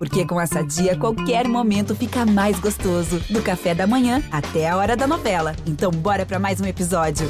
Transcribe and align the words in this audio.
Porque 0.00 0.24
com 0.24 0.40
essa 0.40 0.62
dia, 0.62 0.96
qualquer 0.96 1.46
momento 1.46 1.94
fica 1.94 2.24
mais 2.24 2.58
gostoso. 2.58 3.20
Do 3.28 3.42
café 3.42 3.74
da 3.74 3.86
manhã 3.86 4.22
até 4.32 4.66
a 4.66 4.74
hora 4.78 4.96
da 4.96 5.06
novela. 5.06 5.54
Então, 5.66 5.90
bora 5.90 6.24
para 6.24 6.38
mais 6.38 6.58
um 6.58 6.64
episódio. 6.64 7.28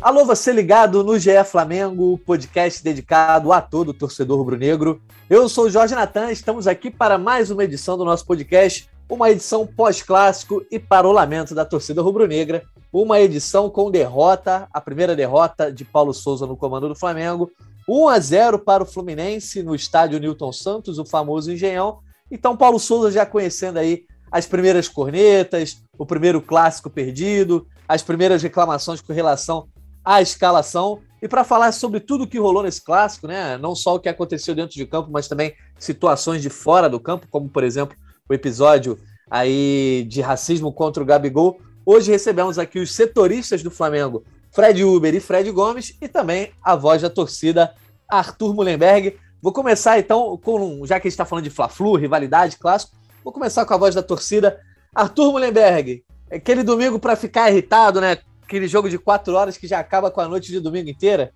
Alô, 0.00 0.24
você 0.24 0.50
ligado 0.50 1.04
no 1.04 1.18
GE 1.18 1.44
Flamengo, 1.44 2.16
podcast 2.24 2.82
dedicado 2.82 3.52
a 3.52 3.60
todo 3.60 3.92
torcedor 3.92 4.38
rubro-negro. 4.38 4.98
Eu 5.28 5.46
sou 5.46 5.66
o 5.66 5.70
Jorge 5.70 5.94
Natan, 5.94 6.32
estamos 6.32 6.66
aqui 6.66 6.90
para 6.90 7.18
mais 7.18 7.50
uma 7.50 7.64
edição 7.64 7.98
do 7.98 8.04
nosso 8.06 8.24
podcast, 8.24 8.88
uma 9.08 9.30
edição 9.30 9.66
pós-clássico 9.66 10.64
e 10.70 10.78
parolamento 10.78 11.54
da 11.54 11.64
torcida 11.64 12.02
rubro-negra 12.02 12.62
uma 12.92 13.18
edição 13.18 13.70
com 13.70 13.90
derrota, 13.90 14.68
a 14.70 14.80
primeira 14.80 15.16
derrota 15.16 15.72
de 15.72 15.82
Paulo 15.82 16.12
Souza 16.12 16.46
no 16.46 16.56
comando 16.56 16.88
do 16.88 16.94
Flamengo, 16.94 17.50
1 17.88 18.08
a 18.08 18.18
0 18.20 18.58
para 18.58 18.82
o 18.82 18.86
Fluminense 18.86 19.62
no 19.62 19.74
estádio 19.74 20.20
Newton 20.20 20.52
Santos, 20.52 20.98
o 20.98 21.04
famoso 21.04 21.50
Engenhão. 21.50 22.00
Então, 22.30 22.56
Paulo 22.56 22.78
Souza 22.78 23.10
já 23.10 23.24
conhecendo 23.24 23.78
aí 23.78 24.04
as 24.30 24.46
primeiras 24.46 24.88
cornetas, 24.88 25.82
o 25.98 26.04
primeiro 26.04 26.40
clássico 26.42 26.90
perdido, 26.90 27.66
as 27.88 28.02
primeiras 28.02 28.42
reclamações 28.42 29.00
com 29.00 29.12
relação 29.12 29.68
à 30.04 30.20
escalação. 30.20 31.00
E 31.20 31.28
para 31.28 31.44
falar 31.44 31.72
sobre 31.72 31.98
tudo 31.98 32.24
o 32.24 32.26
que 32.26 32.38
rolou 32.38 32.62
nesse 32.62 32.82
clássico, 32.84 33.26
né? 33.26 33.56
Não 33.56 33.74
só 33.74 33.94
o 33.94 34.00
que 34.00 34.08
aconteceu 34.08 34.54
dentro 34.54 34.74
de 34.74 34.86
campo, 34.86 35.10
mas 35.10 35.28
também 35.28 35.54
situações 35.78 36.42
de 36.42 36.50
fora 36.50 36.90
do 36.90 37.00
campo, 37.00 37.26
como 37.30 37.48
por 37.48 37.64
exemplo 37.64 37.96
episódio 38.34 38.98
aí 39.30 40.06
de 40.08 40.20
racismo 40.20 40.72
contra 40.72 41.02
o 41.02 41.06
Gabigol. 41.06 41.58
Hoje 41.84 42.10
recebemos 42.10 42.58
aqui 42.58 42.78
os 42.78 42.92
setoristas 42.92 43.62
do 43.62 43.70
Flamengo, 43.70 44.24
Fred 44.50 44.84
Uber 44.84 45.14
e 45.14 45.20
Fred 45.20 45.50
Gomes, 45.50 45.96
e 46.00 46.06
também 46.06 46.52
a 46.62 46.76
voz 46.76 47.02
da 47.02 47.10
torcida, 47.10 47.74
Arthur 48.08 48.54
Mullenberg. 48.54 49.16
Vou 49.40 49.52
começar 49.52 49.98
então 49.98 50.36
com, 50.36 50.86
já 50.86 51.00
que 51.00 51.08
a 51.08 51.10
gente 51.10 51.14
está 51.14 51.24
falando 51.24 51.44
de 51.44 51.50
Fla-Flu, 51.50 51.96
rivalidade, 51.96 52.58
clássico, 52.58 52.96
vou 53.24 53.32
começar 53.32 53.64
com 53.64 53.74
a 53.74 53.78
voz 53.78 53.94
da 53.94 54.02
torcida. 54.02 54.60
Arthur 54.94 55.32
Mullenberg, 55.32 56.04
aquele 56.30 56.62
domingo 56.62 56.98
para 56.98 57.16
ficar 57.16 57.50
irritado, 57.50 58.00
né? 58.00 58.18
Aquele 58.42 58.68
jogo 58.68 58.90
de 58.90 58.98
quatro 58.98 59.34
horas 59.34 59.56
que 59.56 59.66
já 59.66 59.78
acaba 59.78 60.10
com 60.10 60.20
a 60.20 60.28
noite 60.28 60.52
de 60.52 60.60
domingo 60.60 60.90
inteira. 60.90 61.32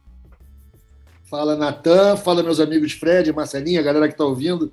Fala, 1.24 1.56
Natan, 1.56 2.16
fala 2.16 2.42
meus 2.42 2.60
amigos 2.60 2.92
Fred, 2.92 3.32
Marcelinha, 3.32 3.80
a 3.80 3.82
galera 3.82 4.06
que 4.06 4.14
está 4.14 4.24
ouvindo. 4.24 4.72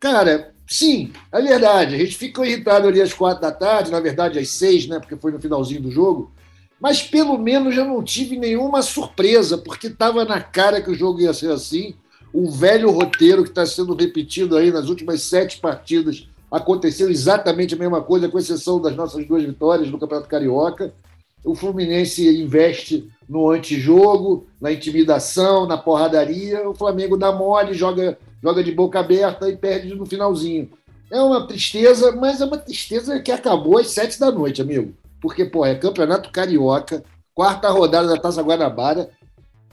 Cara, 0.00 0.54
Sim, 0.70 1.12
é 1.32 1.42
verdade. 1.42 1.96
A 1.96 1.98
gente 1.98 2.16
ficou 2.16 2.44
irritado 2.44 2.86
ali 2.86 3.02
às 3.02 3.12
quatro 3.12 3.42
da 3.42 3.50
tarde, 3.50 3.90
na 3.90 3.98
verdade 3.98 4.38
às 4.38 4.50
seis, 4.50 4.86
né? 4.86 5.00
Porque 5.00 5.16
foi 5.16 5.32
no 5.32 5.40
finalzinho 5.40 5.82
do 5.82 5.90
jogo. 5.90 6.30
Mas 6.80 7.02
pelo 7.02 7.36
menos 7.36 7.76
eu 7.76 7.84
não 7.84 8.04
tive 8.04 8.38
nenhuma 8.38 8.80
surpresa, 8.80 9.58
porque 9.58 9.88
estava 9.88 10.24
na 10.24 10.40
cara 10.40 10.80
que 10.80 10.88
o 10.88 10.94
jogo 10.94 11.20
ia 11.20 11.34
ser 11.34 11.50
assim. 11.50 11.96
O 12.32 12.48
velho 12.52 12.88
roteiro 12.92 13.42
que 13.42 13.48
está 13.48 13.66
sendo 13.66 13.96
repetido 13.96 14.56
aí 14.56 14.70
nas 14.70 14.88
últimas 14.88 15.22
sete 15.22 15.58
partidas 15.58 16.28
aconteceu 16.48 17.10
exatamente 17.10 17.74
a 17.74 17.78
mesma 17.78 18.00
coisa, 18.00 18.28
com 18.28 18.38
exceção 18.38 18.80
das 18.80 18.94
nossas 18.94 19.26
duas 19.26 19.42
vitórias 19.42 19.90
no 19.90 19.98
Campeonato 19.98 20.28
Carioca. 20.28 20.94
O 21.44 21.56
Fluminense 21.56 22.28
investe 22.40 23.10
no 23.28 23.50
antijogo, 23.50 24.46
na 24.60 24.70
intimidação, 24.70 25.66
na 25.66 25.76
porradaria. 25.76 26.68
O 26.68 26.74
Flamengo 26.74 27.16
dá 27.16 27.32
mole, 27.32 27.74
joga 27.74 28.16
joga 28.42 28.62
de 28.62 28.72
boca 28.72 29.00
aberta 29.00 29.48
e 29.48 29.56
perde 29.56 29.94
no 29.94 30.06
finalzinho. 30.06 30.70
É 31.10 31.20
uma 31.20 31.46
tristeza, 31.46 32.12
mas 32.12 32.40
é 32.40 32.44
uma 32.44 32.58
tristeza 32.58 33.18
que 33.20 33.32
acabou 33.32 33.78
às 33.78 33.88
sete 33.88 34.18
da 34.18 34.30
noite, 34.30 34.62
amigo. 34.62 34.94
Porque, 35.20 35.44
pô, 35.44 35.66
é 35.66 35.74
campeonato 35.74 36.30
carioca, 36.30 37.02
quarta 37.34 37.68
rodada 37.68 38.08
da 38.08 38.16
Taça 38.16 38.42
Guanabara, 38.42 39.10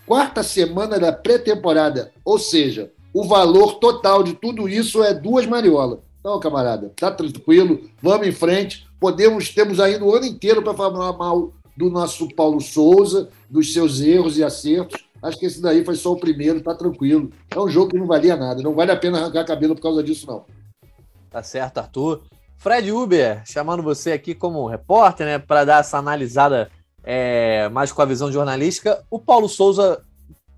quarta 0.06 0.42
semana 0.42 1.00
da 1.00 1.12
pré-temporada. 1.12 2.12
Ou 2.26 2.40
seja, 2.40 2.92
o 3.14 3.24
valor 3.24 3.76
total 3.76 4.24
de 4.24 4.34
tudo 4.34 4.68
isso 4.68 5.04
é 5.04 5.14
duas 5.14 5.46
mariolas. 5.46 6.00
Então, 6.20 6.40
camarada, 6.40 6.92
tá 6.96 7.10
tranquilo, 7.12 7.80
vamos 8.02 8.28
em 8.28 8.32
frente. 8.32 8.88
Podemos, 9.00 9.50
temos 9.50 9.80
ainda 9.80 10.04
o 10.04 10.14
ano 10.14 10.26
inteiro 10.26 10.62
para 10.62 10.74
falar 10.74 11.14
mal 11.14 11.54
do 11.78 11.90
nosso 11.90 12.28
Paulo 12.36 12.60
Souza, 12.60 13.30
dos 13.50 13.72
seus 13.72 14.02
erros 14.02 14.38
e 14.38 14.44
acertos. 14.44 15.07
Acho 15.28 15.38
que 15.38 15.46
esse 15.46 15.62
daí 15.62 15.84
foi 15.84 15.96
só 15.96 16.14
o 16.14 16.20
primeiro, 16.20 16.62
tá 16.62 16.74
tranquilo. 16.74 17.30
É 17.50 17.60
um 17.60 17.68
jogo 17.68 17.92
que 17.92 17.98
não 17.98 18.08
valia 18.08 18.36
nada. 18.36 18.62
Não 18.62 18.74
vale 18.74 18.92
a 18.92 18.96
pena 18.96 19.20
arrancar 19.20 19.46
cabelo 19.46 19.76
por 19.76 19.82
causa 19.82 20.02
disso, 20.02 20.26
não. 20.26 20.46
Tá 21.30 21.44
certo, 21.44 21.80
Arthur. 21.80 22.22
Fred 22.58 22.92
Uber, 22.92 23.44
chamando 23.46 23.84
você 23.84 24.14
aqui 24.14 24.34
como 24.34 24.68
repórter, 24.68 25.28
né, 25.28 25.38
para 25.38 25.66
dar 25.66 25.82
essa 25.82 25.98
analisada 25.98 26.72
é, 27.04 27.70
mais 27.70 27.92
com 27.92 28.02
a 28.02 28.06
visão 28.06 28.32
jornalística. 28.32 29.04
O 29.12 29.20
Paulo 29.20 29.50
Souza 29.50 30.02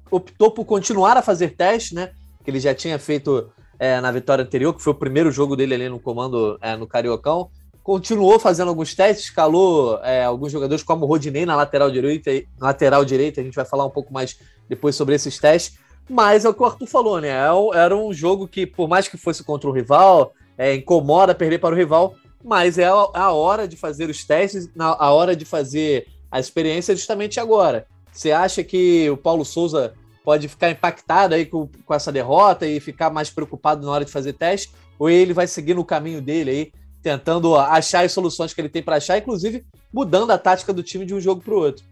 optou 0.09 0.51
por 0.51 0.65
continuar 0.65 1.17
a 1.17 1.21
fazer 1.21 1.55
teste, 1.55 1.95
né? 1.95 2.11
Que 2.43 2.51
ele 2.51 2.59
já 2.59 2.73
tinha 2.73 2.97
feito 2.97 3.49
é, 3.77 3.99
na 3.99 4.11
vitória 4.11 4.43
anterior, 4.43 4.73
que 4.73 4.81
foi 4.81 4.93
o 4.93 4.95
primeiro 4.95 5.31
jogo 5.31 5.55
dele 5.55 5.73
ali 5.73 5.89
no 5.89 5.99
comando 5.99 6.57
é, 6.61 6.75
no 6.77 6.87
Cariocão 6.87 7.49
continuou 7.89 8.37
fazendo 8.37 8.67
alguns 8.67 8.93
testes, 8.93 9.25
escalou 9.25 9.99
é, 10.03 10.23
alguns 10.23 10.51
jogadores 10.51 10.83
como 10.83 11.05
o 11.05 11.07
Rodinei 11.07 11.43
na 11.43 11.55
lateral 11.55 11.89
direita, 11.89 12.29
lateral 12.61 13.03
direita, 13.03 13.41
a 13.41 13.43
gente 13.43 13.55
vai 13.55 13.65
falar 13.65 13.83
um 13.83 13.89
pouco 13.89 14.13
mais 14.13 14.37
depois 14.69 14.95
sobre 14.95 15.15
esses 15.15 15.39
testes, 15.39 15.79
mas 16.07 16.45
é 16.45 16.49
o 16.49 16.53
que 16.53 16.61
o 16.61 16.67
Arthur 16.67 16.85
falou, 16.85 17.19
né? 17.19 17.29
É 17.29 17.49
era 17.73 17.97
um 17.97 18.13
jogo 18.13 18.47
que, 18.47 18.67
por 18.67 18.87
mais 18.87 19.07
que 19.07 19.17
fosse 19.17 19.43
contra 19.43 19.67
o 19.67 19.73
rival, 19.73 20.33
é, 20.55 20.75
incomoda 20.75 21.33
perder 21.33 21.57
para 21.57 21.73
o 21.73 21.77
rival, 21.77 22.13
mas 22.45 22.77
é 22.77 22.85
a 22.85 23.31
hora 23.31 23.67
de 23.67 23.75
fazer 23.75 24.07
os 24.07 24.23
testes, 24.23 24.69
a 24.77 25.11
hora 25.11 25.35
de 25.35 25.43
fazer 25.43 26.05
a 26.31 26.39
experiência 26.39 26.95
justamente 26.95 27.39
agora. 27.39 27.87
Você 28.11 28.31
acha 28.31 28.63
que 28.63 29.09
o 29.09 29.17
Paulo 29.17 29.43
Souza 29.43 29.95
pode 30.23 30.47
ficar 30.47 30.69
impactado 30.69 31.33
aí 31.33 31.43
com, 31.43 31.67
com 31.83 31.93
essa 31.95 32.11
derrota 32.11 32.67
e 32.67 32.79
ficar 32.79 33.09
mais 33.09 33.31
preocupado 33.31 33.83
na 33.83 33.91
hora 33.91 34.05
de 34.05 34.11
fazer 34.11 34.33
teste? 34.33 34.71
Ou 34.99 35.09
ele 35.09 35.33
vai 35.33 35.47
seguir 35.47 35.73
no 35.73 35.83
caminho 35.83 36.21
dele 36.21 36.51
aí, 36.51 36.71
tentando 37.01 37.55
achar 37.55 38.03
as 38.03 38.11
soluções 38.11 38.53
que 38.53 38.61
ele 38.61 38.69
tem 38.69 38.83
para 38.83 38.97
achar, 38.97 39.17
inclusive 39.17 39.65
mudando 39.93 40.31
a 40.31 40.37
tática 40.37 40.73
do 40.73 40.83
time 40.83 41.05
de 41.05 41.13
um 41.13 41.19
jogo 41.19 41.41
para 41.41 41.53
o 41.53 41.59
outro. 41.59 41.85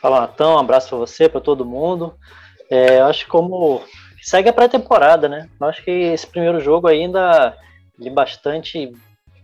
Fala, 0.00 0.20
Natão, 0.20 0.54
um 0.54 0.58
abraço 0.58 0.88
para 0.88 0.98
você, 0.98 1.28
para 1.28 1.40
todo 1.40 1.64
mundo. 1.64 2.14
É, 2.70 3.00
acho 3.00 3.24
que 3.24 3.30
como 3.30 3.82
segue 4.22 4.48
a 4.48 4.52
pré-temporada, 4.52 5.28
né? 5.28 5.48
Acho 5.60 5.82
que 5.84 5.90
esse 5.90 6.26
primeiro 6.26 6.60
jogo 6.60 6.88
ainda 6.88 7.56
ele 7.98 8.10
bastante 8.10 8.92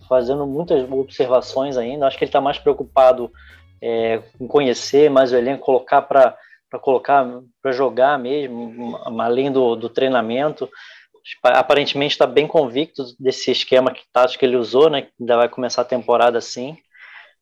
fazendo 0.09 0.47
muitas 0.47 0.83
observações 0.91 1.77
ainda. 1.77 2.07
Acho 2.07 2.19
que 2.19 2.25
ele 2.25 2.29
está 2.29 2.41
mais 2.41 2.59
preocupado 2.59 3.33
é, 3.81 4.23
em 4.41 4.47
conhecer 4.47 5.11
mais 5.11 5.33
o 5.33 5.37
elenco, 5.37 5.65
colocar 5.65 6.03
para 6.03 6.37
colocar 6.81 7.27
para 7.63 7.73
jogar 7.73 8.19
mesmo, 8.19 8.99
além 9.21 9.51
do, 9.51 9.77
do 9.77 9.89
treinamento 9.89 10.69
aparentemente 11.45 12.13
está 12.13 12.27
bem 12.27 12.47
convicto 12.47 13.05
desse 13.19 13.51
esquema 13.51 13.93
que 13.93 14.03
tático 14.13 14.41
que 14.41 14.47
ele 14.47 14.57
usou, 14.57 14.91
né? 14.91 15.03
Que 15.03 15.13
ainda 15.21 15.37
vai 15.37 15.49
começar 15.49 15.83
a 15.83 15.87
temporada 15.87 16.39
assim. 16.39 16.77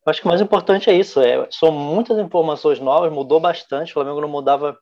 Eu 0.05 0.09
acho 0.09 0.21
que 0.21 0.25
o 0.25 0.29
mais 0.29 0.41
importante 0.41 0.89
é 0.89 0.93
isso. 0.93 1.21
É, 1.21 1.47
são 1.51 1.71
muitas 1.71 2.17
informações 2.17 2.79
novas, 2.79 3.11
mudou 3.11 3.39
bastante. 3.39 3.91
O 3.91 3.93
Flamengo 3.93 4.21
não 4.21 4.29
mudava, 4.29 4.77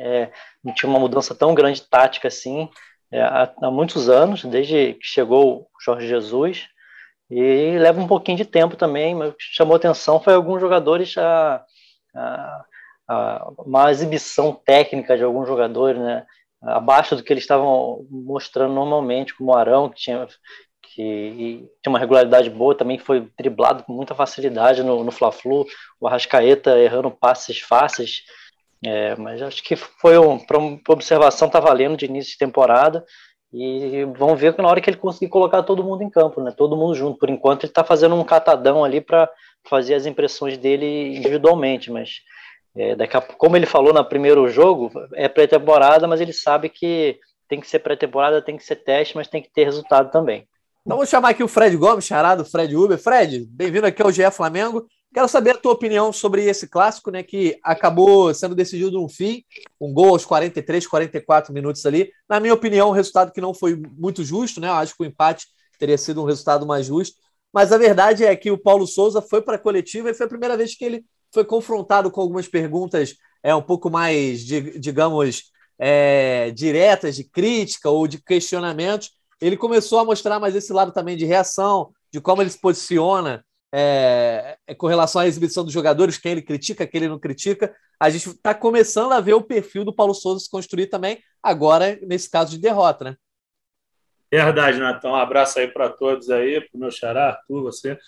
é, 0.00 0.30
não 0.62 0.74
tinha 0.74 0.88
uma 0.88 0.98
mudança 0.98 1.34
tão 1.34 1.54
grande 1.54 1.82
tática 1.82 2.28
assim 2.28 2.68
é, 3.10 3.22
há, 3.22 3.52
há, 3.62 3.70
muitos 3.70 4.08
anos, 4.08 4.44
desde 4.44 4.94
que 4.94 5.06
chegou 5.06 5.62
o 5.62 5.66
Jorge 5.82 6.06
Jesus. 6.06 6.66
E 7.30 7.78
leva 7.78 8.00
um 8.00 8.06
pouquinho 8.06 8.36
de 8.36 8.44
tempo 8.44 8.76
também, 8.76 9.14
mas 9.14 9.30
o 9.30 9.32
que 9.32 9.44
chamou 9.52 9.76
atenção 9.76 10.20
foi 10.20 10.34
alguns 10.34 10.60
jogadores 10.60 11.16
a, 11.16 11.64
a, 12.14 12.64
a 13.08 13.50
uma 13.58 13.90
exibição 13.90 14.52
técnica 14.52 15.16
de 15.16 15.24
alguns 15.24 15.48
jogadores, 15.48 16.00
né? 16.00 16.26
Abaixo 16.66 17.16
do 17.16 17.22
que 17.22 17.32
eles 17.32 17.44
estavam 17.44 18.06
mostrando 18.10 18.74
normalmente, 18.74 19.34
como 19.34 19.52
o 19.52 19.56
Arão, 19.56 19.88
que 19.88 19.96
tinha, 19.96 20.26
que 20.82 21.68
tinha 21.82 21.90
uma 21.90 21.98
regularidade 21.98 22.48
boa, 22.50 22.74
também 22.74 22.98
foi 22.98 23.28
driblado 23.38 23.84
com 23.84 23.92
muita 23.92 24.14
facilidade 24.14 24.82
no, 24.82 25.04
no 25.04 25.10
Fla-Flu, 25.10 25.66
o 26.00 26.06
Arrascaeta 26.06 26.78
errando 26.78 27.10
passes 27.10 27.60
fáceis, 27.60 28.22
é, 28.84 29.16
mas 29.16 29.40
acho 29.42 29.62
que 29.62 29.76
foi 29.76 30.18
um, 30.18 30.38
para 30.38 30.58
uma 30.58 30.78
observação, 30.88 31.48
tá 31.48 31.60
valendo 31.60 31.96
de 31.96 32.06
início 32.06 32.32
de 32.32 32.38
temporada, 32.38 33.04
e 33.52 34.04
vamos 34.16 34.40
ver 34.40 34.52
que 34.52 34.60
na 34.60 34.68
hora 34.68 34.80
que 34.80 34.90
ele 34.90 34.96
conseguir 34.96 35.28
colocar 35.28 35.62
todo 35.62 35.84
mundo 35.84 36.02
em 36.02 36.10
campo, 36.10 36.42
né, 36.42 36.50
todo 36.50 36.76
mundo 36.76 36.94
junto, 36.94 37.18
por 37.18 37.30
enquanto 37.30 37.62
ele 37.62 37.70
está 37.70 37.84
fazendo 37.84 38.14
um 38.16 38.24
catadão 38.24 38.84
ali 38.84 39.00
para 39.00 39.30
fazer 39.68 39.94
as 39.94 40.06
impressões 40.06 40.58
dele 40.58 41.16
individualmente, 41.16 41.90
mas 41.90 42.20
é, 42.76 42.96
daqui 42.96 43.16
a, 43.16 43.20
como 43.20 43.56
ele 43.56 43.66
falou 43.66 43.92
no 43.92 44.04
primeiro 44.04 44.48
jogo, 44.48 44.90
é 45.14 45.28
pré-temporada, 45.28 46.06
mas 46.08 46.20
ele 46.20 46.32
sabe 46.32 46.68
que 46.68 47.18
tem 47.48 47.60
que 47.60 47.68
ser 47.68 47.78
pré-temporada, 47.78 48.42
tem 48.42 48.56
que 48.56 48.64
ser 48.64 48.76
teste, 48.76 49.16
mas 49.16 49.28
tem 49.28 49.42
que 49.42 49.52
ter 49.52 49.64
resultado 49.64 50.10
também. 50.10 50.46
Então 50.84 50.98
vou 50.98 51.06
chamar 51.06 51.30
aqui 51.30 51.42
o 51.42 51.48
Fred 51.48 51.76
Gomes, 51.76 52.04
charado 52.04 52.44
Fred 52.44 52.76
Uber. 52.76 52.98
Fred, 52.98 53.46
bem-vindo 53.50 53.86
aqui 53.86 54.02
ao 54.02 54.12
GE 54.12 54.30
Flamengo. 54.30 54.86
Quero 55.14 55.28
saber 55.28 55.50
a 55.52 55.58
tua 55.58 55.72
opinião 55.72 56.12
sobre 56.12 56.44
esse 56.44 56.68
clássico, 56.68 57.10
né, 57.10 57.22
que 57.22 57.56
acabou 57.62 58.34
sendo 58.34 58.54
decidido 58.54 59.00
no 59.00 59.08
fim, 59.08 59.44
um 59.80 59.94
gol 59.94 60.08
aos 60.08 60.24
43, 60.24 60.86
44 60.86 61.54
minutos 61.54 61.86
ali. 61.86 62.10
Na 62.28 62.40
minha 62.40 62.52
opinião, 62.52 62.88
um 62.88 62.92
resultado 62.92 63.32
que 63.32 63.40
não 63.40 63.54
foi 63.54 63.80
muito 63.96 64.24
justo, 64.24 64.60
né? 64.60 64.68
Eu 64.68 64.72
acho 64.72 64.96
que 64.96 65.04
o 65.04 65.06
empate 65.06 65.46
teria 65.78 65.96
sido 65.96 66.20
um 66.20 66.26
resultado 66.26 66.66
mais 66.66 66.86
justo. 66.86 67.16
Mas 67.52 67.70
a 67.70 67.78
verdade 67.78 68.24
é 68.24 68.34
que 68.34 68.50
o 68.50 68.58
Paulo 68.58 68.84
Souza 68.84 69.22
foi 69.22 69.40
para 69.40 69.54
a 69.54 69.60
coletiva 69.60 70.10
e 70.10 70.14
foi 70.14 70.26
a 70.26 70.28
primeira 70.28 70.56
vez 70.56 70.74
que 70.76 70.84
ele 70.84 71.04
foi 71.34 71.44
confrontado 71.44 72.10
com 72.10 72.20
algumas 72.20 72.48
perguntas 72.48 73.16
é, 73.42 73.54
um 73.54 73.62
pouco 73.62 73.90
mais, 73.90 74.40
digamos, 74.40 75.52
é, 75.78 76.50
diretas 76.52 77.16
de 77.16 77.24
crítica 77.24 77.90
ou 77.90 78.06
de 78.06 78.22
questionamentos, 78.22 79.10
ele 79.40 79.56
começou 79.56 79.98
a 79.98 80.04
mostrar 80.04 80.38
mais 80.38 80.54
esse 80.54 80.72
lado 80.72 80.92
também 80.92 81.16
de 81.16 81.26
reação, 81.26 81.92
de 82.10 82.20
como 82.20 82.40
ele 82.40 82.50
se 82.50 82.60
posiciona 82.60 83.44
é, 83.76 84.56
é, 84.66 84.74
com 84.74 84.86
relação 84.86 85.20
à 85.20 85.26
exibição 85.26 85.64
dos 85.64 85.72
jogadores, 85.72 86.16
quem 86.16 86.32
ele 86.32 86.42
critica, 86.42 86.86
quem 86.86 87.00
ele 87.00 87.08
não 87.08 87.18
critica. 87.18 87.74
A 87.98 88.08
gente 88.08 88.30
está 88.30 88.54
começando 88.54 89.12
a 89.12 89.20
ver 89.20 89.34
o 89.34 89.42
perfil 89.42 89.84
do 89.84 89.94
Paulo 89.94 90.14
Souza 90.14 90.44
se 90.44 90.50
construir 90.50 90.86
também, 90.86 91.18
agora, 91.42 91.98
nesse 92.02 92.30
caso 92.30 92.52
de 92.52 92.58
derrota, 92.58 93.04
né? 93.04 93.16
Verdade, 94.32 94.78
Natão. 94.78 95.12
Um 95.12 95.16
abraço 95.16 95.58
aí 95.58 95.68
para 95.68 95.88
todos 95.90 96.30
aí, 96.30 96.60
para 96.60 96.76
o 96.76 96.78
meu 96.78 96.90
xará, 96.90 97.28
Arthur, 97.28 97.62
você. 97.62 97.98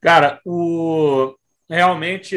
Cara, 0.00 0.40
o... 0.44 1.36
realmente, 1.68 2.36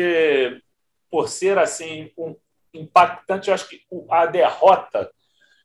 por 1.09 1.29
ser 1.29 1.57
assim, 1.57 2.11
um 2.17 2.35
impactante, 2.73 3.49
eu 3.49 3.53
acho 3.53 3.69
que 3.69 3.81
a 4.09 4.25
derrota, 4.25 5.09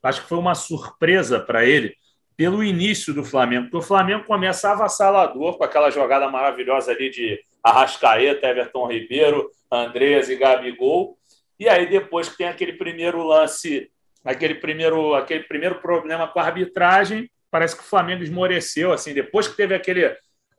acho 0.03 0.21
que 0.21 0.29
foi 0.29 0.37
uma 0.37 0.55
surpresa 0.55 1.39
para 1.39 1.65
ele, 1.65 1.95
pelo 2.35 2.63
início 2.63 3.13
do 3.13 3.23
Flamengo, 3.23 3.63
porque 3.63 3.77
o 3.77 3.81
Flamengo 3.81 4.23
começa 4.25 4.71
avassalador 4.71 5.57
com 5.57 5.63
aquela 5.63 5.89
jogada 5.89 6.29
maravilhosa 6.29 6.91
ali 6.91 7.09
de 7.09 7.39
Arrascaeta, 7.63 8.47
Everton 8.47 8.87
Ribeiro, 8.87 9.49
Andreas 9.71 10.29
e 10.29 10.35
Gabigol. 10.35 11.17
E 11.59 11.67
aí, 11.67 11.89
depois 11.89 12.29
que 12.29 12.37
tem 12.37 12.47
aquele 12.47 12.73
primeiro 12.73 13.23
lance, 13.23 13.89
aquele 14.23 14.55
primeiro, 14.55 15.15
aquele 15.15 15.43
primeiro 15.45 15.81
problema 15.81 16.27
com 16.27 16.39
a 16.39 16.43
arbitragem, 16.43 17.29
parece 17.49 17.75
que 17.75 17.81
o 17.81 17.87
Flamengo 17.87 18.23
esmoreceu. 18.23 18.93
Assim, 18.93 19.13
depois 19.13 19.47
que 19.47 19.57
teve 19.57 19.73
aquele, 19.73 20.15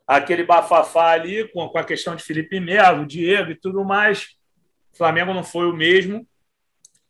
aquele 0.08 0.42
bafafá 0.42 1.10
ali 1.10 1.46
com, 1.48 1.68
com 1.68 1.78
a 1.78 1.84
questão 1.84 2.16
de 2.16 2.24
Felipe 2.24 2.58
Melo, 2.58 3.06
Diego 3.06 3.50
e 3.50 3.54
tudo 3.54 3.84
mais, 3.84 4.36
o 4.92 4.96
Flamengo 4.96 5.34
não 5.34 5.44
foi 5.44 5.70
o 5.70 5.76
mesmo. 5.76 6.26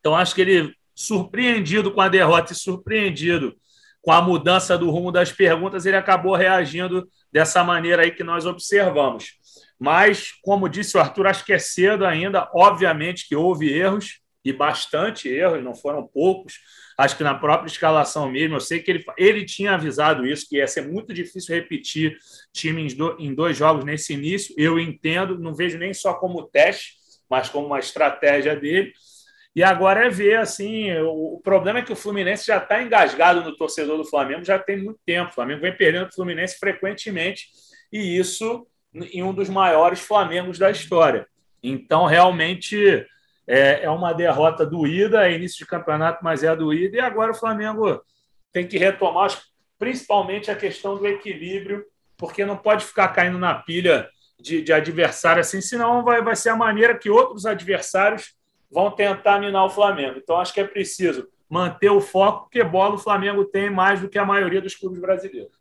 Então, 0.00 0.16
acho 0.16 0.34
que 0.34 0.40
ele, 0.40 0.74
surpreendido 0.94 1.92
com 1.92 2.00
a 2.00 2.08
derrota 2.08 2.52
e 2.52 2.56
surpreendido 2.56 3.56
com 4.02 4.10
a 4.10 4.20
mudança 4.20 4.76
do 4.76 4.90
rumo 4.90 5.12
das 5.12 5.30
perguntas, 5.30 5.86
ele 5.86 5.96
acabou 5.96 6.34
reagindo 6.34 7.08
dessa 7.32 7.62
maneira 7.62 8.02
aí 8.02 8.10
que 8.10 8.24
nós 8.24 8.44
observamos. 8.46 9.38
Mas, 9.78 10.32
como 10.42 10.68
disse 10.68 10.96
o 10.96 11.00
Arthur, 11.00 11.28
acho 11.28 11.44
que 11.44 11.52
é 11.52 11.58
cedo 11.58 12.04
ainda. 12.04 12.50
Obviamente 12.52 13.28
que 13.28 13.36
houve 13.36 13.72
erros, 13.72 14.20
e 14.44 14.52
bastante 14.52 15.28
erros, 15.28 15.62
não 15.62 15.74
foram 15.74 16.06
poucos. 16.06 16.54
Acho 16.98 17.16
que 17.16 17.22
na 17.22 17.34
própria 17.34 17.68
escalação 17.68 18.28
mesmo, 18.28 18.56
eu 18.56 18.60
sei 18.60 18.80
que 18.80 18.90
ele, 18.90 19.04
ele 19.16 19.44
tinha 19.44 19.74
avisado 19.74 20.26
isso, 20.26 20.48
que 20.48 20.56
ia 20.56 20.66
ser 20.66 20.82
muito 20.82 21.14
difícil 21.14 21.54
repetir 21.54 22.18
time 22.52 22.88
em 23.20 23.32
dois 23.32 23.56
jogos 23.56 23.84
nesse 23.84 24.14
início. 24.14 24.52
Eu 24.58 24.80
entendo, 24.80 25.38
não 25.38 25.54
vejo 25.54 25.78
nem 25.78 25.94
só 25.94 26.14
como 26.14 26.42
teste, 26.42 26.94
mas 27.30 27.48
como 27.48 27.68
uma 27.68 27.78
estratégia 27.78 28.56
dele. 28.56 28.92
E 29.54 29.62
agora 29.62 30.06
é 30.06 30.10
ver, 30.10 30.38
assim, 30.38 30.92
o, 31.02 31.40
problema 31.42 31.78
é 31.78 31.82
que 31.82 31.92
o 31.92 31.96
Fluminense 31.96 32.46
já 32.46 32.58
está 32.58 32.82
engasgado 32.82 33.42
no 33.42 33.56
torcedor 33.56 33.96
do 33.96 34.04
Flamengo 34.04 34.44
já 34.44 34.58
tem 34.58 34.76
muito 34.82 34.98
tempo. 35.06 35.30
O 35.30 35.34
Flamengo 35.34 35.60
vem 35.60 35.76
perdendo 35.76 36.08
o 36.08 36.14
Fluminense 36.14 36.58
frequentemente, 36.58 37.48
e 37.92 38.18
isso 38.18 38.66
em 39.12 39.22
um 39.22 39.32
dos 39.32 39.48
maiores 39.48 40.00
Flamengos 40.00 40.58
da 40.58 40.70
história. 40.70 41.26
Então, 41.62 42.06
realmente, 42.06 43.06
é, 43.48 43.84
é 43.84 43.90
uma 43.90 44.12
derrota 44.12 44.66
doída, 44.66 45.26
é 45.26 45.34
início 45.34 45.58
de 45.58 45.66
campeonato, 45.66 46.22
mas 46.22 46.44
é 46.44 46.54
doída, 46.54 46.98
e 46.98 47.00
agora 47.00 47.32
o 47.32 47.34
Flamengo 47.34 48.00
tem 48.52 48.68
que 48.68 48.76
retomar, 48.76 49.30
principalmente 49.78 50.50
a 50.50 50.54
questão 50.54 50.98
do 50.98 51.06
equilíbrio, 51.06 51.84
porque 52.18 52.44
não 52.44 52.58
pode 52.58 52.84
ficar 52.84 53.08
caindo 53.08 53.38
na 53.38 53.54
pilha 53.54 54.08
de, 54.38 54.60
de 54.60 54.72
adversário 54.72 55.40
assim, 55.40 55.62
senão 55.62 56.04
vai, 56.04 56.22
vai 56.22 56.36
ser 56.36 56.50
a 56.50 56.56
maneira 56.56 56.96
que 56.96 57.08
outros 57.08 57.46
adversários 57.46 58.34
vão 58.70 58.90
tentar 58.90 59.40
minar 59.40 59.64
o 59.64 59.70
Flamengo. 59.70 60.18
Então, 60.18 60.36
acho 60.36 60.52
que 60.52 60.60
é 60.60 60.66
preciso 60.66 61.26
manter 61.48 61.90
o 61.90 62.02
foco, 62.02 62.42
porque 62.42 62.62
bola 62.62 62.96
o 62.96 62.98
Flamengo 62.98 63.44
tem 63.46 63.70
mais 63.70 64.00
do 64.00 64.08
que 64.08 64.18
a 64.18 64.24
maioria 64.24 64.60
dos 64.60 64.74
clubes 64.74 65.00
brasileiros. 65.00 65.56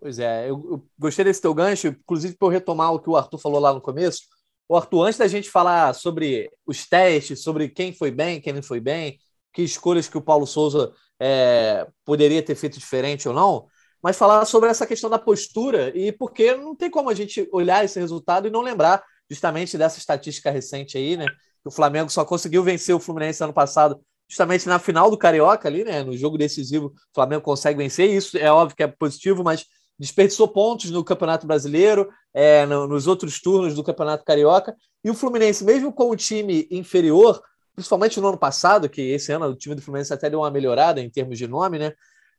Pois 0.00 0.18
é, 0.18 0.48
eu, 0.48 0.66
eu 0.70 0.84
gostei 0.98 1.26
desse 1.26 1.42
teu 1.42 1.52
gancho, 1.52 1.88
inclusive 1.88 2.34
para 2.34 2.46
eu 2.46 2.52
retomar 2.52 2.94
o 2.94 2.98
que 2.98 3.10
o 3.10 3.16
Arthur 3.16 3.36
falou 3.36 3.60
lá 3.60 3.74
no 3.74 3.82
começo. 3.82 4.22
O 4.70 4.76
Arthur, 4.76 5.06
antes 5.06 5.18
da 5.18 5.26
gente 5.26 5.50
falar 5.50 5.92
sobre 5.96 6.48
os 6.64 6.86
testes, 6.88 7.42
sobre 7.42 7.68
quem 7.68 7.92
foi 7.92 8.12
bem, 8.12 8.40
quem 8.40 8.52
não 8.52 8.62
foi 8.62 8.78
bem, 8.78 9.18
que 9.52 9.62
escolhas 9.62 10.06
que 10.06 10.16
o 10.16 10.22
Paulo 10.22 10.46
Souza 10.46 10.92
é, 11.18 11.88
poderia 12.04 12.40
ter 12.40 12.54
feito 12.54 12.78
diferente 12.78 13.28
ou 13.28 13.34
não, 13.34 13.66
mas 14.00 14.16
falar 14.16 14.44
sobre 14.44 14.70
essa 14.70 14.86
questão 14.86 15.10
da 15.10 15.18
postura 15.18 15.90
e 15.92 16.12
porque 16.12 16.54
não 16.54 16.76
tem 16.76 16.88
como 16.88 17.10
a 17.10 17.14
gente 17.14 17.48
olhar 17.52 17.84
esse 17.84 17.98
resultado 17.98 18.46
e 18.46 18.50
não 18.50 18.60
lembrar 18.60 19.02
justamente 19.28 19.76
dessa 19.76 19.98
estatística 19.98 20.52
recente 20.52 20.96
aí, 20.96 21.16
né? 21.16 21.26
que 21.26 21.66
o 21.68 21.72
Flamengo 21.72 22.08
só 22.08 22.24
conseguiu 22.24 22.62
vencer 22.62 22.94
o 22.94 23.00
Fluminense 23.00 23.42
ano 23.42 23.52
passado, 23.52 24.00
justamente 24.28 24.68
na 24.68 24.78
final 24.78 25.10
do 25.10 25.18
Carioca 25.18 25.66
ali, 25.66 25.82
né? 25.82 26.04
No 26.04 26.16
jogo 26.16 26.38
decisivo, 26.38 26.86
o 26.86 26.92
Flamengo 27.12 27.42
consegue 27.42 27.76
vencer. 27.76 28.08
Isso 28.08 28.38
é 28.38 28.52
óbvio 28.52 28.76
que 28.76 28.84
é 28.84 28.86
positivo, 28.86 29.42
mas 29.42 29.66
desperdiçou 30.00 30.48
pontos 30.48 30.90
no 30.90 31.04
Campeonato 31.04 31.46
Brasileiro, 31.46 32.08
é, 32.32 32.64
no, 32.64 32.88
nos 32.88 33.06
outros 33.06 33.38
turnos 33.38 33.74
do 33.74 33.84
Campeonato 33.84 34.24
Carioca. 34.24 34.74
E 35.04 35.10
o 35.10 35.14
Fluminense, 35.14 35.62
mesmo 35.62 35.92
com 35.92 36.08
o 36.08 36.16
time 36.16 36.66
inferior, 36.70 37.42
principalmente 37.74 38.18
no 38.18 38.28
ano 38.28 38.38
passado, 38.38 38.88
que 38.88 39.02
esse 39.02 39.30
ano 39.30 39.44
o 39.46 39.54
time 39.54 39.74
do 39.74 39.82
Fluminense 39.82 40.12
até 40.12 40.30
deu 40.30 40.38
uma 40.38 40.50
melhorada 40.50 41.02
em 41.02 41.10
termos 41.10 41.36
de 41.36 41.46
nome, 41.46 41.78
né? 41.78 41.92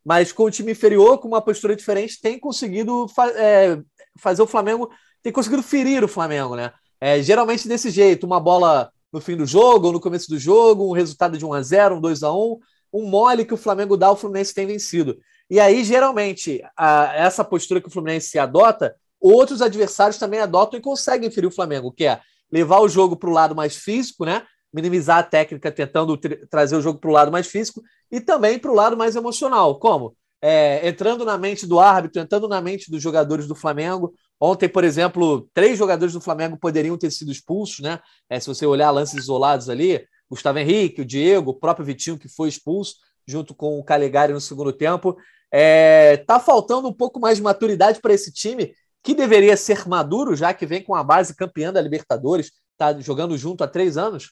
Mas 0.03 0.31
com 0.31 0.45
o 0.45 0.51
time 0.51 0.71
inferior, 0.71 1.19
com 1.19 1.27
uma 1.27 1.41
postura 1.41 1.75
diferente, 1.75 2.19
tem 2.19 2.39
conseguido 2.39 3.07
fa 3.07 3.27
é, 3.29 3.79
fazer 4.19 4.41
o 4.41 4.47
Flamengo, 4.47 4.89
tem 5.21 5.31
conseguido 5.31 5.61
ferir 5.61 6.03
o 6.03 6.07
Flamengo, 6.07 6.55
né? 6.55 6.73
É, 6.99 7.21
geralmente 7.21 7.67
desse 7.67 7.91
jeito, 7.91 8.25
uma 8.25 8.39
bola 8.39 8.91
no 9.13 9.21
fim 9.21 9.37
do 9.37 9.45
jogo 9.45 9.87
ou 9.87 9.93
no 9.93 10.01
começo 10.01 10.27
do 10.27 10.39
jogo, 10.39 10.89
um 10.89 10.93
resultado 10.93 11.37
de 11.37 11.45
1 11.45 11.53
a 11.53 11.61
0 11.61 11.95
um 11.97 12.01
2 12.01 12.23
a 12.23 12.33
1 12.33 12.59
um 12.93 13.05
mole 13.05 13.45
que 13.45 13.53
o 13.53 13.57
Flamengo 13.57 13.95
dá, 13.95 14.11
o 14.11 14.15
Fluminense 14.15 14.53
tem 14.53 14.65
vencido. 14.65 15.17
E 15.51 15.59
aí, 15.59 15.83
geralmente, 15.83 16.63
a, 16.77 17.13
essa 17.13 17.43
postura 17.43 17.81
que 17.81 17.87
o 17.87 17.91
Fluminense 17.91 18.39
adota, 18.39 18.95
outros 19.19 19.61
adversários 19.61 20.17
também 20.17 20.39
adotam 20.39 20.79
e 20.79 20.81
conseguem 20.81 21.29
ferir 21.29 21.47
o 21.47 21.51
Flamengo, 21.51 21.91
que 21.91 22.05
é 22.05 22.19
levar 22.51 22.79
o 22.79 22.89
jogo 22.89 23.15
para 23.15 23.29
o 23.29 23.33
lado 23.33 23.53
mais 23.53 23.75
físico, 23.75 24.25
né? 24.25 24.43
minimizar 24.73 25.17
a 25.17 25.23
técnica, 25.23 25.69
tentando 25.69 26.17
trazer 26.49 26.77
o 26.77 26.81
jogo 26.81 26.97
para 26.97 27.09
o 27.09 27.13
lado 27.13 27.31
mais 27.31 27.45
físico 27.47 27.81
e 28.09 28.21
também 28.21 28.57
para 28.57 28.71
o 28.71 28.73
lado 28.73 28.95
mais 28.95 29.17
emocional. 29.17 29.77
Como? 29.77 30.15
É, 30.41 30.87
entrando 30.87 31.25
na 31.25 31.37
mente 31.37 31.67
do 31.67 31.79
árbitro, 31.79 32.21
entrando 32.21 32.47
na 32.47 32.61
mente 32.61 32.89
dos 32.89 33.03
jogadores 33.03 33.45
do 33.45 33.53
Flamengo, 33.53 34.13
Ontem, 34.43 34.67
por 34.67 34.83
exemplo, 34.83 35.47
três 35.53 35.77
jogadores 35.77 36.15
do 36.15 36.19
Flamengo 36.19 36.57
poderiam 36.57 36.97
ter 36.97 37.11
sido 37.11 37.31
expulsos, 37.31 37.79
né? 37.79 37.99
É, 38.27 38.39
se 38.39 38.47
você 38.47 38.65
olhar 38.65 38.89
lances 38.89 39.13
isolados 39.19 39.69
ali, 39.69 40.03
Gustavo 40.27 40.57
Henrique, 40.57 41.01
o 41.01 41.05
Diego, 41.05 41.51
o 41.51 41.53
próprio 41.53 41.85
Vitinho, 41.85 42.17
que 42.17 42.27
foi 42.27 42.49
expulso, 42.49 42.95
junto 43.27 43.53
com 43.53 43.77
o 43.77 43.83
Calegari 43.83 44.33
no 44.33 44.41
segundo 44.41 44.73
tempo. 44.73 45.15
É, 45.51 46.17
tá 46.17 46.39
faltando 46.39 46.87
um 46.87 46.93
pouco 46.93 47.19
mais 47.19 47.37
de 47.37 47.43
maturidade 47.43 47.99
para 47.99 48.13
esse 48.13 48.31
time, 48.31 48.73
que 49.03 49.13
deveria 49.13 49.57
ser 49.57 49.87
maduro, 49.87 50.35
já 50.35 50.53
que 50.53 50.65
vem 50.65 50.83
com 50.83 50.95
a 50.95 51.03
base 51.03 51.35
campeã 51.35 51.73
da 51.73 51.81
Libertadores, 51.81 52.51
tá 52.77 52.97
jogando 52.99 53.37
junto 53.37 53.63
há 53.63 53.67
três 53.67 53.97
anos? 53.97 54.31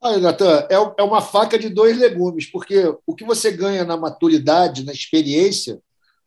Olha, 0.00 0.18
Natan, 0.18 0.66
é, 0.70 0.74
é 0.74 1.02
uma 1.02 1.20
faca 1.20 1.58
de 1.58 1.68
dois 1.68 1.98
legumes, 1.98 2.46
porque 2.50 2.94
o 3.06 3.14
que 3.14 3.24
você 3.24 3.50
ganha 3.50 3.84
na 3.84 3.96
maturidade, 3.96 4.84
na 4.84 4.92
experiência, 4.92 5.78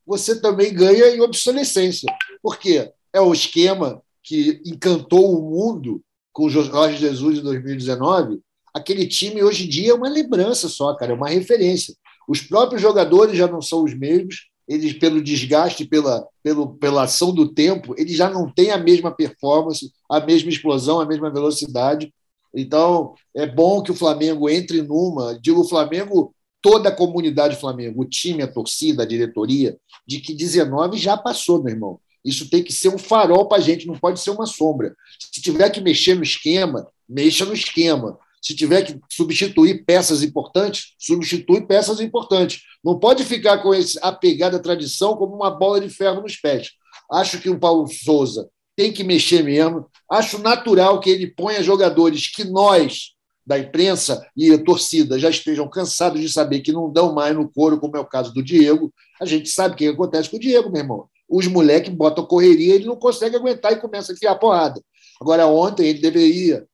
você 0.05 0.39
também 0.39 0.73
ganha 0.73 1.07
em 1.07 1.21
obsolescência. 1.21 2.07
Por 2.41 2.57
quê? 2.57 2.91
É 3.11 3.19
o 3.19 3.33
esquema 3.33 4.01
que 4.21 4.61
encantou 4.65 5.37
o 5.37 5.41
mundo 5.41 6.01
com 6.31 6.45
o 6.45 6.49
Jorge 6.49 6.97
Jesus 6.97 7.39
em 7.39 7.41
2019. 7.41 8.41
Aquele 8.73 9.07
time 9.07 9.43
hoje 9.43 9.65
em 9.65 9.69
dia 9.69 9.91
é 9.91 9.95
uma 9.95 10.09
lembrança 10.09 10.67
só, 10.67 10.93
cara, 10.95 11.11
é 11.11 11.15
uma 11.15 11.29
referência. 11.29 11.95
Os 12.27 12.41
próprios 12.41 12.81
jogadores 12.81 13.37
já 13.37 13.47
não 13.47 13.61
são 13.61 13.83
os 13.83 13.93
mesmos, 13.93 14.47
eles, 14.67 14.93
pelo 14.93 15.21
desgaste, 15.21 15.85
pela, 15.85 16.25
pelo, 16.41 16.75
pela 16.75 17.03
ação 17.03 17.33
do 17.33 17.53
tempo, 17.53 17.93
eles 17.97 18.15
já 18.15 18.29
não 18.29 18.49
têm 18.49 18.71
a 18.71 18.77
mesma 18.77 19.11
performance, 19.11 19.91
a 20.09 20.19
mesma 20.19 20.49
explosão, 20.49 21.01
a 21.01 21.05
mesma 21.05 21.29
velocidade. 21.29 22.13
Então, 22.55 23.13
é 23.35 23.45
bom 23.45 23.81
que 23.81 23.91
o 23.91 23.95
Flamengo 23.95 24.49
entre 24.49 24.81
numa. 24.81 25.37
Digo 25.41 25.61
o 25.61 25.67
Flamengo 25.67 26.33
toda 26.61 26.89
a 26.89 26.95
comunidade 26.95 27.57
Flamengo, 27.57 28.01
o 28.01 28.05
time, 28.05 28.41
a 28.41 28.47
torcida, 28.47 29.03
a 29.03 29.05
diretoria, 29.05 29.77
de 30.07 30.21
que 30.21 30.33
19 30.33 30.97
já 30.97 31.17
passou, 31.17 31.61
meu 31.61 31.73
irmão. 31.73 31.99
Isso 32.23 32.49
tem 32.49 32.63
que 32.63 32.71
ser 32.71 32.87
um 32.87 32.97
farol 32.97 33.47
para 33.49 33.57
a 33.57 33.61
gente, 33.61 33.85
não 33.85 33.99
pode 33.99 34.21
ser 34.21 34.29
uma 34.29 34.45
sombra. 34.45 34.95
Se 35.19 35.41
tiver 35.41 35.69
que 35.69 35.81
mexer 35.81 36.15
no 36.15 36.23
esquema, 36.23 36.87
mexa 37.07 37.43
no 37.43 37.53
esquema. 37.53 38.17
Se 38.43 38.53
tiver 38.53 38.81
que 38.81 38.99
substituir 39.09 39.85
peças 39.85 40.21
importantes, 40.21 40.95
substitui 40.99 41.65
peças 41.65 42.01
importantes. 42.01 42.63
Não 42.83 42.99
pode 42.99 43.23
ficar 43.23 43.59
com 43.59 43.73
esse 43.73 43.97
apegado 44.01 44.57
à 44.57 44.59
tradição 44.59 45.15
como 45.15 45.33
uma 45.33 45.49
bola 45.49 45.79
de 45.79 45.87
ferro 45.87 46.21
nos 46.21 46.35
pés. 46.35 46.71
Acho 47.09 47.39
que 47.39 47.49
o 47.49 47.57
Paulo 47.57 47.87
Souza 47.87 48.49
tem 48.75 48.91
que 48.91 49.03
mexer 49.03 49.43
mesmo. 49.43 49.87
Acho 50.11 50.39
natural 50.39 50.99
que 50.99 51.09
ele 51.09 51.27
ponha 51.27 51.63
jogadores 51.63 52.27
que 52.27 52.43
nós, 52.43 53.13
da 53.45 53.57
imprensa 53.57 54.25
e 54.35 54.51
a 54.51 54.61
torcida 54.61 55.17
já 55.17 55.29
estejam 55.29 55.69
cansados 55.69 56.19
de 56.19 56.27
saber 56.27 56.59
que 56.59 56.73
não 56.73 56.91
dão 56.91 57.13
mais 57.13 57.33
no 57.33 57.49
couro, 57.49 57.79
como 57.79 57.95
é 57.95 57.99
o 57.99 58.05
caso 58.05 58.33
do 58.33 58.43
Diego, 58.43 58.93
a 59.21 59.25
gente 59.25 59.49
sabe 59.49 59.73
o 59.73 59.77
que 59.77 59.87
acontece 59.87 60.29
com 60.29 60.35
o 60.35 60.39
Diego, 60.39 60.69
meu 60.69 60.81
irmão. 60.81 61.07
Os 61.29 61.47
moleques 61.47 61.93
botam 61.93 62.25
correria, 62.25 62.75
ele 62.75 62.85
não 62.85 62.97
consegue 62.97 63.37
aguentar 63.37 63.71
e 63.71 63.79
começa 63.79 64.11
a 64.11 64.15
enfiar 64.15 64.35
porrada. 64.35 64.81
Agora, 65.21 65.47
ontem 65.47 65.87
ele 65.87 65.99
deveria 65.99 66.67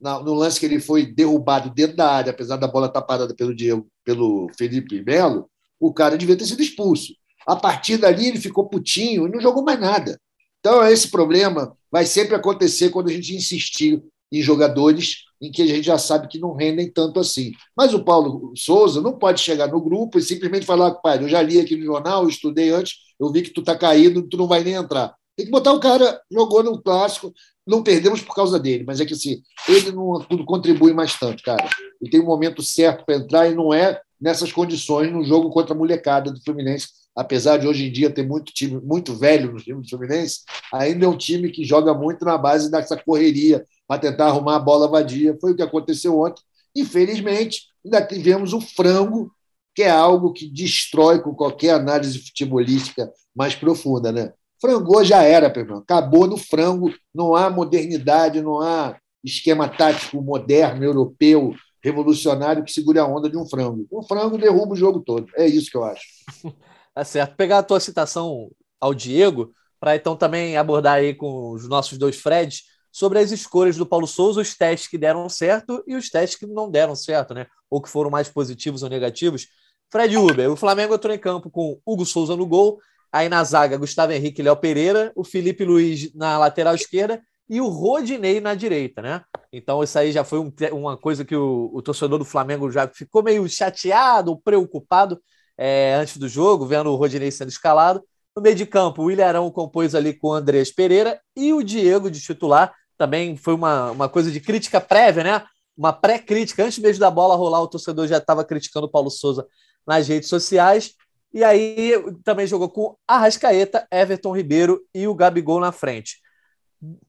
no 0.00 0.34
lance 0.34 0.58
que 0.58 0.66
ele 0.66 0.80
foi 0.80 1.04
derrubado 1.06 1.70
dentro 1.70 1.96
da 1.96 2.10
área, 2.10 2.30
apesar 2.30 2.56
da 2.56 2.66
bola 2.66 2.86
estar 2.86 3.02
parada 3.02 3.34
pelo 3.34 3.54
Diego, 3.54 3.86
pelo 4.04 4.48
Felipe 4.56 5.02
Melo, 5.04 5.48
o 5.78 5.92
cara 5.92 6.16
devia 6.16 6.36
ter 6.36 6.46
sido 6.46 6.62
expulso. 6.62 7.14
A 7.46 7.56
partir 7.56 7.96
dali 7.96 8.28
ele 8.28 8.40
ficou 8.40 8.68
putinho 8.68 9.26
e 9.26 9.30
não 9.30 9.40
jogou 9.40 9.62
mais 9.62 9.80
nada. 9.80 10.18
Então, 10.60 10.86
esse 10.86 11.10
problema 11.10 11.76
vai 11.90 12.04
sempre 12.04 12.34
acontecer 12.34 12.90
quando 12.90 13.08
a 13.08 13.12
gente 13.12 13.34
insistir 13.34 14.02
em 14.32 14.42
jogadores 14.42 15.24
em 15.40 15.50
que 15.50 15.62
a 15.62 15.66
gente 15.66 15.82
já 15.82 15.98
sabe 15.98 16.28
que 16.28 16.38
não 16.38 16.54
rendem 16.54 16.90
tanto 16.90 17.18
assim. 17.18 17.52
Mas 17.76 17.94
o 17.94 18.04
Paulo 18.04 18.52
Souza 18.54 19.00
não 19.00 19.18
pode 19.18 19.40
chegar 19.40 19.68
no 19.68 19.80
grupo 19.80 20.18
e 20.18 20.22
simplesmente 20.22 20.66
falar, 20.66 20.94
pai, 20.96 21.18
eu 21.22 21.28
já 21.28 21.40
li 21.40 21.58
aqui 21.58 21.76
no 21.76 21.84
jornal, 21.84 22.22
eu 22.22 22.28
estudei 22.28 22.70
antes, 22.70 22.96
eu 23.18 23.32
vi 23.32 23.42
que 23.42 23.50
tu 23.50 23.60
está 23.60 23.76
caído, 23.76 24.28
tu 24.28 24.36
não 24.36 24.46
vai 24.46 24.62
nem 24.62 24.74
entrar. 24.74 25.14
Tem 25.36 25.46
que 25.46 25.52
botar 25.52 25.72
o 25.72 25.80
cara, 25.80 26.20
jogou 26.30 26.62
no 26.62 26.80
clássico, 26.80 27.32
não 27.70 27.82
perdemos 27.82 28.20
por 28.20 28.34
causa 28.34 28.58
dele, 28.58 28.84
mas 28.84 29.00
é 29.00 29.06
que 29.06 29.14
assim, 29.14 29.42
ele 29.68 29.92
não 29.92 30.18
tudo 30.28 30.44
contribui 30.44 30.92
mais 30.92 31.18
tanto, 31.18 31.42
cara. 31.42 31.68
Ele 32.00 32.10
tem 32.10 32.20
um 32.20 32.26
momento 32.26 32.62
certo 32.62 33.06
para 33.06 33.14
entrar 33.14 33.48
e 33.48 33.54
não 33.54 33.72
é 33.72 34.00
nessas 34.20 34.52
condições 34.52 35.10
no 35.10 35.24
jogo 35.24 35.50
contra 35.50 35.72
a 35.72 35.78
molecada 35.78 36.32
do 36.32 36.42
Fluminense, 36.42 36.88
apesar 37.14 37.58
de 37.58 37.68
hoje 37.68 37.86
em 37.86 37.92
dia 37.92 38.10
ter 38.10 38.26
muito 38.26 38.52
time 38.52 38.80
muito 38.82 39.14
velho 39.14 39.52
no 39.52 39.58
time 39.58 39.80
do 39.80 39.88
Fluminense, 39.88 40.40
ainda 40.72 41.06
é 41.06 41.08
um 41.08 41.16
time 41.16 41.50
que 41.50 41.64
joga 41.64 41.94
muito 41.94 42.24
na 42.24 42.36
base 42.36 42.70
dessa 42.70 42.96
correria 42.96 43.64
para 43.86 44.00
tentar 44.00 44.26
arrumar 44.26 44.56
a 44.56 44.60
bola 44.60 44.88
vadia. 44.88 45.38
Foi 45.40 45.52
o 45.52 45.56
que 45.56 45.62
aconteceu 45.62 46.18
ontem. 46.18 46.42
Infelizmente, 46.76 47.68
ainda 47.84 48.02
tivemos 48.02 48.52
o 48.52 48.60
frango, 48.60 49.32
que 49.74 49.82
é 49.82 49.90
algo 49.90 50.32
que 50.32 50.46
destrói 50.46 51.20
com 51.20 51.34
qualquer 51.34 51.74
análise 51.74 52.18
futebolística 52.18 53.10
mais 53.34 53.54
profunda, 53.54 54.10
né? 54.12 54.32
Frangou 54.60 55.02
já 55.04 55.22
era, 55.22 55.48
Pedro. 55.48 55.78
Acabou 55.78 56.26
no 56.26 56.36
frango, 56.36 56.92
não 57.14 57.34
há 57.34 57.48
modernidade, 57.48 58.42
não 58.42 58.60
há 58.60 58.98
esquema 59.24 59.68
tático 59.68 60.22
moderno, 60.22 60.84
europeu, 60.84 61.54
revolucionário 61.82 62.64
que 62.64 62.72
segure 62.72 62.98
a 62.98 63.06
onda 63.06 63.28
de 63.28 63.36
um 63.36 63.46
frango. 63.46 63.86
Um 63.90 64.02
frango 64.02 64.36
derruba 64.38 64.74
o 64.74 64.76
jogo 64.76 65.00
todo. 65.00 65.26
É 65.34 65.46
isso 65.46 65.70
que 65.70 65.76
eu 65.76 65.84
acho. 65.84 66.04
Tá 66.92 67.04
certo. 67.04 67.36
Pegar 67.36 67.58
a 67.58 67.62
tua 67.62 67.78
citação 67.78 68.50
ao 68.80 68.92
Diego, 68.92 69.54
para 69.78 69.94
então 69.94 70.16
também 70.16 70.56
abordar 70.56 70.94
aí 70.94 71.14
com 71.14 71.52
os 71.52 71.68
nossos 71.68 71.96
dois 71.96 72.16
Freds 72.16 72.64
sobre 72.90 73.20
as 73.20 73.30
escolhas 73.30 73.76
do 73.76 73.86
Paulo 73.86 74.06
Souza, 74.06 74.40
os 74.40 74.56
testes 74.56 74.90
que 74.90 74.98
deram 74.98 75.28
certo 75.28 75.82
e 75.86 75.94
os 75.94 76.10
testes 76.10 76.38
que 76.38 76.46
não 76.46 76.68
deram 76.68 76.96
certo, 76.96 77.32
né? 77.32 77.46
Ou 77.70 77.80
que 77.80 77.88
foram 77.88 78.10
mais 78.10 78.28
positivos 78.28 78.82
ou 78.82 78.88
negativos. 78.88 79.46
Fred 79.90 80.16
Uber, 80.16 80.50
o 80.50 80.56
Flamengo 80.56 80.94
entrou 80.94 81.14
em 81.14 81.18
campo 81.18 81.48
com 81.48 81.80
Hugo 81.86 82.04
Souza 82.04 82.36
no 82.36 82.46
gol, 82.46 82.80
Aí 83.12 83.28
na 83.28 83.42
zaga, 83.42 83.76
Gustavo 83.76 84.12
Henrique 84.12 84.42
Léo 84.42 84.56
Pereira, 84.56 85.12
o 85.16 85.24
Felipe 85.24 85.64
Luiz 85.64 86.14
na 86.14 86.38
lateral 86.38 86.74
esquerda 86.74 87.20
e 87.48 87.60
o 87.60 87.66
Rodinei 87.66 88.40
na 88.40 88.54
direita, 88.54 89.02
né? 89.02 89.22
Então, 89.52 89.82
isso 89.82 89.98
aí 89.98 90.12
já 90.12 90.22
foi 90.22 90.38
um, 90.38 90.52
uma 90.72 90.96
coisa 90.96 91.24
que 91.24 91.34
o, 91.34 91.68
o, 91.74 91.82
torcedor 91.82 92.16
do 92.18 92.24
Flamengo 92.24 92.70
já 92.70 92.86
ficou 92.86 93.24
meio 93.24 93.48
chateado, 93.48 94.40
preocupado 94.40 95.20
é, 95.58 95.94
antes 95.94 96.16
do 96.16 96.28
jogo, 96.28 96.64
vendo 96.64 96.90
o 96.90 96.94
Rodinei 96.94 97.32
sendo 97.32 97.48
escalado. 97.48 98.04
No 98.36 98.40
meio 98.40 98.54
de 98.54 98.64
campo, 98.64 99.02
o 99.02 99.10
Ilharão 99.10 99.50
compôs 99.50 99.96
ali 99.96 100.14
com 100.14 100.28
o 100.28 100.32
Andrés 100.32 100.70
Pereira 100.70 101.20
e 101.36 101.52
o 101.52 101.64
Diego 101.64 102.08
de 102.08 102.20
titular. 102.20 102.72
Também 102.96 103.36
foi 103.36 103.54
uma, 103.54 103.90
uma 103.90 104.08
coisa 104.08 104.30
de 104.30 104.40
crítica 104.40 104.80
prévia, 104.80 105.24
né? 105.24 105.44
Uma 105.76 105.92
pré-crítica. 105.92 106.64
Antes 106.64 106.78
mesmo 106.78 107.00
da 107.00 107.10
bola 107.10 107.34
rolar, 107.34 107.60
o 107.60 107.66
torcedor 107.66 108.06
já 108.06 108.18
estava 108.18 108.44
criticando 108.44 108.86
o 108.86 108.90
Paulo 108.90 109.10
Souza 109.10 109.44
nas 109.84 110.06
redes 110.06 110.28
sociais. 110.28 110.94
E 111.32 111.44
aí 111.44 111.92
também 112.24 112.46
jogou 112.46 112.68
com 112.68 112.96
Arrascaeta, 113.06 113.86
Everton 113.90 114.36
Ribeiro 114.36 114.84
e 114.94 115.06
o 115.06 115.14
Gabigol 115.14 115.60
na 115.60 115.70
frente. 115.70 116.18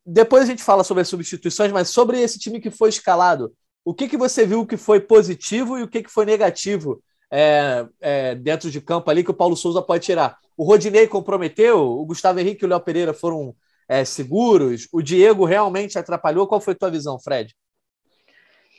Depois 0.05 0.43
a 0.43 0.45
gente 0.45 0.63
fala 0.63 0.83
sobre 0.83 1.01
as 1.01 1.07
substituições, 1.07 1.71
mas 1.71 1.89
sobre 1.89 2.21
esse 2.21 2.37
time 2.37 2.59
que 2.59 2.69
foi 2.69 2.89
escalado, 2.89 3.53
o 3.83 3.93
que, 3.93 4.07
que 4.07 4.17
você 4.17 4.45
viu 4.45 4.65
que 4.65 4.77
foi 4.77 4.99
positivo 4.99 5.77
e 5.77 5.83
o 5.83 5.87
que, 5.87 6.03
que 6.03 6.11
foi 6.11 6.25
negativo 6.25 7.01
é, 7.31 7.85
é, 7.99 8.35
dentro 8.35 8.69
de 8.69 8.81
campo 8.81 9.09
ali 9.09 9.23
que 9.23 9.31
o 9.31 9.35
Paulo 9.35 9.55
Souza 9.55 9.81
pode 9.81 10.05
tirar? 10.05 10.37
O 10.55 10.63
Rodinei 10.63 11.07
comprometeu, 11.07 11.79
o 11.79 12.05
Gustavo 12.05 12.39
Henrique 12.39 12.63
e 12.63 12.67
o 12.67 12.69
Léo 12.69 12.81
Pereira 12.81 13.13
foram 13.13 13.55
é, 13.87 14.05
seguros, 14.05 14.87
o 14.91 15.01
Diego 15.01 15.45
realmente 15.45 15.97
atrapalhou. 15.97 16.47
Qual 16.47 16.61
foi 16.61 16.73
a 16.73 16.77
tua 16.77 16.91
visão, 16.91 17.19
Fred? 17.19 17.55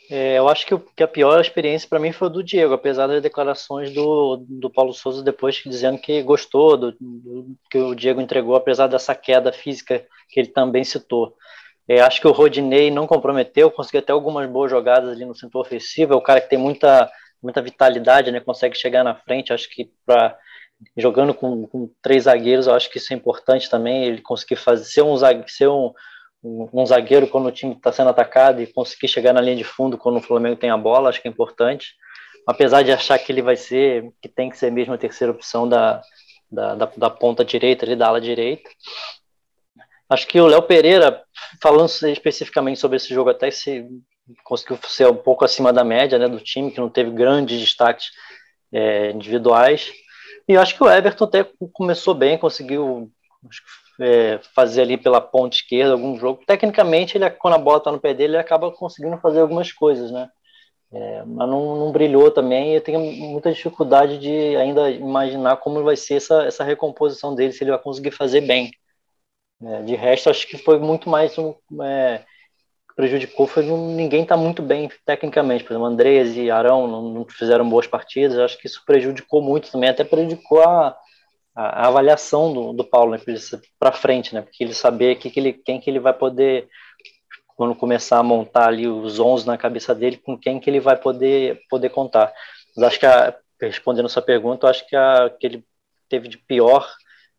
É, 0.09 0.37
eu 0.37 0.49
acho 0.49 0.65
que, 0.65 0.73
o, 0.73 0.79
que, 0.79 1.01
a 1.01 1.07
pior 1.07 1.39
experiência 1.39 1.87
para 1.87 1.99
mim 1.99 2.11
foi 2.11 2.29
do 2.29 2.43
Diego, 2.43 2.73
apesar 2.73 3.07
das 3.07 3.21
declarações 3.21 3.93
do, 3.93 4.43
do 4.47 4.69
Paulo 4.69 4.93
Souza 4.93 5.23
depois 5.23 5.61
dizendo 5.65 5.97
que 5.97 6.21
gostou 6.21 6.75
do, 6.75 6.91
do, 6.99 7.55
que 7.69 7.77
o 7.77 7.95
Diego 7.95 8.19
entregou, 8.19 8.55
apesar 8.55 8.87
dessa 8.87 9.15
queda 9.15 9.51
física 9.53 10.05
que 10.29 10.39
ele 10.39 10.49
também 10.49 10.83
citou. 10.83 11.33
É, 11.87 12.01
acho 12.01 12.21
que 12.21 12.27
o 12.27 12.31
Rodinei 12.31 12.89
não 12.89 13.07
comprometeu, 13.07 13.69
conseguiu 13.69 13.99
até 13.99 14.11
algumas 14.13 14.49
boas 14.49 14.71
jogadas 14.71 15.09
ali 15.09 15.25
no 15.25 15.35
setor 15.35 15.61
ofensivo. 15.61 16.13
É 16.13 16.15
o 16.15 16.21
cara 16.21 16.39
que 16.39 16.49
tem 16.49 16.59
muita, 16.59 17.09
muita 17.41 17.61
vitalidade, 17.61 18.31
né? 18.31 18.39
Consegue 18.39 18.77
chegar 18.77 19.03
na 19.03 19.15
frente. 19.15 19.51
Acho 19.51 19.69
que 19.69 19.91
para 20.05 20.37
jogando 20.97 21.33
com, 21.33 21.67
com, 21.67 21.89
três 22.01 22.23
zagueiros, 22.23 22.67
eu 22.67 22.73
acho 22.73 22.89
que 22.89 22.97
isso 22.97 23.13
é 23.13 23.15
importante 23.15 23.69
também. 23.69 24.05
Ele 24.05 24.21
conseguir 24.21 24.55
fazer 24.55 24.85
ser 24.85 25.01
um, 25.01 25.17
ser 25.47 25.67
um, 25.67 25.93
um 26.43 26.85
zagueiro 26.85 27.27
quando 27.27 27.45
o 27.45 27.51
time 27.51 27.73
está 27.73 27.91
sendo 27.91 28.09
atacado 28.09 28.61
e 28.61 28.67
conseguir 28.67 29.07
chegar 29.07 29.31
na 29.31 29.39
linha 29.39 29.55
de 29.55 29.63
fundo 29.63 29.97
quando 29.97 30.17
o 30.17 30.21
Flamengo 30.21 30.57
tem 30.57 30.69
a 30.69 30.77
bola, 30.77 31.09
acho 31.09 31.21
que 31.21 31.27
é 31.27 31.31
importante. 31.31 31.95
Apesar 32.45 32.83
de 32.83 32.91
achar 32.91 33.17
que 33.17 33.31
ele 33.31 33.41
vai 33.41 33.55
ser, 33.55 34.11
que 34.21 34.27
tem 34.27 34.49
que 34.49 34.57
ser 34.57 34.69
mesmo 34.69 34.93
a 34.93 34.97
terceira 34.97 35.31
opção 35.31 35.67
da, 35.67 36.01
da, 36.51 36.75
da, 36.75 36.91
da 36.97 37.09
ponta 37.09 37.45
direita, 37.45 37.85
ali, 37.85 37.95
da 37.95 38.07
ala 38.07 38.19
direita. 38.19 38.69
Acho 40.09 40.27
que 40.27 40.39
o 40.39 40.45
Léo 40.45 40.61
Pereira, 40.63 41.23
falando 41.61 41.89
especificamente 42.09 42.79
sobre 42.79 42.97
esse 42.97 43.13
jogo, 43.13 43.29
até 43.29 43.49
se 43.49 43.87
conseguiu 44.43 44.77
ser 44.83 45.07
um 45.07 45.15
pouco 45.15 45.45
acima 45.45 45.71
da 45.71 45.83
média 45.83 46.19
né, 46.19 46.27
do 46.27 46.39
time, 46.39 46.71
que 46.71 46.79
não 46.79 46.89
teve 46.89 47.09
grandes 47.11 47.59
destaques 47.59 48.11
é, 48.71 49.11
individuais. 49.11 49.91
E 50.47 50.57
acho 50.57 50.75
que 50.75 50.83
o 50.83 50.89
Everton 50.89 51.23
até 51.23 51.47
começou 51.71 52.13
bem, 52.13 52.37
conseguiu 52.37 53.09
é, 53.99 54.39
fazer 54.55 54.81
ali 54.81 54.97
pela 54.97 55.21
ponta 55.21 55.55
esquerda 55.55 55.93
algum 55.93 56.17
jogo. 56.17 56.43
Tecnicamente, 56.45 57.17
ele, 57.17 57.29
quando 57.31 57.55
a 57.55 57.59
bola 57.59 57.77
está 57.77 57.91
no 57.91 57.99
pé 57.99 58.13
dele, 58.13 58.33
ele 58.33 58.41
acaba 58.41 58.71
conseguindo 58.71 59.17
fazer 59.17 59.39
algumas 59.41 59.71
coisas, 59.71 60.11
né? 60.11 60.29
É, 60.91 61.23
mas 61.25 61.49
não, 61.49 61.75
não, 61.75 61.91
brilhou 61.91 62.29
também. 62.31 62.73
Eu 62.75 62.81
tenho 62.81 62.99
muita 62.99 63.51
dificuldade 63.51 64.19
de 64.19 64.55
ainda 64.55 64.89
imaginar 64.91 65.57
como 65.57 65.83
vai 65.83 65.95
ser 65.95 66.15
essa, 66.15 66.43
essa 66.43 66.63
recomposição 66.63 67.33
dele, 67.33 67.51
se 67.51 67.63
ele 67.63 67.71
vai 67.71 67.79
conseguir 67.79 68.11
fazer 68.11 68.41
bem. 68.41 68.71
É, 69.61 69.81
de 69.83 69.95
resto, 69.95 70.29
acho 70.29 70.47
que 70.47 70.57
foi 70.57 70.77
muito 70.79 71.09
mais 71.09 71.37
um. 71.37 71.55
É, 71.83 72.23
prejudicou 72.95 73.47
foi 73.47 73.69
um, 73.71 73.95
ninguém 73.95 74.23
está 74.23 74.37
muito 74.37 74.61
bem 74.61 74.89
tecnicamente. 75.05 75.63
Por 75.63 75.73
exemplo, 75.73 75.87
Andreas 75.87 76.35
e 76.35 76.51
Arão 76.51 76.87
não, 76.87 77.01
não 77.09 77.25
fizeram 77.25 77.67
boas 77.67 77.87
partidas. 77.87 78.37
Acho 78.37 78.57
que 78.59 78.67
isso 78.67 78.83
prejudicou 78.85 79.41
muito 79.41 79.71
também, 79.71 79.89
até 79.89 80.03
prejudicou 80.03 80.61
a, 80.61 80.95
a, 81.55 81.83
a 81.83 81.87
avaliação 81.87 82.53
do, 82.53 82.73
do 82.73 82.83
Paulo 82.83 83.11
né, 83.11 83.19
para 83.79 83.91
frente, 83.91 84.33
né? 84.33 84.41
Porque 84.41 84.63
ele 84.63 84.73
saber 84.73 85.15
que, 85.15 85.29
que 85.29 85.39
ele, 85.39 85.53
quem 85.53 85.79
que 85.79 85.89
ele 85.89 85.99
vai 85.99 86.13
poder 86.13 86.67
quando 87.55 87.75
começar 87.75 88.17
a 88.17 88.23
montar 88.23 88.67
ali 88.67 88.87
os 88.87 89.19
11 89.19 89.45
na 89.45 89.57
cabeça 89.57 89.93
dele, 89.93 90.17
com 90.17 90.37
quem 90.37 90.59
que 90.59 90.69
ele 90.69 90.79
vai 90.79 90.95
poder 90.95 91.61
poder 91.69 91.89
contar. 91.89 92.33
Mas 92.75 92.87
acho 92.87 92.99
que 92.99 93.05
a, 93.05 93.35
respondendo 93.61 94.05
a 94.05 94.09
sua 94.09 94.21
pergunta, 94.21 94.65
eu 94.65 94.71
acho 94.71 94.87
que 94.87 94.95
a 94.95 95.29
que 95.29 95.45
ele 95.45 95.65
teve 96.09 96.27
de 96.27 96.37
pior 96.37 96.89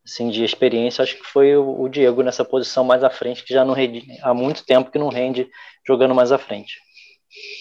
assim 0.07 0.29
de 0.29 0.45
experiência, 0.45 1.03
acho 1.03 1.17
que 1.17 1.25
foi 1.25 1.57
o, 1.57 1.81
o 1.81 1.89
Diego 1.89 2.23
nessa 2.23 2.45
posição 2.45 2.85
mais 2.85 3.03
à 3.03 3.09
frente, 3.09 3.43
que 3.43 3.55
já 3.55 3.65
não 3.65 3.73
rende 3.73 4.05
há 4.23 4.35
muito 4.35 4.65
tempo 4.65 4.91
que 4.91 4.99
não 4.99 5.09
rende 5.09 5.49
jogando 5.87 6.15
mais 6.15 6.31
à 6.31 6.39
frente. 6.39 6.79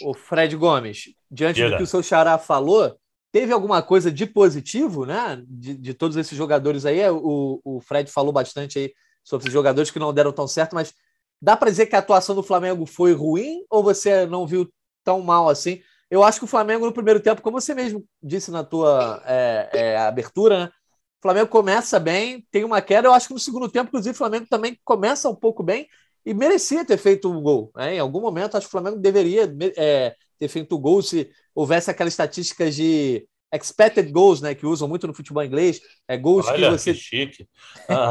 O 0.04 0.14
Fred 0.14 0.56
Gomes, 0.56 1.06
diante 1.32 1.56
Diga. 1.56 1.70
do 1.72 1.78
que 1.78 1.84
o 1.84 1.88
seu 1.88 2.04
xará 2.04 2.38
falou, 2.38 2.96
Teve 3.34 3.52
alguma 3.52 3.82
coisa 3.82 4.12
de 4.12 4.28
positivo, 4.28 5.08
né? 5.08 5.44
De, 5.48 5.74
de 5.74 5.94
todos 5.96 6.16
esses 6.16 6.38
jogadores 6.38 6.86
aí. 6.86 7.02
O, 7.10 7.60
o 7.64 7.82
Fred 7.82 8.12
falou 8.12 8.32
bastante 8.32 8.78
aí 8.78 8.94
sobre 9.24 9.48
os 9.48 9.54
jogadores 9.54 9.90
que 9.90 9.98
não 9.98 10.14
deram 10.14 10.32
tão 10.32 10.48
certo, 10.48 10.76
mas 10.76 10.94
dá 11.42 11.58
para 11.58 11.72
dizer 11.72 11.88
que 11.88 11.96
a 11.96 12.00
atuação 12.00 12.36
do 12.36 12.44
Flamengo 12.44 12.86
foi 12.86 13.12
ruim 13.12 13.66
ou 13.72 13.82
você 13.82 14.28
não 14.28 14.46
viu 14.46 14.72
tão 15.04 15.20
mal 15.20 15.50
assim? 15.50 15.82
Eu 16.12 16.24
acho 16.24 16.38
que 16.38 16.46
o 16.46 16.48
Flamengo 16.48 16.86
no 16.86 16.94
primeiro 16.94 17.20
tempo, 17.20 17.42
como 17.42 17.60
você 17.60 17.74
mesmo 17.74 18.06
disse 18.22 18.52
na 18.52 18.64
tua 18.64 19.24
é, 19.26 19.70
é, 19.74 19.98
abertura, 19.98 20.66
né? 20.66 20.72
O 21.18 21.22
Flamengo 21.24 21.48
começa 21.48 22.00
bem, 22.00 22.46
tem 22.52 22.64
uma 22.64 22.84
queda. 22.84 23.08
Eu 23.08 23.14
acho 23.14 23.30
que 23.30 23.34
no 23.34 23.40
segundo 23.40 23.68
tempo, 23.68 23.88
inclusive, 23.88 24.14
o 24.14 24.18
Flamengo 24.18 24.46
também 24.48 24.78
começa 24.84 25.28
um 25.28 25.36
pouco 25.36 25.64
bem 25.64 25.88
e 26.24 26.36
merecia 26.36 26.86
ter 26.86 26.98
feito 26.98 27.32
um 27.32 27.42
gol. 27.42 27.72
Né? 27.76 27.96
Em 27.96 28.00
algum 28.00 28.22
momento, 28.22 28.56
acho 28.56 28.68
que 28.68 28.70
o 28.70 28.80
Flamengo 28.80 29.00
deveria 29.00 29.52
é, 29.76 30.16
ter 30.40 30.48
feito 30.48 30.76
o 30.76 30.80
gol 30.80 31.02
se 31.02 31.30
houvesse 31.54 31.90
aquelas 31.90 32.14
estatísticas 32.14 32.76
de 32.76 33.28
expected 33.54 34.12
goals, 34.12 34.42
né, 34.42 34.56
que 34.56 34.66
usam 34.66 34.88
muito 34.88 35.06
no 35.06 35.14
futebol 35.14 35.44
inglês, 35.44 35.80
é 36.08 36.18
gols 36.18 36.48
Olha, 36.48 36.70
que 36.70 36.78
você 36.78 36.94
que 36.94 37.00
chique. 37.00 37.48
Ah. 37.88 38.10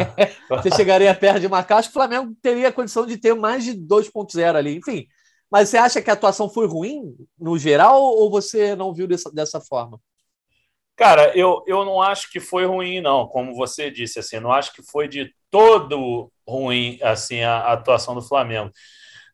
você 0.48 0.70
chegaria 0.70 1.12
perto 1.14 1.40
de 1.40 1.48
marcar, 1.48 1.78
acho 1.78 1.88
que 1.88 1.92
o 1.92 2.00
Flamengo 2.00 2.32
teria 2.40 2.68
a 2.68 2.72
condição 2.72 3.04
de 3.04 3.16
ter 3.16 3.34
mais 3.34 3.64
de 3.64 3.74
2.0 3.74 4.56
ali, 4.56 4.76
enfim. 4.76 5.06
Mas 5.50 5.68
você 5.68 5.76
acha 5.76 6.00
que 6.00 6.08
a 6.08 6.14
atuação 6.14 6.48
foi 6.48 6.66
ruim 6.66 7.14
no 7.38 7.58
geral 7.58 8.00
ou 8.00 8.30
você 8.30 8.74
não 8.74 8.94
viu 8.94 9.06
dessa, 9.06 9.30
dessa 9.30 9.60
forma? 9.60 10.00
Cara, 10.96 11.36
eu, 11.36 11.62
eu 11.66 11.84
não 11.84 12.00
acho 12.00 12.30
que 12.30 12.38
foi 12.38 12.64
ruim, 12.64 13.00
não. 13.00 13.26
Como 13.26 13.54
você 13.54 13.90
disse, 13.90 14.18
assim, 14.18 14.38
não 14.40 14.52
acho 14.52 14.72
que 14.72 14.82
foi 14.82 15.08
de 15.08 15.30
todo 15.50 16.30
ruim 16.46 16.98
assim 17.02 17.42
a, 17.42 17.56
a 17.58 17.72
atuação 17.72 18.14
do 18.14 18.22
Flamengo. 18.22 18.70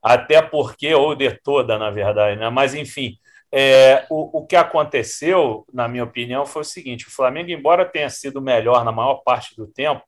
Até 0.03 0.41
porque, 0.43 0.95
ou 0.95 1.15
de 1.15 1.31
toda, 1.43 1.79
na 1.79 1.91
verdade, 1.91 2.39
né? 2.39 2.49
Mas 2.51 2.75
enfim, 2.75 3.19
é, 3.51 4.07
o, 4.11 4.41
o 4.41 4.47
que 4.47 4.57
aconteceu, 4.57 5.65
na 5.73 5.89
minha 5.89 6.05
opinião, 6.05 6.45
foi 6.45 6.63
o 6.63 6.65
seguinte: 6.65 7.09
o 7.09 7.11
Flamengo, 7.11 7.51
embora 7.51 7.85
tenha 7.85 8.11
sido 8.11 8.41
melhor 8.41 8.85
na 8.85 8.93
maior 8.93 9.17
parte 9.25 9.57
do 9.57 9.67
tempo, 9.67 10.03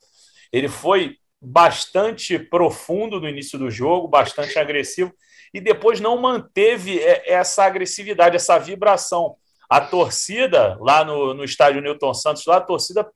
ele 0.53 0.69
foi 0.69 1.17
bastante 1.41 2.39
profundo 2.39 3.21
no 3.21 3.29
início 3.29 3.59
do 3.59 3.71
jogo, 3.71 4.07
bastante 4.07 4.59
agressivo, 4.59 5.13
e 5.55 5.61
depois 5.61 6.01
não 6.01 6.19
manteve 6.19 6.99
é, 7.01 7.33
essa 7.33 7.65
agressividade, 7.65 8.37
essa 8.37 8.59
vibração. 8.59 9.37
A 9.69 9.81
torcida, 9.81 10.77
lá 10.81 11.05
no, 11.05 11.33
no 11.33 11.45
estádio 11.45 11.81
Newton 11.81 12.13
Santos, 12.13 12.45
lá 12.45 12.57
a 12.57 12.61
torcida 12.61 13.09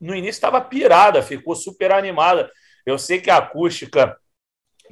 no 0.00 0.14
início 0.14 0.30
estava 0.38 0.60
pirada, 0.60 1.22
ficou 1.22 1.56
super 1.56 1.92
animada. 1.92 2.50
Eu 2.84 2.98
sei 2.98 3.20
que 3.20 3.30
a 3.30 3.38
acústica 3.38 4.16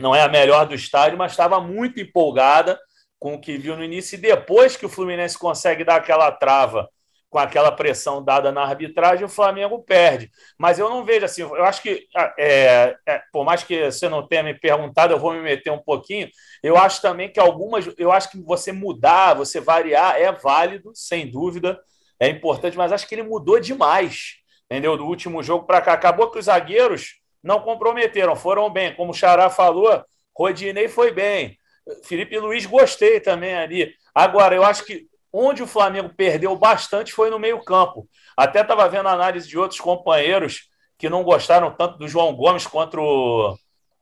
não 0.00 0.14
é 0.14 0.22
a 0.22 0.28
melhor 0.28 0.66
do 0.66 0.74
estádio, 0.74 1.18
mas 1.18 1.32
estava 1.32 1.60
muito 1.60 2.00
empolgada 2.00 2.78
com 3.18 3.34
o 3.34 3.40
que 3.40 3.58
viu 3.58 3.76
no 3.76 3.84
início. 3.84 4.16
E 4.16 4.20
depois 4.20 4.76
que 4.76 4.86
o 4.86 4.88
Fluminense 4.88 5.38
consegue 5.38 5.84
dar 5.84 5.96
aquela 5.96 6.32
trava 6.32 6.88
com 7.28 7.38
aquela 7.38 7.70
pressão 7.70 8.24
dada 8.24 8.50
na 8.50 8.62
arbitragem, 8.62 9.24
o 9.24 9.28
Flamengo 9.28 9.84
perde. 9.84 10.28
Mas 10.58 10.80
eu 10.80 10.90
não 10.90 11.04
vejo 11.04 11.24
assim, 11.24 11.42
eu 11.42 11.64
acho 11.64 11.80
que, 11.80 12.08
é, 12.36 12.96
é, 13.06 13.22
por 13.32 13.44
mais 13.44 13.62
que 13.62 13.84
você 13.88 14.08
não 14.08 14.26
tenha 14.26 14.42
me 14.42 14.52
perguntado, 14.52 15.14
eu 15.14 15.18
vou 15.18 15.32
me 15.32 15.40
meter 15.40 15.70
um 15.70 15.78
pouquinho. 15.78 16.28
Eu 16.60 16.76
acho 16.76 17.00
também 17.00 17.32
que 17.32 17.38
algumas, 17.38 17.88
eu 17.96 18.10
acho 18.10 18.30
que 18.32 18.42
você 18.42 18.72
mudar, 18.72 19.34
você 19.34 19.60
variar 19.60 20.16
é 20.16 20.32
válido, 20.32 20.90
sem 20.92 21.30
dúvida, 21.30 21.78
é 22.18 22.28
importante, 22.28 22.76
mas 22.76 22.90
acho 22.90 23.06
que 23.06 23.14
ele 23.14 23.22
mudou 23.22 23.60
demais, 23.60 24.34
entendeu? 24.64 24.96
Do 24.96 25.06
último 25.06 25.40
jogo 25.40 25.66
para 25.66 25.80
cá. 25.80 25.92
Acabou 25.92 26.30
que 26.32 26.38
os 26.38 26.46
zagueiros 26.46 27.19
não 27.42 27.60
comprometeram, 27.60 28.36
foram 28.36 28.70
bem. 28.70 28.94
Como 28.94 29.12
o 29.12 29.14
Xará 29.14 29.50
falou, 29.50 30.04
Rodinei 30.36 30.88
foi 30.88 31.12
bem. 31.12 31.56
Felipe 32.04 32.38
Luiz 32.38 32.66
gostei 32.66 33.20
também 33.20 33.54
ali. 33.54 33.92
Agora, 34.14 34.54
eu 34.54 34.64
acho 34.64 34.84
que 34.84 35.10
Onde 35.32 35.62
o 35.62 35.66
Flamengo 35.66 36.10
perdeu 36.16 36.56
bastante 36.56 37.12
foi 37.12 37.30
no 37.30 37.38
meio-campo. 37.38 38.08
Até 38.36 38.62
estava 38.62 38.88
vendo 38.88 39.08
análise 39.08 39.48
de 39.48 39.58
outros 39.58 39.80
companheiros 39.80 40.68
que 40.98 41.08
não 41.08 41.22
gostaram 41.22 41.70
tanto 41.70 41.98
do 41.98 42.08
João 42.08 42.34
Gomes 42.34 42.66
contra 42.66 43.00
o, 43.00 43.56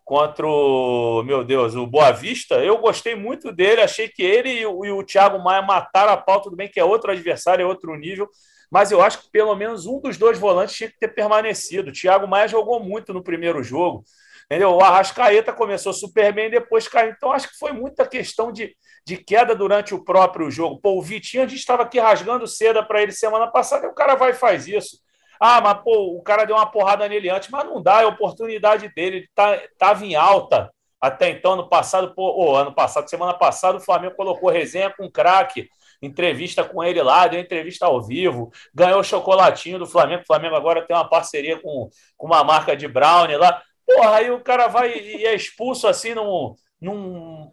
contra 0.04 0.46
o, 0.46 1.22
meu 1.22 1.44
Deus, 1.44 1.74
o 1.74 1.86
Boa 1.86 2.12
Vista. 2.12 2.54
Eu 2.56 2.78
gostei 2.78 3.14
muito 3.14 3.52
dele, 3.52 3.82
achei 3.82 4.08
que 4.08 4.22
ele 4.22 4.50
e 4.50 4.66
o, 4.66 4.84
e 4.86 4.90
o 4.90 5.04
Thiago 5.04 5.38
Maia 5.38 5.60
mataram 5.60 6.14
a 6.14 6.16
pau, 6.16 6.40
tudo 6.40 6.56
bem 6.56 6.68
que 6.68 6.80
é 6.80 6.84
outro 6.84 7.12
adversário, 7.12 7.62
é 7.62 7.66
outro 7.66 7.94
nível, 7.94 8.26
mas 8.70 8.90
eu 8.90 9.00
acho 9.00 9.22
que 9.22 9.30
pelo 9.30 9.54
menos 9.54 9.86
um 9.86 10.00
dos 10.00 10.16
dois 10.16 10.38
volantes 10.38 10.76
tinha 10.76 10.90
que 10.90 10.98
ter 10.98 11.08
permanecido. 11.08 11.90
O 11.90 11.92
Thiago 11.92 12.26
Maia 12.26 12.48
jogou 12.48 12.80
muito 12.80 13.12
no 13.12 13.22
primeiro 13.22 13.62
jogo. 13.62 14.04
Entendeu? 14.46 14.70
O 14.70 14.82
Arrascaeta 14.82 15.52
começou 15.52 15.92
super 15.92 16.32
bem, 16.32 16.48
depois 16.48 16.88
caiu. 16.88 17.10
Então, 17.10 17.32
acho 17.32 17.48
que 17.48 17.58
foi 17.58 17.72
muita 17.72 18.06
questão 18.06 18.50
de, 18.50 18.74
de 19.06 19.16
queda 19.18 19.54
durante 19.54 19.94
o 19.94 20.02
próprio 20.02 20.50
jogo. 20.50 20.80
Pô, 20.80 20.96
o 20.96 21.02
Vitinho, 21.02 21.42
a 21.42 21.46
gente 21.46 21.58
estava 21.58 21.82
aqui 21.82 21.98
rasgando 21.98 22.46
seda 22.46 22.82
para 22.82 23.02
ele 23.02 23.12
semana 23.12 23.46
passada, 23.46 23.86
e 23.86 23.90
o 23.90 23.94
cara 23.94 24.14
vai 24.14 24.30
e 24.30 24.34
faz 24.34 24.66
isso. 24.66 24.98
Ah, 25.38 25.60
mas 25.60 25.82
pô, 25.82 26.16
o 26.16 26.22
cara 26.22 26.44
deu 26.44 26.56
uma 26.56 26.70
porrada 26.70 27.06
nele 27.08 27.28
antes, 27.28 27.50
mas 27.50 27.64
não 27.64 27.82
dá, 27.82 28.00
é 28.00 28.04
a 28.04 28.08
oportunidade 28.08 28.88
dele, 28.94 29.18
ele 29.18 29.28
tá, 29.34 29.60
tava 29.78 30.04
em 30.04 30.14
alta 30.16 30.70
até 31.00 31.30
então, 31.30 31.52
ano 31.52 31.68
passado, 31.68 32.12
pô, 32.14 32.56
ano 32.56 32.74
passado, 32.74 33.08
semana 33.08 33.32
passada, 33.32 33.78
o 33.78 33.80
Flamengo 33.80 34.16
colocou 34.16 34.50
resenha 34.50 34.90
com 34.90 35.10
craque, 35.10 35.68
entrevista 36.00 36.64
com 36.64 36.82
ele 36.82 37.02
lá, 37.02 37.26
deu 37.26 37.40
entrevista 37.40 37.86
ao 37.86 38.02
vivo, 38.02 38.52
ganhou 38.74 39.00
o 39.00 39.04
chocolatinho 39.04 39.78
do 39.78 39.86
Flamengo. 39.86 40.22
O 40.22 40.26
Flamengo 40.26 40.54
agora 40.54 40.86
tem 40.86 40.96
uma 40.96 41.08
parceria 41.08 41.58
com, 41.60 41.88
com 42.16 42.26
uma 42.26 42.44
marca 42.44 42.76
de 42.76 42.86
brownie 42.86 43.36
lá. 43.36 43.62
Porra, 43.86 44.16
aí 44.16 44.30
o 44.30 44.40
cara 44.40 44.68
vai 44.68 44.96
e 44.96 45.26
é 45.26 45.34
expulso 45.34 45.88
assim 45.88 46.14
num, 46.14 46.54
num 46.80 47.50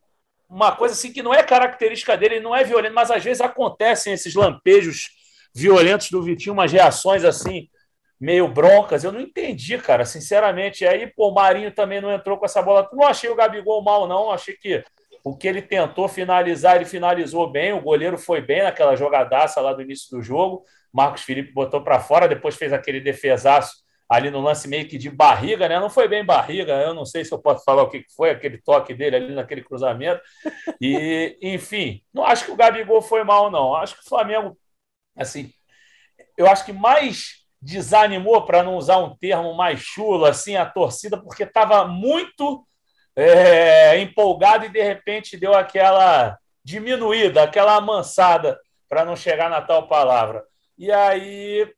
uma 0.50 0.76
coisa 0.76 0.94
assim 0.94 1.12
que 1.12 1.24
não 1.24 1.34
é 1.34 1.42
característica 1.42 2.16
dele, 2.16 2.40
não 2.40 2.56
é 2.56 2.64
violento, 2.64 2.94
mas 2.94 3.10
às 3.10 3.24
vezes 3.24 3.42
acontecem 3.42 4.14
esses 4.14 4.36
lampejos 4.36 5.10
violentos 5.54 6.12
do 6.12 6.22
Vitinho, 6.22 6.54
umas 6.54 6.72
reações 6.72 7.24
assim 7.24 7.68
meio 8.20 8.48
broncas. 8.48 9.04
Eu 9.04 9.12
não 9.12 9.20
entendi, 9.20 9.78
cara, 9.78 10.06
sinceramente. 10.06 10.86
Aí, 10.86 11.08
pô, 11.08 11.30
o 11.30 11.34
Marinho 11.34 11.72
também 11.72 12.02
não 12.02 12.12
entrou 12.12 12.38
com 12.38 12.46
essa 12.46 12.62
bola. 12.62 12.90
Não 12.94 13.06
achei 13.06 13.30
o 13.30 13.36
Gabigol 13.36 13.84
mal, 13.84 14.08
não. 14.08 14.32
Achei 14.32 14.56
que 14.56 14.84
o 15.26 15.36
que 15.36 15.48
ele 15.48 15.60
tentou 15.60 16.08
finalizar, 16.08 16.76
ele 16.76 16.86
finalizou 16.86 17.52
bem. 17.52 17.74
O 17.74 17.82
goleiro 17.82 18.16
foi 18.16 18.42
bem 18.42 18.62
naquela 18.62 18.96
jogadaça 18.96 19.60
lá 19.60 19.74
do 19.74 19.82
início 19.82 20.16
do 20.16 20.22
jogo. 20.22 20.64
Marcos 20.94 21.24
Felipe 21.24 21.52
botou 21.52 21.82
para 21.84 22.00
fora, 22.00 22.28
depois 22.28 22.56
fez 22.56 22.72
aquele 22.72 23.02
defesaço 23.02 23.84
ali 24.08 24.30
no 24.30 24.40
lance 24.40 24.68
meio 24.68 24.88
que 24.88 25.00
de 25.00 25.10
barriga, 25.10 25.68
né? 25.68 25.80
Não 25.80 25.90
foi 25.90 26.08
bem 26.08 26.24
barriga, 26.24 26.74
eu 26.74 26.94
não 26.94 27.06
sei 27.06 27.26
se 27.26 27.34
eu 27.34 27.40
posso 27.40 27.64
falar 27.64 27.82
o 27.82 27.90
que 27.90 28.06
foi 28.16 28.30
aquele 28.30 28.60
toque 28.60 28.94
dele 28.94 29.16
ali 29.16 29.34
naquele 29.34 29.64
cruzamento. 29.64 30.22
E, 30.80 31.36
enfim, 31.42 32.04
não 32.14 32.24
acho 32.24 32.46
que 32.46 32.52
o 32.52 32.56
Gabigol 32.56 33.02
foi 33.02 33.24
mal, 33.24 33.50
não. 33.50 33.76
Acho 33.76 33.96
que 33.96 34.06
o 34.06 34.08
Flamengo, 34.08 34.56
assim, 35.18 35.52
eu 36.38 36.46
acho 36.46 36.64
que 36.64 36.72
mais 36.72 37.44
desanimou, 37.60 38.46
para 38.46 38.62
não 38.62 38.76
usar 38.78 39.00
um 39.00 39.18
termo 39.18 39.56
mais 39.56 39.80
chulo, 39.80 40.26
assim, 40.26 40.56
a 40.56 40.68
torcida, 40.68 41.20
porque 41.20 41.42
estava 41.42 41.88
muito 41.88 42.64
é, 43.16 43.98
empolgado 44.00 44.66
e 44.66 44.70
de 44.70 44.82
repente 44.82 45.38
deu 45.38 45.54
aquela 45.54 46.38
diminuída, 46.64 47.44
aquela 47.44 47.76
amansada, 47.76 48.60
para 48.90 49.06
não 49.06 49.16
chegar 49.16 49.50
na 49.50 49.62
tal 49.62 49.88
palavra. 49.88 50.44
E 50.78 50.92
aí 50.92 51.72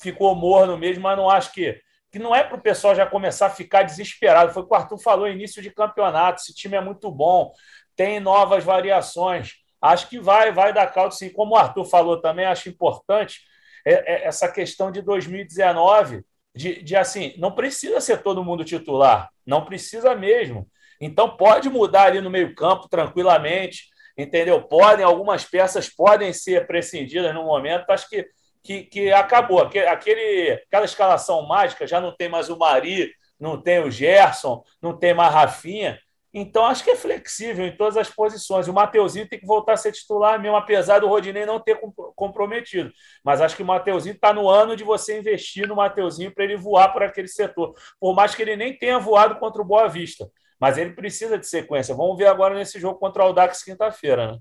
ficou 0.00 0.34
morno 0.34 0.76
mesmo, 0.76 1.02
mas 1.02 1.16
não 1.16 1.30
acho 1.30 1.52
que. 1.52 1.80
Que 2.12 2.18
não 2.18 2.34
é 2.34 2.42
para 2.42 2.56
o 2.56 2.60
pessoal 2.60 2.92
já 2.92 3.06
começar 3.06 3.46
a 3.46 3.50
ficar 3.50 3.84
desesperado. 3.84 4.52
Foi 4.52 4.64
o 4.64 4.66
que 4.66 4.74
o 4.74 4.76
Arthur 4.76 4.98
falou: 4.98 5.28
início 5.28 5.62
de 5.62 5.70
campeonato, 5.70 6.40
esse 6.42 6.52
time 6.52 6.76
é 6.76 6.80
muito 6.80 7.08
bom, 7.08 7.52
tem 7.94 8.18
novas 8.18 8.64
variações. 8.64 9.52
Acho 9.80 10.08
que 10.08 10.18
vai, 10.18 10.50
vai 10.50 10.72
dar 10.72 10.88
caldo 10.88 11.14
sim. 11.14 11.30
Como 11.30 11.54
o 11.54 11.56
Arthur 11.56 11.84
falou 11.84 12.20
também, 12.20 12.46
acho 12.46 12.68
importante 12.68 13.40
é, 13.86 13.92
é 13.92 14.26
essa 14.26 14.50
questão 14.50 14.90
de 14.90 15.00
2019, 15.02 16.24
de, 16.54 16.82
de 16.82 16.96
assim, 16.96 17.34
não 17.38 17.52
precisa 17.52 18.00
ser 18.00 18.22
todo 18.22 18.44
mundo 18.44 18.64
titular, 18.64 19.28
não 19.46 19.64
precisa 19.64 20.14
mesmo. 20.14 20.68
Então 21.00 21.36
pode 21.36 21.68
mudar 21.68 22.04
ali 22.04 22.20
no 22.20 22.30
meio-campo 22.30 22.88
tranquilamente, 22.88 23.88
entendeu? 24.16 24.62
Podem, 24.62 25.04
algumas 25.04 25.44
peças 25.44 25.88
podem 25.88 26.32
ser 26.32 26.66
prescindidas 26.66 27.34
no 27.34 27.44
momento. 27.44 27.88
Acho 27.90 28.08
que 28.08 28.26
que, 28.62 28.84
que 28.84 29.12
acabou. 29.12 29.60
Aquele, 29.60 30.52
aquela 30.52 30.84
escalação 30.84 31.46
mágica 31.46 31.86
já 31.86 32.00
não 32.00 32.14
tem 32.14 32.28
mais 32.28 32.48
o 32.48 32.58
Mari, 32.58 33.12
não 33.38 33.60
tem 33.60 33.80
o 33.80 33.90
Gerson, 33.90 34.62
não 34.80 34.96
tem 34.96 35.14
mais 35.14 35.32
Rafinha. 35.32 35.98
Então, 36.32 36.64
acho 36.64 36.84
que 36.84 36.90
é 36.90 36.96
flexível 36.96 37.66
em 37.66 37.76
todas 37.76 37.96
as 37.96 38.08
posições. 38.08 38.68
O 38.68 38.72
Mateuzinho 38.72 39.28
tem 39.28 39.38
que 39.38 39.46
voltar 39.46 39.72
a 39.72 39.76
ser 39.76 39.92
titular 39.92 40.40
mesmo, 40.40 40.56
apesar 40.56 41.00
do 41.00 41.08
Rodinei 41.08 41.44
não 41.44 41.58
ter 41.58 41.80
comprometido. 42.14 42.92
Mas 43.24 43.40
acho 43.40 43.56
que 43.56 43.62
o 43.62 43.66
Mateuzinho 43.66 44.14
está 44.14 44.32
no 44.32 44.48
ano 44.48 44.76
de 44.76 44.84
você 44.84 45.18
investir 45.18 45.66
no 45.66 45.76
Mateuzinho 45.76 46.32
para 46.32 46.44
ele 46.44 46.56
voar 46.56 46.92
por 46.92 47.02
aquele 47.02 47.28
setor. 47.28 47.74
Por 47.98 48.14
mais 48.14 48.34
que 48.34 48.42
ele 48.42 48.56
nem 48.56 48.76
tenha 48.76 48.98
voado 48.98 49.36
contra 49.36 49.60
o 49.60 49.64
Boa 49.64 49.88
Vista. 49.88 50.30
Mas 50.60 50.78
ele 50.78 50.90
precisa 50.90 51.38
de 51.38 51.46
sequência. 51.46 51.94
Vamos 51.94 52.16
ver 52.16 52.26
agora 52.26 52.54
nesse 52.54 52.78
jogo 52.78 52.98
contra 52.98 53.22
o 53.22 53.26
Audax 53.26 53.64
quinta-feira. 53.64 54.32
Né? 54.32 54.38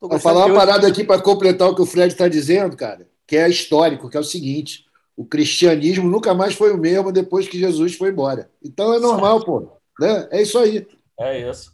Vou 0.00 0.18
falar 0.18 0.46
uma 0.46 0.54
parada 0.54 0.86
aqui 0.86 1.04
para 1.04 1.20
completar 1.20 1.68
o 1.68 1.74
que 1.74 1.82
o 1.82 1.86
Fred 1.86 2.12
está 2.12 2.28
dizendo, 2.28 2.76
cara 2.76 3.06
que 3.28 3.36
é 3.36 3.46
histórico, 3.46 4.08
que 4.08 4.16
é 4.16 4.20
o 4.20 4.24
seguinte: 4.24 4.86
o 5.14 5.24
cristianismo 5.24 6.08
nunca 6.08 6.32
mais 6.32 6.54
foi 6.54 6.72
o 6.72 6.78
mesmo 6.78 7.12
depois 7.12 7.46
que 7.46 7.58
Jesus 7.58 7.94
foi 7.94 8.08
embora. 8.08 8.50
Então 8.64 8.94
é 8.94 8.98
normal, 8.98 9.44
pô. 9.44 9.68
Né? 10.00 10.28
É 10.32 10.42
isso 10.42 10.58
aí. 10.58 10.88
É 11.18 11.38
isso. 11.50 11.72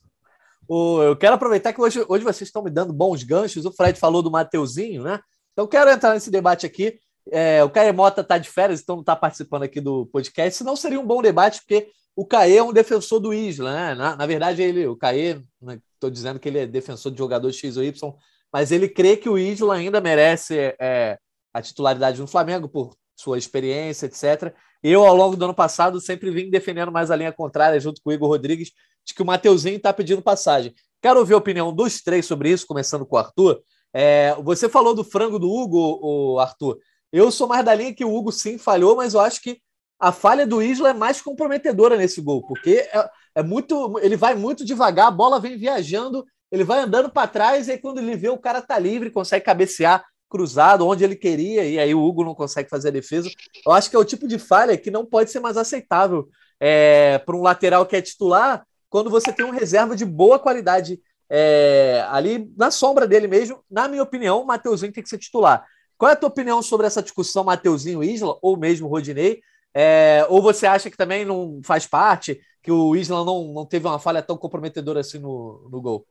O, 0.68 1.02
eu 1.02 1.16
quero 1.16 1.35
aproveitar 1.35 1.72
que 1.72 1.80
hoje, 1.80 2.04
hoje 2.09 2.24
vocês 2.24 2.48
estão 2.48 2.62
me 2.62 2.70
dando 2.70 2.92
bons 2.92 3.22
ganchos. 3.22 3.66
O 3.66 3.72
Fred 3.72 3.98
falou 3.98 4.22
do 4.22 4.30
Mateuzinho, 4.30 5.02
né? 5.02 5.20
Então 5.52 5.66
quero 5.66 5.90
entrar 5.90 6.14
nesse 6.14 6.30
debate 6.30 6.64
aqui. 6.64 6.98
É, 7.30 7.62
o 7.64 7.70
Caê 7.70 7.92
Mota 7.92 8.20
está 8.20 8.38
de 8.38 8.48
férias, 8.48 8.80
então 8.80 8.96
não 8.96 9.00
está 9.02 9.16
participando 9.16 9.62
aqui 9.62 9.80
do 9.80 10.07
podcast. 10.07 10.59
Senão 10.59 10.76
seria 10.76 11.00
um 11.00 11.07
bom 11.07 11.22
debate, 11.22 11.61
porque 11.61 11.90
o 12.16 12.26
Caê 12.26 12.57
é 12.57 12.62
um 12.62 12.72
defensor 12.72 13.20
do 13.20 13.33
Isla, 13.33 13.72
né? 13.72 13.94
Na, 13.94 14.16
na 14.16 14.26
verdade, 14.26 14.62
ele, 14.62 14.87
o 14.87 14.96
Caê, 14.96 15.30
estou 15.30 16.11
né, 16.11 16.11
dizendo 16.11 16.38
que 16.38 16.48
ele 16.48 16.59
é 16.59 16.66
defensor 16.66 17.12
de 17.12 17.18
jogador 17.18 17.50
X 17.52 17.76
ou 17.76 17.85
Y, 17.85 18.14
mas 18.52 18.72
ele 18.72 18.88
crê 18.88 19.16
que 19.16 19.28
o 19.28 19.38
Isla 19.38 19.74
ainda 19.74 20.00
merece 20.00 20.74
é, 20.78 21.18
a 21.52 21.62
titularidade 21.62 22.20
no 22.20 22.26
Flamengo 22.26 22.68
por 22.68 22.94
sua 23.16 23.38
experiência, 23.38 24.07
etc. 24.07 24.54
Eu, 24.87 25.03
ao 25.03 25.16
longo 25.16 25.35
do 25.35 25.47
ano 25.47 25.55
passado, 25.55 25.99
sempre 25.99 26.31
vim 26.31 26.51
defendendo 26.51 26.92
mais 26.92 27.11
a 27.11 27.16
linha 27.16 27.33
contrária, 27.33 27.81
junto 27.81 28.03
com 28.03 28.11
o 28.11 28.12
Igor 28.12 28.29
Rodrigues, 28.29 28.70
de 29.03 29.14
que 29.14 29.23
o 29.23 29.25
Mateuzinho 29.25 29.79
está 29.79 29.94
pedindo 29.94 30.20
passagem. 30.20 30.75
Quero 31.01 31.20
ouvir 31.20 31.33
a 31.33 31.38
opinião 31.38 31.75
dos 31.75 32.03
três 32.03 32.27
sobre 32.27 32.51
isso, 32.51 32.66
começando 32.66 33.07
com 33.07 33.16
o 33.16 33.18
Arthur. 33.18 33.62
É, 33.94 34.35
você 34.42 34.68
falou 34.68 34.94
do 34.94 35.03
frango 35.03 35.38
do 35.38 35.51
Hugo, 35.51 36.38
Arthur. 36.38 36.79
Eu 37.11 37.31
sou 37.31 37.47
mais 37.49 37.64
da 37.64 37.75
linha 37.75 37.94
que 37.94 38.05
o 38.05 38.14
Hugo 38.14 38.31
sim 38.31 38.59
falhou, 38.59 38.94
mas 38.94 39.14
eu 39.14 39.20
acho 39.20 39.40
que 39.40 39.59
a 39.99 40.12
falha 40.12 40.47
do 40.47 40.61
Isla 40.61 40.90
é 40.90 40.92
mais 40.92 41.23
comprometedora 41.23 41.97
nesse 41.97 42.20
gol, 42.20 42.47
porque 42.47 42.87
é, 42.92 43.11
é 43.37 43.42
muito, 43.42 43.99
ele 44.01 44.18
vai 44.18 44.35
muito 44.35 44.66
devagar, 44.66 45.07
a 45.07 45.11
bola 45.11 45.40
vem 45.40 45.57
viajando, 45.57 46.27
ele 46.53 46.62
vai 46.62 46.81
andando 46.81 47.09
para 47.09 47.27
trás, 47.27 47.68
e 47.68 47.73
aí 47.73 47.79
quando 47.79 48.01
ele 48.01 48.16
vê 48.16 48.29
o 48.29 48.37
cara 48.37 48.61
tá 48.61 48.79
livre, 48.79 49.11
consegue 49.11 49.47
cabecear 49.47 50.05
cruzado 50.29 50.87
onde 50.87 51.05
ele 51.05 51.17
queria, 51.17 51.65
e 51.65 51.79
aí 51.79 51.95
o 51.95 52.03
Hugo 52.03 52.25
não 52.25 52.35
consegue 52.35 52.69
fazer 52.69 52.89
a 52.89 52.93
defesa. 52.93 53.31
Eu 53.65 53.73
acho 53.73 53.89
que 53.89 53.97
é 53.97 53.99
o 53.99 54.05
tipo 54.05 54.27
de 54.27 54.39
falha 54.39 54.77
que 54.77 54.91
não 54.91 55.05
pode 55.05 55.31
ser 55.31 55.41
mais 55.41 55.57
aceitável 55.57 56.29
é, 56.59 57.19
para 57.19 57.37
um 57.37 57.43
lateral 57.43 57.87
que 57.87 57.97
é 57.97 58.03
titular 58.03 58.67
quando 58.89 59.11
você 59.11 59.33
tem 59.33 59.45
um 59.45 59.51
reserva 59.51 59.97
de 59.97 60.05
boa 60.05 60.39
qualidade 60.39 61.01
é, 61.29 62.07
ali 62.11 62.53
na 62.57 62.71
sombra 62.71 63.07
dele 63.07 63.27
mesmo. 63.27 63.63
Na 63.71 63.89
minha 63.89 64.03
opinião, 64.03 64.43
o 64.43 64.47
Mateuzinho 64.47 64.93
tem 64.93 65.03
que 65.03 65.09
ser 65.09 65.19
titular. 65.19 65.67
Qual 65.97 66.11
é 66.11 66.13
a 66.13 66.17
tua 66.17 66.29
opinião 66.29 66.63
sobre 66.63 66.87
essa 66.87 67.03
discussão 67.03 67.45
Mateuzinho 67.45 68.03
Isla 68.03 68.39
ou 68.43 68.57
mesmo 68.57 68.89
Rodinei? 68.89 69.41
É, 69.73 70.25
ou 70.29 70.41
você 70.41 70.67
acha 70.67 70.89
que 70.89 70.97
também 70.97 71.25
não 71.25 71.61
faz 71.65 71.87
parte, 71.87 72.41
que 72.63 72.71
o 72.71 72.95
Isla 72.95 73.25
não, 73.25 73.53
não 73.53 73.67
teve 73.67 73.87
uma 73.87 73.99
falha 73.99 74.23
tão 74.23 74.37
comprometedora 74.37 75.01
assim 75.01 75.19
no, 75.19 75.69
no 75.71 75.81
gol? 75.81 76.07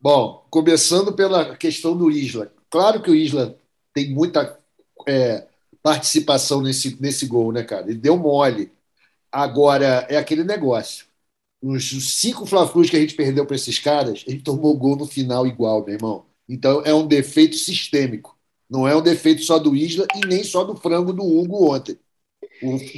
Bom, 0.00 0.46
começando 0.50 1.12
pela 1.14 1.56
questão 1.56 1.96
do 1.96 2.10
Isla. 2.10 2.52
Claro 2.76 3.00
que 3.00 3.10
o 3.10 3.14
Isla 3.14 3.58
tem 3.94 4.10
muita 4.10 4.58
é, 5.08 5.46
participação 5.82 6.60
nesse, 6.60 6.94
nesse 7.00 7.24
gol, 7.24 7.50
né, 7.50 7.62
cara? 7.62 7.88
Ele 7.88 7.98
deu 7.98 8.18
mole. 8.18 8.70
Agora, 9.32 10.06
é 10.10 10.18
aquele 10.18 10.44
negócio. 10.44 11.06
Os 11.62 11.88
cinco 12.18 12.44
fla 12.44 12.70
que 12.70 12.94
a 12.94 13.00
gente 13.00 13.14
perdeu 13.14 13.46
para 13.46 13.56
esses 13.56 13.78
caras, 13.78 14.24
ele 14.26 14.42
tomou 14.42 14.76
gol 14.76 14.94
no 14.94 15.06
final 15.06 15.46
igual, 15.46 15.86
meu 15.86 15.94
irmão. 15.94 16.26
Então, 16.46 16.82
é 16.84 16.92
um 16.92 17.06
defeito 17.06 17.56
sistêmico. 17.56 18.36
Não 18.68 18.86
é 18.86 18.94
um 18.94 19.00
defeito 19.00 19.42
só 19.42 19.58
do 19.58 19.74
Isla 19.74 20.06
e 20.14 20.26
nem 20.26 20.44
só 20.44 20.62
do 20.62 20.76
frango 20.76 21.14
do 21.14 21.24
Hugo 21.24 21.74
ontem. 21.74 21.98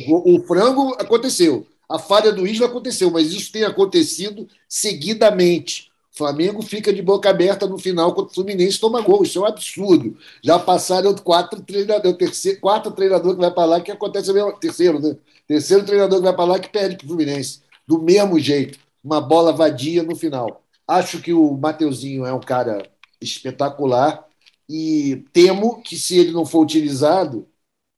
O, 0.08 0.34
o, 0.34 0.44
frango 0.44 0.92
aconteceu, 0.94 1.64
a 1.88 2.00
falha 2.00 2.32
do 2.32 2.48
Isla 2.48 2.66
aconteceu, 2.66 3.12
mas 3.12 3.32
isso 3.32 3.52
tem 3.52 3.62
acontecido 3.62 4.48
seguidamente. 4.68 5.87
O 6.18 6.26
Flamengo 6.26 6.60
fica 6.62 6.92
de 6.92 7.00
boca 7.00 7.30
aberta 7.30 7.64
no 7.64 7.78
final 7.78 8.12
contra 8.12 8.32
o 8.32 8.34
Fluminense 8.34 8.80
toma 8.80 9.00
gol. 9.00 9.22
Isso 9.22 9.38
é 9.38 9.42
um 9.42 9.46
absurdo. 9.46 10.18
Já 10.42 10.58
passaram 10.58 11.14
quatro 11.14 11.62
treinadores, 11.62 12.18
terceiro, 12.18 12.60
quatro 12.60 12.90
treinadores 12.90 13.36
que 13.36 13.40
vai 13.40 13.52
para 13.52 13.64
lá 13.64 13.80
que 13.80 13.92
acontece 13.92 14.32
mesmo. 14.32 14.52
Terceiro, 14.58 14.98
né? 14.98 15.16
Terceiro 15.46 15.84
treinador 15.84 16.18
que 16.18 16.24
vai 16.24 16.34
para 16.34 16.44
lá 16.44 16.58
que 16.58 16.68
perde 16.68 16.96
para 16.96 17.04
o 17.04 17.08
Fluminense. 17.08 17.62
Do 17.86 18.02
mesmo 18.02 18.36
jeito. 18.40 18.80
Uma 19.02 19.20
bola 19.20 19.52
vadia 19.52 20.02
no 20.02 20.16
final. 20.16 20.60
Acho 20.88 21.22
que 21.22 21.32
o 21.32 21.52
Mateuzinho 21.52 22.26
é 22.26 22.32
um 22.32 22.40
cara 22.40 22.82
espetacular 23.20 24.26
e 24.68 25.24
temo 25.32 25.80
que 25.82 25.96
se 25.96 26.18
ele 26.18 26.32
não 26.32 26.44
for 26.44 26.62
utilizado, 26.62 27.46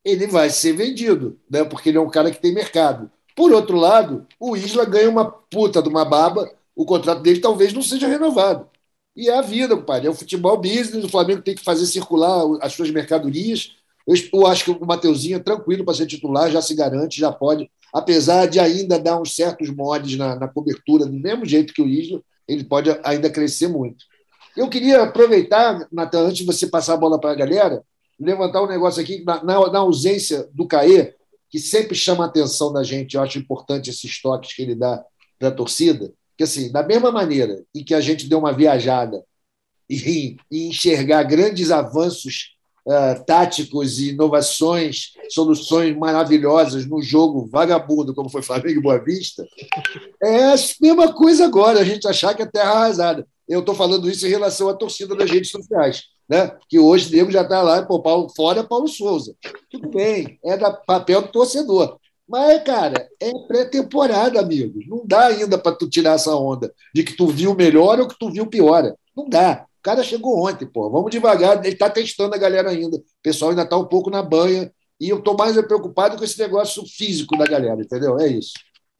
ele 0.04 0.26
vai 0.26 0.50
ser 0.50 0.74
vendido, 0.74 1.40
né? 1.50 1.64
porque 1.64 1.88
ele 1.88 1.96
é 1.98 2.00
um 2.02 2.10
cara 2.10 2.30
que 2.30 2.40
tem 2.40 2.52
mercado. 2.52 3.10
Por 3.34 3.52
outro 3.52 3.78
lado, 3.78 4.26
o 4.38 4.56
Isla 4.56 4.84
ganha 4.84 5.08
uma 5.08 5.24
puta 5.24 5.82
de 5.82 5.88
uma 5.88 6.04
baba, 6.04 6.50
o 6.80 6.86
contrato 6.86 7.20
dele 7.20 7.40
talvez 7.40 7.74
não 7.74 7.82
seja 7.82 8.08
renovado. 8.08 8.66
E 9.14 9.28
é 9.28 9.36
a 9.36 9.42
vida, 9.42 9.76
compadre. 9.76 10.06
É 10.06 10.10
o 10.10 10.14
futebol 10.14 10.56
business, 10.56 11.04
o 11.04 11.10
Flamengo 11.10 11.42
tem 11.42 11.54
que 11.54 11.62
fazer 11.62 11.84
circular 11.84 12.42
as 12.62 12.72
suas 12.72 12.90
mercadorias. 12.90 13.72
Eu, 14.06 14.46
acho 14.46 14.64
que 14.64 14.70
o 14.70 14.86
Mateuzinho 14.86 15.36
é 15.36 15.40
tranquilo 15.40 15.84
para 15.84 15.92
ser 15.92 16.06
titular, 16.06 16.50
já 16.50 16.62
se 16.62 16.74
garante, 16.74 17.20
já 17.20 17.30
pode. 17.30 17.70
Apesar 17.92 18.46
de 18.46 18.58
ainda 18.58 18.98
dar 18.98 19.20
uns 19.20 19.36
certos 19.36 19.68
mods 19.68 20.16
na, 20.16 20.36
na 20.36 20.48
cobertura, 20.48 21.04
do 21.04 21.12
mesmo 21.12 21.44
jeito 21.44 21.74
que 21.74 21.82
o 21.82 21.86
Isla, 21.86 22.22
ele 22.48 22.64
pode 22.64 22.88
ainda 23.04 23.28
crescer 23.28 23.68
muito. 23.68 24.06
Eu 24.56 24.70
queria 24.70 25.02
aproveitar, 25.02 25.86
Natan, 25.92 26.28
antes 26.28 26.38
de 26.38 26.46
você 26.46 26.66
passar 26.66 26.94
a 26.94 26.96
bola 26.96 27.20
para 27.20 27.32
a 27.32 27.36
galera, 27.36 27.84
levantar 28.18 28.62
um 28.62 28.68
negócio 28.68 29.02
aqui, 29.02 29.22
na, 29.22 29.44
na, 29.44 29.78
ausência 29.80 30.48
do 30.54 30.66
Caê, 30.66 31.14
que 31.50 31.58
sempre 31.58 31.94
chama 31.94 32.24
a 32.24 32.26
atenção 32.26 32.72
da 32.72 32.82
gente, 32.82 33.16
eu 33.16 33.22
acho 33.22 33.38
importante 33.38 33.90
esses 33.90 34.22
toques 34.22 34.54
que 34.54 34.62
ele 34.62 34.74
dá 34.74 35.04
para 35.38 35.48
a 35.48 35.52
torcida, 35.52 36.10
que 36.40 36.44
assim, 36.44 36.72
da 36.72 36.82
mesma 36.82 37.12
maneira 37.12 37.62
em 37.74 37.84
que 37.84 37.92
a 37.92 38.00
gente 38.00 38.26
deu 38.26 38.38
uma 38.38 38.50
viajada 38.50 39.22
e, 39.90 40.38
e 40.50 40.68
enxergar 40.68 41.22
grandes 41.24 41.70
avanços 41.70 42.56
uh, 42.86 43.22
táticos 43.26 43.98
e 43.98 44.12
inovações, 44.12 45.10
soluções 45.28 45.94
maravilhosas 45.94 46.86
no 46.86 47.02
jogo 47.02 47.44
vagabundo, 47.44 48.14
como 48.14 48.30
foi 48.30 48.40
Flamengo 48.40 48.78
e 48.78 48.82
Boa 48.82 48.98
Vista, 48.98 49.46
é 50.22 50.54
a 50.54 50.56
mesma 50.80 51.12
coisa 51.12 51.44
agora, 51.44 51.78
a 51.78 51.84
gente 51.84 52.08
achar 52.08 52.34
que 52.34 52.40
é 52.40 52.46
terra 52.46 52.70
arrasada. 52.70 53.28
Eu 53.46 53.60
estou 53.60 53.74
falando 53.74 54.08
isso 54.08 54.26
em 54.26 54.30
relação 54.30 54.70
à 54.70 54.74
torcida 54.74 55.14
das 55.14 55.30
redes 55.30 55.50
sociais 55.50 56.04
né? 56.26 56.56
que 56.70 56.78
hoje 56.78 57.08
o 57.08 57.10
Diego 57.10 57.30
já 57.30 57.42
está 57.42 57.60
lá, 57.60 57.82
pô, 57.82 58.00
Paulo, 58.00 58.30
fora 58.34 58.64
Paulo 58.64 58.88
Souza. 58.88 59.34
Tudo 59.68 59.90
bem, 59.90 60.38
é 60.42 60.56
da 60.56 60.72
papel 60.72 61.20
do 61.20 61.28
torcedor. 61.28 61.98
Mas, 62.30 62.62
cara, 62.62 63.08
é 63.18 63.32
pré-temporada, 63.48 64.38
amigos. 64.38 64.86
Não 64.86 65.02
dá 65.04 65.26
ainda 65.26 65.58
para 65.58 65.74
tu 65.74 65.90
tirar 65.90 66.14
essa 66.14 66.32
onda 66.36 66.72
de 66.94 67.02
que 67.02 67.16
tu 67.16 67.26
viu 67.26 67.56
melhor 67.56 67.98
ou 67.98 68.06
que 68.06 68.16
tu 68.16 68.30
viu 68.30 68.46
pior. 68.46 68.94
Não 69.16 69.28
dá. 69.28 69.66
O 69.80 69.82
cara 69.82 70.04
chegou 70.04 70.46
ontem, 70.46 70.64
pô. 70.64 70.88
Vamos 70.88 71.10
devagar. 71.10 71.58
Ele 71.58 71.74
está 71.74 71.90
testando 71.90 72.32
a 72.32 72.38
galera 72.38 72.70
ainda. 72.70 72.98
O 72.98 73.02
pessoal 73.20 73.50
ainda 73.50 73.62
está 73.62 73.76
um 73.76 73.84
pouco 73.84 74.10
na 74.10 74.22
banha. 74.22 74.72
E 75.00 75.08
eu 75.08 75.18
estou 75.18 75.36
mais 75.36 75.60
preocupado 75.62 76.16
com 76.16 76.22
esse 76.22 76.38
negócio 76.38 76.86
físico 76.86 77.36
da 77.36 77.46
galera, 77.46 77.80
entendeu? 77.80 78.16
É 78.20 78.28
isso. 78.28 78.52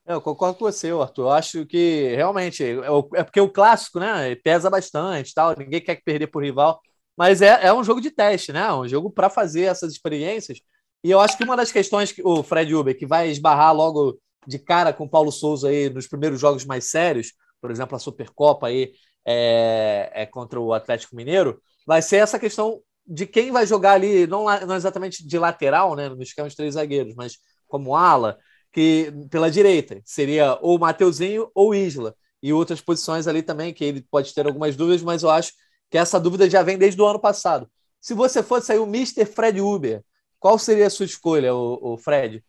Eu 0.05 0.21
concordo 0.21 0.59
com 0.59 0.65
você, 0.65 0.91
Arthur. 0.91 1.23
Eu 1.23 1.31
acho 1.31 1.67
que 1.67 2.13
realmente 2.17 2.65
é, 2.65 2.79
é 3.15 3.23
porque 3.23 3.41
o 3.41 3.49
clássico, 3.49 4.01
né? 4.01 4.35
Pesa 4.43 4.69
bastante, 4.69 5.33
tal. 5.33 5.55
Ninguém 5.57 5.81
quer 5.81 6.03
perder 6.03 6.27
por 6.27 6.43
rival. 6.43 6.81
Mas 7.17 7.41
é, 7.43 7.67
é 7.67 7.73
um 7.73 7.85
jogo 7.85 8.01
de 8.01 8.11
teste, 8.11 8.53
né? 8.53 8.73
Um 8.73 8.89
jogo 8.89 9.09
para 9.09 9.31
fazer 9.31 9.63
essas 9.63 9.93
experiências. 9.93 10.59
E 11.03 11.11
eu 11.11 11.21
acho 11.21 11.37
que 11.37 11.45
uma 11.45 11.57
das 11.57 11.73
questões 11.73 12.13
que 12.13 12.23
o 12.23 12.43
Fred 12.43 12.75
Uber, 12.75 12.97
que 12.97 13.07
vai 13.07 13.31
esbarrar 13.31 13.75
logo 13.75 14.19
de 14.47 14.59
cara 14.59 14.93
com 14.93 15.05
o 15.05 15.09
Paulo 15.09 15.33
Souza 15.33 15.69
aí 15.69 15.89
nos 15.91 16.07
primeiros 16.07 16.41
jogos 16.41 16.65
mais 16.65 16.91
sérios, 16.91 17.33
por 17.61 17.71
exemplo, 17.71 17.97
a 17.97 17.99
Supercopa 17.99 18.67
aí 18.67 18.93
é, 19.25 20.11
é 20.15 20.27
contra 20.27 20.61
o 20.61 20.73
Atlético 20.73 21.17
Mineiro, 21.17 21.61
vai 21.87 22.03
ser 22.03 22.17
essa 22.17 22.39
questão 22.39 22.81
de 23.07 23.27
quem 23.27 23.51
vai 23.51 23.67
jogar 23.67 23.93
ali, 23.93 24.27
não, 24.27 24.45
não 24.67 24.77
exatamente 24.77 25.27
de 25.27 25.39
lateral, 25.39 25.97
né, 25.97 26.09
no 26.09 26.23
esquema 26.23 26.49
três 26.55 26.75
zagueiros, 26.75 27.15
mas 27.15 27.39
como 27.67 27.97
ala, 27.97 28.39
que 28.73 29.13
pela 29.31 29.51
direita 29.51 30.01
seria 30.05 30.59
ou 30.61 30.79
Mateuzinho 30.79 31.51
ou 31.55 31.75
Isla, 31.75 32.15
e 32.43 32.53
outras 32.53 32.81
posições 32.81 33.27
ali 33.27 33.43
também, 33.43 33.73
que 33.73 33.85
ele 33.85 34.03
pode 34.11 34.33
ter 34.35 34.47
algumas 34.47 34.77
dúvidas, 34.77 35.03
mas 35.03 35.23
eu 35.23 35.31
acho 35.31 35.53
que 35.91 35.99
essa 35.99 36.19
dúvida 36.19 36.49
já 36.49 36.63
vem 36.63 36.79
desde 36.79 37.01
o 37.01 37.07
ano 37.07 37.21
passado. 37.21 37.71
Se 38.01 38.15
você 38.15 38.43
fosse 38.43 38.73
aí 38.73 38.79
o 38.79 38.85
Mr. 38.85 39.27
Fred 39.27 39.61
Uber, 39.61 40.03
qual 40.41 40.59
seria 40.59 40.87
a 40.87 40.91
sua 40.91 41.05
escolha, 41.05 41.55
o, 41.55 41.93
o 41.93 41.97
Fred? 41.99 42.43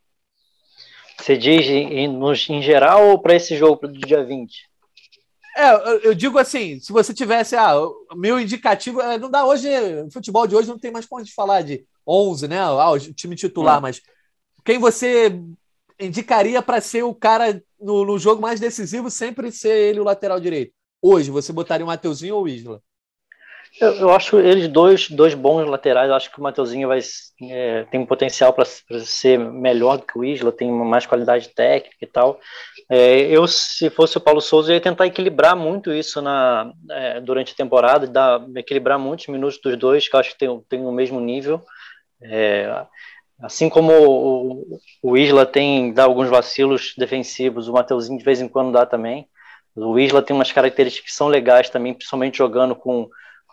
Você 1.20 1.38
diz 1.38 1.68
em, 1.68 2.08
em 2.08 2.62
geral 2.64 3.10
ou 3.10 3.20
para 3.20 3.36
esse 3.36 3.56
jogo 3.56 3.88
do 3.88 4.00
dia 4.00 4.24
20? 4.24 4.72
É, 5.56 6.08
eu 6.08 6.16
digo 6.16 6.40
assim, 6.40 6.80
se 6.80 6.94
você 6.94 7.14
tivesse, 7.14 7.56
ah, 7.56 7.74
meu 8.16 8.40
indicativo, 8.40 9.02
é, 9.02 9.20
não 9.20 9.30
dá 9.30 9.46
hoje, 9.46 9.68
o 10.08 10.10
futebol 10.10 10.48
de 10.48 10.56
hoje 10.56 10.70
não 10.70 10.80
tem 10.80 10.92
mais 10.92 11.06
como 11.06 11.24
de 11.24 11.34
falar 11.34 11.62
de 11.62 11.86
11, 12.08 12.48
né, 12.48 12.58
ah, 12.58 12.90
o 12.90 12.98
time 12.98 13.36
titular, 13.36 13.78
hum. 13.78 13.82
mas 13.82 14.02
quem 14.64 14.80
você 14.80 15.40
indicaria 16.00 16.62
para 16.62 16.80
ser 16.80 17.04
o 17.04 17.14
cara 17.14 17.62
no, 17.80 18.06
no, 18.06 18.18
jogo 18.18 18.42
mais 18.42 18.60
decisivo, 18.60 19.12
sempre 19.12 19.52
ser 19.52 19.76
ele 19.76 20.00
o 20.00 20.06
lateral 20.06 20.40
direito? 20.40 20.74
Hoje, 21.02 21.30
você 21.30 21.52
botaria 21.52 21.86
o 21.86 21.88
Mateuzinho 21.88 22.36
ou 22.36 22.44
o 22.44 22.48
Isla? 22.48 22.82
Eu, 23.80 23.94
eu, 23.96 24.12
acho 24.12 24.38
eles 24.38 24.68
dois, 24.68 25.10
dois 25.10 25.34
bons 25.34 25.66
laterais. 25.66 26.10
Eu 26.10 26.16
acho 26.16 26.30
que 26.30 26.40
o 26.40 26.44
Mateuzinho 26.44 26.88
vai, 26.90 27.00
é, 27.50 27.86
tem 27.86 28.00
um 28.00 28.06
potencial 28.06 28.52
para 28.52 28.66
ser 28.66 29.40
melhor 29.40 29.98
do 29.98 30.06
que 30.06 30.20
o 30.20 30.26
Isla, 30.26 30.52
tem 30.52 30.70
mais 30.70 31.06
qualidade 31.06 31.50
técnica 31.50 31.98
e 32.02 32.06
tal. 32.06 32.40
É, 32.90 33.22
eu, 33.22 33.48
se 33.48 33.90
fosse 33.90 34.18
o 34.18 34.22
Paulo 34.22 34.42
Souza, 34.42 34.74
ia 34.74 34.82
tentar 34.82 35.08
equilibrar 35.08 35.56
muito 35.56 35.94
isso 35.94 36.22
na, 36.22 36.74
é, 36.90 37.22
durante 37.22 37.54
a 37.54 37.56
temporada, 37.56 38.06
dar, 38.06 38.46
equilibrar 38.56 39.00
muitos 39.00 39.28
minutos 39.28 39.60
dos 39.64 39.78
dois, 39.78 40.08
que 40.08 40.16
eu 40.16 40.20
acho 40.20 40.32
que 40.32 40.40
tem, 40.40 40.62
tem 40.68 40.86
o 40.86 40.92
mesmo 40.92 41.22
nível. 41.22 41.64
É, 42.22 42.86
assim 43.42 43.70
como 43.70 43.94
o, 43.94 44.80
o, 45.02 45.18
Isla 45.18 45.46
tem 45.46 45.94
dá 45.94 46.04
alguns 46.04 46.30
vacilos 46.30 46.94
defensivos, 46.98 47.68
o 47.68 47.74
Mateuzinho 47.74 48.20
de 48.20 48.26
vez 48.26 48.42
em 48.42 48.50
quando 48.50 48.74
dá 48.74 48.86
também. 48.86 49.28
O 49.74 49.98
Isla 49.98 50.22
tem 50.22 50.36
umas 50.36 50.52
características 50.52 51.10
que 51.10 51.16
são 51.16 51.30
legais 51.30 51.70
também, 51.70 51.94
principalmente 51.94 52.38
jogando 52.38 52.76
com 52.76 53.10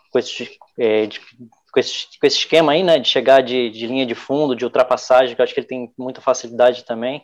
com 0.09 0.19
esse, 0.19 0.57
é, 0.77 1.05
de, 1.05 1.19
com, 1.71 1.79
esse, 1.79 2.07
com 2.19 2.27
esse 2.27 2.37
esquema 2.37 2.71
aí, 2.71 2.83
né, 2.83 2.99
de 2.99 3.07
chegar 3.07 3.41
de, 3.41 3.69
de 3.69 3.87
linha 3.87 4.05
de 4.05 4.15
fundo, 4.15 4.55
de 4.55 4.65
ultrapassagem, 4.65 5.35
que 5.35 5.41
eu 5.41 5.43
acho 5.43 5.53
que 5.53 5.59
ele 5.59 5.67
tem 5.67 5.93
muita 5.97 6.21
facilidade 6.21 6.83
também. 6.83 7.23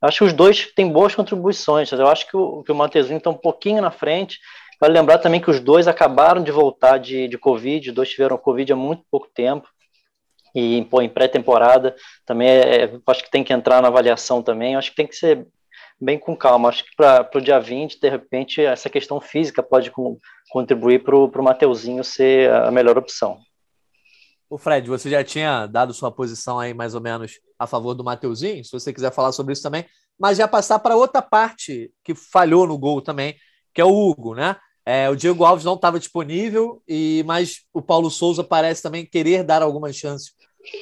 Eu 0.00 0.08
acho 0.08 0.18
que 0.18 0.24
os 0.24 0.32
dois 0.32 0.72
têm 0.74 0.90
boas 0.90 1.14
contribuições. 1.14 1.90
Eu 1.90 2.06
acho 2.06 2.26
que 2.28 2.36
o, 2.36 2.62
que 2.62 2.70
o 2.70 2.74
Mateuzinho 2.74 3.18
está 3.18 3.30
um 3.30 3.34
pouquinho 3.34 3.82
na 3.82 3.90
frente. 3.90 4.38
Vale 4.80 4.94
lembrar 4.94 5.18
também 5.18 5.40
que 5.40 5.50
os 5.50 5.58
dois 5.58 5.88
acabaram 5.88 6.42
de 6.42 6.52
voltar 6.52 6.98
de, 6.98 7.26
de 7.26 7.36
Covid, 7.36 7.88
os 7.88 7.94
dois 7.94 8.08
tiveram 8.08 8.38
Covid 8.38 8.72
há 8.72 8.76
muito 8.76 9.02
pouco 9.10 9.28
tempo. 9.34 9.68
E 10.54 10.84
pô, 10.84 11.02
em 11.02 11.08
pré-temporada 11.08 11.96
também 12.24 12.48
é, 12.48 12.84
é 12.84 12.98
acho 13.06 13.24
que 13.24 13.30
tem 13.30 13.42
que 13.42 13.52
entrar 13.52 13.82
na 13.82 13.88
avaliação 13.88 14.42
também. 14.42 14.74
Eu 14.74 14.78
acho 14.78 14.90
que 14.90 14.96
tem 14.96 15.06
que 15.06 15.16
ser 15.16 15.46
bem 16.00 16.18
com 16.18 16.36
calma. 16.36 16.68
Acho 16.68 16.84
que 16.84 16.94
para 16.96 17.28
o 17.34 17.40
dia 17.40 17.58
20, 17.58 18.00
de 18.00 18.08
repente, 18.08 18.60
essa 18.60 18.88
questão 18.88 19.20
física 19.20 19.62
pode 19.62 19.90
com, 19.90 20.18
contribuir 20.50 21.02
para 21.02 21.16
o 21.16 21.42
Mateuzinho 21.42 22.04
ser 22.04 22.52
a 22.52 22.70
melhor 22.70 22.96
opção. 22.96 23.38
O 24.50 24.56
Fred, 24.56 24.88
você 24.88 25.10
já 25.10 25.22
tinha 25.22 25.66
dado 25.66 25.92
sua 25.92 26.10
posição 26.10 26.58
aí 26.58 26.72
mais 26.72 26.94
ou 26.94 27.00
menos 27.00 27.32
a 27.58 27.66
favor 27.66 27.94
do 27.94 28.04
Mateuzinho, 28.04 28.64
se 28.64 28.72
você 28.72 28.92
quiser 28.92 29.12
falar 29.12 29.32
sobre 29.32 29.52
isso 29.52 29.62
também, 29.62 29.84
mas 30.18 30.38
já 30.38 30.48
passar 30.48 30.78
para 30.78 30.96
outra 30.96 31.20
parte 31.20 31.92
que 32.02 32.14
falhou 32.14 32.66
no 32.66 32.78
gol 32.78 33.02
também, 33.02 33.36
que 33.74 33.80
é 33.80 33.84
o 33.84 33.94
Hugo, 33.94 34.34
né? 34.34 34.56
É, 34.86 35.10
o 35.10 35.14
Diego 35.14 35.44
Alves 35.44 35.66
não 35.66 35.74
estava 35.74 35.98
disponível, 35.98 36.82
e 36.88 37.22
mas 37.26 37.58
o 37.74 37.82
Paulo 37.82 38.10
Souza 38.10 38.42
parece 38.42 38.82
também 38.82 39.04
querer 39.04 39.44
dar 39.44 39.60
algumas 39.60 39.94
chances 39.94 40.32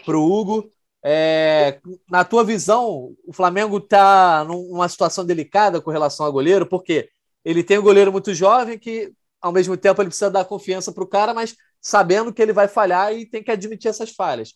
para 0.04 0.16
o 0.16 0.24
Hugo. 0.24 0.70
É, 1.08 1.78
na 2.10 2.24
tua 2.24 2.42
visão, 2.42 3.14
o 3.24 3.32
Flamengo 3.32 3.78
está 3.78 4.42
numa 4.42 4.88
situação 4.88 5.24
delicada 5.24 5.80
com 5.80 5.92
relação 5.92 6.26
ao 6.26 6.32
goleiro, 6.32 6.66
porque 6.66 7.08
ele 7.44 7.62
tem 7.62 7.78
um 7.78 7.82
goleiro 7.82 8.10
muito 8.10 8.34
jovem 8.34 8.76
que, 8.76 9.12
ao 9.40 9.52
mesmo 9.52 9.76
tempo, 9.76 10.02
ele 10.02 10.08
precisa 10.08 10.32
dar 10.32 10.44
confiança 10.44 10.90
para 10.92 11.04
o 11.04 11.06
cara, 11.06 11.32
mas 11.32 11.54
sabendo 11.80 12.32
que 12.32 12.42
ele 12.42 12.52
vai 12.52 12.66
falhar 12.66 13.14
e 13.14 13.24
tem 13.24 13.40
que 13.40 13.52
admitir 13.52 13.86
essas 13.86 14.10
falhas. 14.10 14.54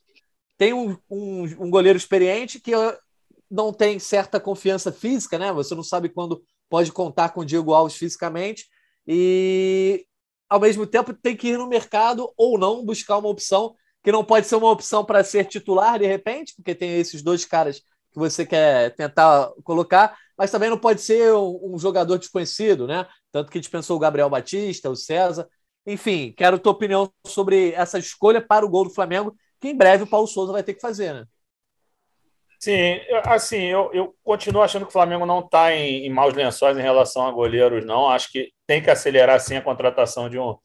Tem 0.59 0.73
um, 0.73 0.99
um, 1.09 1.45
um 1.67 1.71
goleiro 1.71 1.97
experiente 1.97 2.59
que 2.59 2.73
não 3.49 3.73
tem 3.73 4.01
certa 4.01 4.41
confiança 4.41 4.91
física, 4.91 5.39
né? 5.39 5.53
Você 5.53 5.73
não 5.77 5.85
sabe 5.85 6.09
quando 6.09 6.43
pode 6.69 6.91
contar 6.91 7.29
com 7.29 7.43
o 7.43 7.45
Diego 7.45 7.73
Alves 7.73 7.95
fisicamente 7.95 8.67
e 9.07 10.05
ao 10.49 10.59
mesmo 10.59 10.85
tempo 10.85 11.15
tem 11.15 11.37
que 11.37 11.51
ir 11.51 11.59
no 11.59 11.69
mercado 11.69 12.29
ou 12.37 12.59
não 12.59 12.85
buscar 12.85 13.19
uma 13.19 13.29
opção 13.29 13.77
que 14.03 14.13
não 14.13 14.25
pode 14.25 14.47
ser 14.47 14.57
uma 14.57 14.71
opção 14.71 15.05
para 15.05 15.23
ser 15.23 15.45
titular 15.45 15.99
de 15.99 16.07
repente, 16.07 16.55
porque 16.57 16.75
tem 16.75 16.99
esses 16.99 17.23
dois 17.23 17.45
caras 17.45 17.81
que 18.13 18.19
você 18.19 18.45
quer 18.45 18.95
tentar 18.95 19.51
colocar, 19.63 20.17
mas 20.37 20.51
também 20.51 20.71
não 20.71 20.79
pode 20.79 21.01
ser 21.01 21.33
um, 21.35 21.75
um 21.75 21.79
jogador 21.79 22.19
desconhecido, 22.19 22.87
né? 22.87 23.07
Tanto 23.31 23.51
que 23.51 23.61
dispensou 23.61 23.97
o 23.97 24.01
Gabriel 24.01 24.31
Batista, 24.31 24.91
o 24.91 24.97
César. 24.97 25.49
Enfim, 25.87 26.33
quero 26.37 26.59
tua 26.59 26.73
opinião 26.73 27.11
sobre 27.27 27.73
essa 27.73 27.99
escolha 27.99 28.41
para 28.41 28.67
o 28.67 28.69
gol 28.69 28.85
do 28.85 28.95
Flamengo, 28.95 29.35
que 29.61 29.69
em 29.69 29.77
breve 29.77 30.05
o 30.05 30.07
Paulo 30.07 30.27
Souza 30.27 30.53
vai 30.53 30.63
ter 30.63 30.75
que 30.75 30.81
fazer, 30.81 31.15
né? 31.15 31.25
Sim, 32.59 33.01
assim, 33.25 33.63
eu, 33.63 33.91
eu 33.95 34.15
continuo 34.23 34.61
achando 34.61 34.83
que 34.83 34.91
o 34.91 34.93
Flamengo 34.93 35.25
não 35.25 35.41
está 35.41 35.75
em, 35.75 36.05
em 36.05 36.11
maus 36.11 36.35
lençóis 36.35 36.77
em 36.77 36.83
relação 36.83 37.27
a 37.27 37.31
goleiros, 37.31 37.87
não. 37.87 38.09
Acho 38.09 38.31
que 38.31 38.53
tem 38.67 38.83
que 38.83 38.91
acelerar 38.91 39.41
sim 39.41 39.57
a 39.57 39.63
contratação 39.63 40.29
de 40.29 40.39
um, 40.39 40.59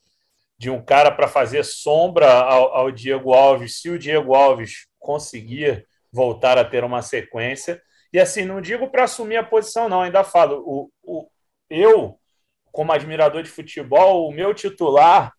de 0.57 0.69
um 0.69 0.83
cara 0.83 1.11
para 1.11 1.27
fazer 1.27 1.63
sombra 1.63 2.31
ao, 2.31 2.73
ao, 2.73 2.91
Diego 2.91 3.33
Alves, 3.33 3.81
se 3.81 3.89
o 3.89 3.99
Diego 3.99 4.33
Alves 4.33 4.87
conseguir 4.99 5.85
voltar 6.11 6.57
a 6.57 6.63
ter 6.63 6.83
uma 6.83 7.01
sequência. 7.01 7.81
E 8.13 8.19
assim, 8.19 8.45
não 8.45 8.61
digo 8.61 8.89
para 8.89 9.03
assumir 9.03 9.37
a 9.37 9.43
posição, 9.43 9.89
não, 9.89 10.01
ainda 10.01 10.23
falo. 10.23 10.63
O, 10.65 10.89
o, 11.03 11.29
eu, 11.69 12.17
como 12.71 12.93
admirador 12.93 13.43
de 13.43 13.49
futebol, 13.49 14.27
o 14.27 14.31
meu 14.31 14.53
titular 14.53 15.33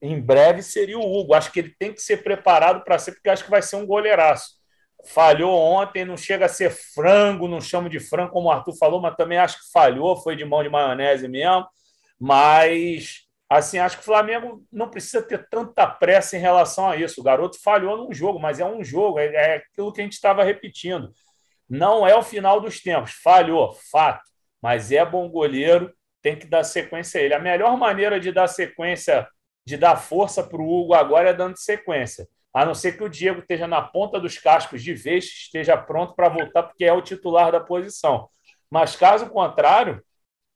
em 0.00 0.20
breve 0.20 0.62
seria 0.62 0.98
o 0.98 1.20
Hugo. 1.20 1.34
Acho 1.34 1.52
que 1.52 1.60
ele 1.60 1.74
tem 1.78 1.92
que 1.92 2.00
ser 2.00 2.18
preparado 2.18 2.84
para 2.84 2.98
ser, 2.98 3.12
porque 3.12 3.28
acho 3.28 3.44
que 3.44 3.50
vai 3.50 3.62
ser 3.62 3.76
um 3.76 3.86
goleiraço. 3.86 4.60
Falhou 5.04 5.52
ontem, 5.52 6.04
não 6.04 6.16
chega 6.16 6.46
a 6.46 6.48
ser 6.48 6.70
frango, 6.70 7.48
não 7.48 7.60
chamo 7.60 7.88
de 7.88 7.98
frango, 7.98 8.32
como 8.32 8.48
o 8.48 8.52
Arthur 8.52 8.76
falou, 8.76 9.00
mas 9.00 9.16
também 9.16 9.38
acho 9.38 9.58
que 9.58 9.72
falhou, 9.72 10.16
foi 10.16 10.36
de 10.36 10.44
mão 10.44 10.62
de 10.62 10.68
maionese 10.68 11.26
mesmo. 11.26 11.66
Mas 12.20 13.21
Assim, 13.52 13.78
acho 13.78 13.96
que 13.96 14.02
o 14.02 14.06
Flamengo 14.06 14.64
não 14.72 14.88
precisa 14.88 15.20
ter 15.22 15.46
tanta 15.50 15.86
pressa 15.86 16.38
em 16.38 16.40
relação 16.40 16.88
a 16.88 16.96
isso. 16.96 17.20
O 17.20 17.24
garoto 17.24 17.60
falhou 17.60 17.98
num 17.98 18.12
jogo, 18.12 18.38
mas 18.38 18.58
é 18.58 18.64
um 18.64 18.82
jogo, 18.82 19.18
é, 19.18 19.26
é 19.26 19.54
aquilo 19.56 19.92
que 19.92 20.00
a 20.00 20.04
gente 20.04 20.14
estava 20.14 20.42
repetindo. 20.42 21.12
Não 21.68 22.06
é 22.06 22.16
o 22.16 22.22
final 22.22 22.62
dos 22.62 22.80
tempos. 22.80 23.12
Falhou, 23.12 23.72
fato. 23.90 24.22
Mas 24.62 24.90
é 24.90 25.04
bom 25.04 25.28
goleiro, 25.28 25.92
tem 26.22 26.34
que 26.34 26.46
dar 26.46 26.64
sequência 26.64 27.20
a 27.20 27.24
ele. 27.24 27.34
A 27.34 27.38
melhor 27.38 27.76
maneira 27.76 28.18
de 28.18 28.32
dar 28.32 28.46
sequência, 28.46 29.28
de 29.66 29.76
dar 29.76 29.96
força 29.96 30.42
para 30.42 30.60
o 30.60 30.80
Hugo 30.80 30.94
agora 30.94 31.28
é 31.28 31.34
dando 31.34 31.58
sequência. 31.58 32.26
A 32.54 32.64
não 32.64 32.74
ser 32.74 32.96
que 32.96 33.04
o 33.04 33.08
Diego 33.08 33.40
esteja 33.40 33.66
na 33.66 33.82
ponta 33.82 34.18
dos 34.18 34.38
cascos 34.38 34.82
de 34.82 34.94
vez, 34.94 35.24
esteja 35.24 35.76
pronto 35.76 36.14
para 36.14 36.30
voltar, 36.30 36.62
porque 36.62 36.86
é 36.86 36.92
o 36.92 37.02
titular 37.02 37.52
da 37.52 37.60
posição. 37.60 38.30
Mas 38.70 38.96
caso 38.96 39.28
contrário, 39.28 40.02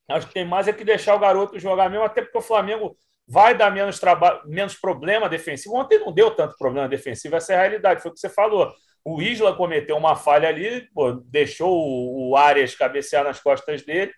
Acho 0.09 0.29
que 0.29 0.35
tem 0.35 0.45
mais 0.45 0.69
é 0.69 0.73
que 0.73 0.85
deixar 0.85 1.15
o 1.15 1.19
garoto 1.19 1.59
jogar 1.59 1.91
mesmo, 1.91 2.05
até 2.05 2.23
porque 2.23 2.39
o 2.39 2.43
Flamengo 2.43 2.97
vai 3.27 3.57
dar 3.57 3.71
menos 3.71 4.01
menos 4.47 4.75
problema 4.75 5.29
defensivo. 5.29 5.77
Ontem 5.77 5.99
não 5.99 6.13
deu 6.13 6.31
tanto 6.31 6.57
problema 6.57 6.89
defensivo, 6.89 7.37
essa 7.37 7.53
é 7.53 7.57
a 7.57 7.61
realidade, 7.61 8.01
foi 8.01 8.11
o 8.11 8.15
que 8.15 8.21
você 8.21 8.29
falou. 8.29 8.73
O 9.05 9.21
Isla 9.21 9.55
cometeu 9.55 9.97
uma 9.97 10.17
falha 10.17 10.49
ali, 10.49 10.89
pô, 10.93 11.13
deixou 11.13 11.73
o 11.73 12.37
Arias 12.37 12.75
cabecear 12.75 13.25
nas 13.25 13.41
costas 13.41 13.83
dele, 13.85 14.13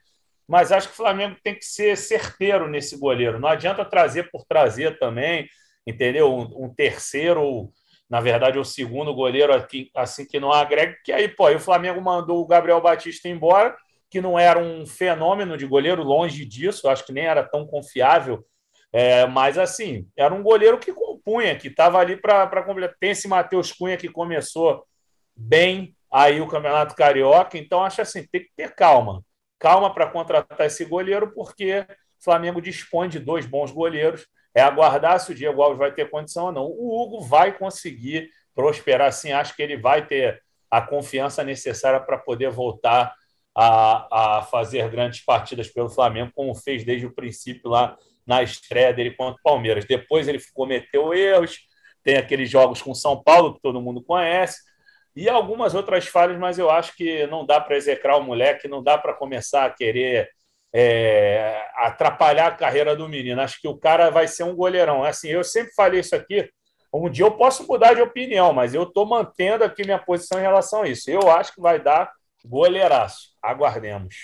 mas 0.47 0.73
acho 0.73 0.89
que 0.89 0.95
o 0.95 0.97
Flamengo 0.97 1.37
tem 1.43 1.55
que 1.55 1.65
ser 1.65 1.97
certeiro 1.97 2.69
nesse 2.69 2.99
goleiro. 2.99 3.39
Não 3.39 3.49
adianta 3.49 3.85
trazer 3.85 4.31
por 4.31 4.45
trazer 4.47 4.99
também, 4.99 5.47
entendeu? 5.87 6.35
Um, 6.35 6.65
um 6.65 6.75
terceiro, 6.75 7.71
na 8.09 8.21
verdade, 8.21 8.59
o 8.59 8.65
segundo 8.65 9.15
goleiro 9.15 9.55
aqui, 9.55 9.91
assim 9.95 10.27
que 10.27 10.41
não 10.41 10.53
agrega, 10.53 10.97
que 11.05 11.13
aí, 11.13 11.29
pô, 11.29 11.47
aí 11.47 11.57
o 11.57 11.61
Flamengo 11.61 12.01
mandou 12.01 12.41
o 12.41 12.47
Gabriel 12.47 12.81
Batista 12.81 13.29
embora 13.29 13.77
que 14.11 14.21
não 14.21 14.39
era 14.39 14.59
um 14.59 14.87
fenômeno 14.87 15.57
de 15.57 15.67
goleiro, 15.67 16.03
longe 16.03 16.45
disso, 16.45 16.89
acho 16.89 17.05
que 17.05 17.13
nem 17.13 17.25
era 17.25 17.43
tão 17.43 17.67
confiável, 17.67 18.45
é, 18.93 19.27
mas 19.27 19.59
assim, 19.59 20.09
era 20.17 20.33
um 20.33 20.43
goleiro 20.43 20.79
que 20.79 20.93
compunha, 20.93 21.57
que 21.57 21.69
estava 21.69 21.99
ali 21.99 22.17
para 22.17 22.63
completar. 22.63 22.97
Tem 22.99 23.11
esse 23.11 23.29
Matheus 23.29 23.73
Cunha 23.73 23.97
que 23.97 24.09
começou 24.09 24.85
bem 25.37 25.95
aí 26.11 26.41
o 26.41 26.49
Campeonato 26.49 26.95
Carioca, 26.95 27.59
então 27.59 27.85
acho 27.85 28.01
assim, 28.01 28.27
tem 28.27 28.43
que 28.43 28.51
ter 28.57 28.75
calma. 28.75 29.23
Calma 29.59 29.93
para 29.93 30.07
contratar 30.07 30.67
esse 30.67 30.85
goleiro, 30.85 31.33
porque 31.35 31.81
o 32.21 32.25
Flamengo 32.25 32.63
dispõe 32.63 33.09
de 33.09 33.19
dois 33.19 33.45
bons 33.45 33.71
goleiros. 33.71 34.27
É 34.55 34.63
aguardar 34.63 35.21
se 35.21 35.33
o 35.33 35.35
Diego 35.35 35.61
Alves 35.61 35.79
vai 35.79 35.93
ter 35.93 36.09
condição 36.09 36.47
ou 36.47 36.53
não. 36.53 36.65
O 36.65 37.01
Hugo 37.01 37.21
vai 37.21 37.57
conseguir 37.57 38.31
prosperar, 38.55 39.13
sim. 39.13 39.33
Acho 39.33 39.55
que 39.55 39.63
ele 39.63 39.77
vai 39.77 40.07
ter 40.07 40.43
a 40.71 40.81
confiança 40.81 41.45
necessária 41.45 42.01
para 42.01 42.19
poder 42.19 42.51
voltar 42.51 43.13
a, 43.61 44.39
a 44.39 44.43
fazer 44.43 44.89
grandes 44.89 45.25
partidas 45.25 45.69
pelo 45.69 45.91
Flamengo, 45.91 46.31
como 46.33 46.55
fez 46.55 46.85
desde 46.85 47.07
o 47.07 47.13
princípio 47.13 47.69
lá 47.69 47.97
na 48.25 48.41
estreia 48.41 48.93
dele 48.93 49.11
contra 49.11 49.35
o 49.35 49.43
Palmeiras. 49.43 49.85
Depois 49.85 50.29
ele 50.29 50.41
cometeu 50.55 51.13
erros, 51.13 51.59
tem 52.05 52.17
aqueles 52.17 52.49
jogos 52.49 52.81
com 52.81 52.95
São 52.95 53.21
Paulo, 53.21 53.55
que 53.55 53.61
todo 53.61 53.81
mundo 53.81 54.01
conhece, 54.01 54.61
e 55.17 55.29
algumas 55.29 55.75
outras 55.75 56.07
falhas, 56.07 56.39
mas 56.39 56.57
eu 56.57 56.71
acho 56.71 56.95
que 56.95 57.27
não 57.27 57.45
dá 57.45 57.61
para 57.61 57.77
execrar 57.77 58.17
o 58.17 58.23
moleque, 58.23 58.69
não 58.69 58.81
dá 58.81 58.97
para 58.97 59.13
começar 59.13 59.65
a 59.65 59.71
querer 59.71 60.31
é, 60.73 61.61
atrapalhar 61.75 62.47
a 62.47 62.55
carreira 62.55 62.95
do 62.95 63.09
menino. 63.09 63.41
Acho 63.41 63.61
que 63.61 63.67
o 63.67 63.77
cara 63.77 64.09
vai 64.09 64.29
ser 64.29 64.45
um 64.45 64.55
goleirão. 64.55 65.03
Assim, 65.03 65.31
eu 65.31 65.43
sempre 65.43 65.73
falei 65.75 65.99
isso 65.99 66.15
aqui. 66.15 66.49
Um 66.95 67.11
dia 67.11 67.25
eu 67.25 67.33
posso 67.33 67.67
mudar 67.67 67.95
de 67.95 68.03
opinião, 68.03 68.53
mas 68.53 68.73
eu 68.73 68.85
estou 68.85 69.05
mantendo 69.05 69.65
aqui 69.65 69.83
minha 69.83 69.99
posição 69.99 70.39
em 70.39 70.43
relação 70.43 70.83
a 70.83 70.89
isso. 70.89 71.11
Eu 71.11 71.29
acho 71.29 71.53
que 71.53 71.61
vai 71.61 71.81
dar 71.81 72.09
Goleiraço. 72.45 73.31
Aguardemos. 73.43 74.15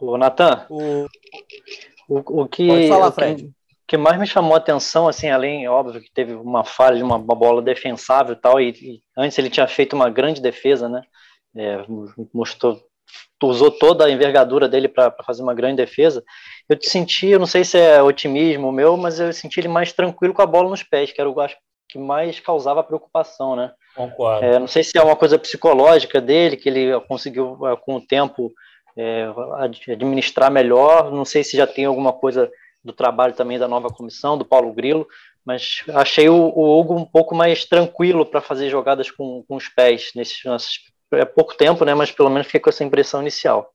O 0.00 0.16
Natan, 0.16 0.66
o... 0.70 1.06
O, 2.08 2.42
o, 2.42 2.48
que, 2.48 2.66
Pode 2.66 2.88
falar, 2.88 3.12
Fred. 3.12 3.44
O 3.44 3.54
que 3.86 3.96
mais 3.98 4.18
me 4.18 4.26
chamou 4.26 4.54
a 4.54 4.58
atenção, 4.58 5.06
assim, 5.06 5.28
além, 5.28 5.68
óbvio, 5.68 6.00
que 6.00 6.10
teve 6.10 6.32
uma 6.34 6.64
falha 6.64 6.96
de 6.96 7.02
uma, 7.02 7.16
uma 7.16 7.34
bola 7.34 7.60
defensável 7.60 8.32
e 8.32 8.36
tal, 8.36 8.60
e, 8.60 8.70
e, 8.70 9.02
antes 9.16 9.38
ele 9.38 9.50
tinha 9.50 9.68
feito 9.68 9.94
uma 9.94 10.08
grande 10.08 10.40
defesa, 10.40 10.88
né? 10.88 11.02
É, 11.54 11.84
mostrou, 12.32 12.80
usou 13.42 13.70
toda 13.70 14.06
a 14.06 14.10
envergadura 14.10 14.68
dele 14.68 14.88
para 14.88 15.14
fazer 15.24 15.42
uma 15.42 15.54
grande 15.54 15.76
defesa. 15.76 16.24
Eu 16.68 16.76
te 16.76 16.88
senti, 16.88 17.28
eu 17.28 17.38
não 17.38 17.46
sei 17.46 17.64
se 17.64 17.78
é 17.78 18.02
otimismo 18.02 18.72
meu, 18.72 18.96
mas 18.96 19.20
eu 19.20 19.32
senti 19.32 19.60
ele 19.60 19.68
mais 19.68 19.92
tranquilo 19.92 20.32
com 20.32 20.42
a 20.42 20.46
bola 20.46 20.70
nos 20.70 20.82
pés, 20.82 21.12
que 21.12 21.20
era 21.20 21.28
o 21.28 21.40
acho, 21.40 21.56
que 21.88 21.98
mais 21.98 22.38
causava 22.38 22.84
preocupação, 22.84 23.56
né? 23.56 23.72
Concordo. 23.96 24.44
É, 24.44 24.58
não 24.58 24.66
sei 24.66 24.84
se 24.84 24.96
é 24.96 25.02
uma 25.02 25.16
coisa 25.16 25.38
psicológica 25.38 26.20
dele, 26.20 26.56
que 26.56 26.68
ele 26.68 27.00
conseguiu, 27.02 27.66
é, 27.66 27.76
com 27.76 27.96
o 27.96 28.00
tempo, 28.00 28.52
é, 28.96 29.26
administrar 29.56 30.50
melhor. 30.50 31.10
Não 31.10 31.24
sei 31.24 31.42
se 31.42 31.56
já 31.56 31.66
tem 31.66 31.86
alguma 31.86 32.12
coisa 32.12 32.50
do 32.84 32.92
trabalho 32.92 33.34
também 33.34 33.58
da 33.58 33.66
nova 33.66 33.88
comissão, 33.88 34.38
do 34.38 34.44
Paulo 34.44 34.72
Grilo, 34.72 35.06
mas 35.44 35.82
achei 35.94 36.28
o, 36.28 36.34
o 36.34 36.78
Hugo 36.78 36.94
um 36.94 37.04
pouco 37.04 37.34
mais 37.34 37.64
tranquilo 37.64 38.24
para 38.24 38.40
fazer 38.40 38.68
jogadas 38.68 39.10
com, 39.10 39.44
com 39.48 39.56
os 39.56 39.68
pés 39.68 40.10
nesses, 40.14 40.44
nesses, 40.44 40.78
é 41.12 41.24
pouco 41.24 41.56
tempo, 41.56 41.84
né? 41.84 41.94
Mas 41.94 42.10
pelo 42.10 42.30
menos 42.30 42.46
fiquei 42.46 42.60
com 42.60 42.70
essa 42.70 42.84
impressão 42.84 43.20
inicial. 43.20 43.72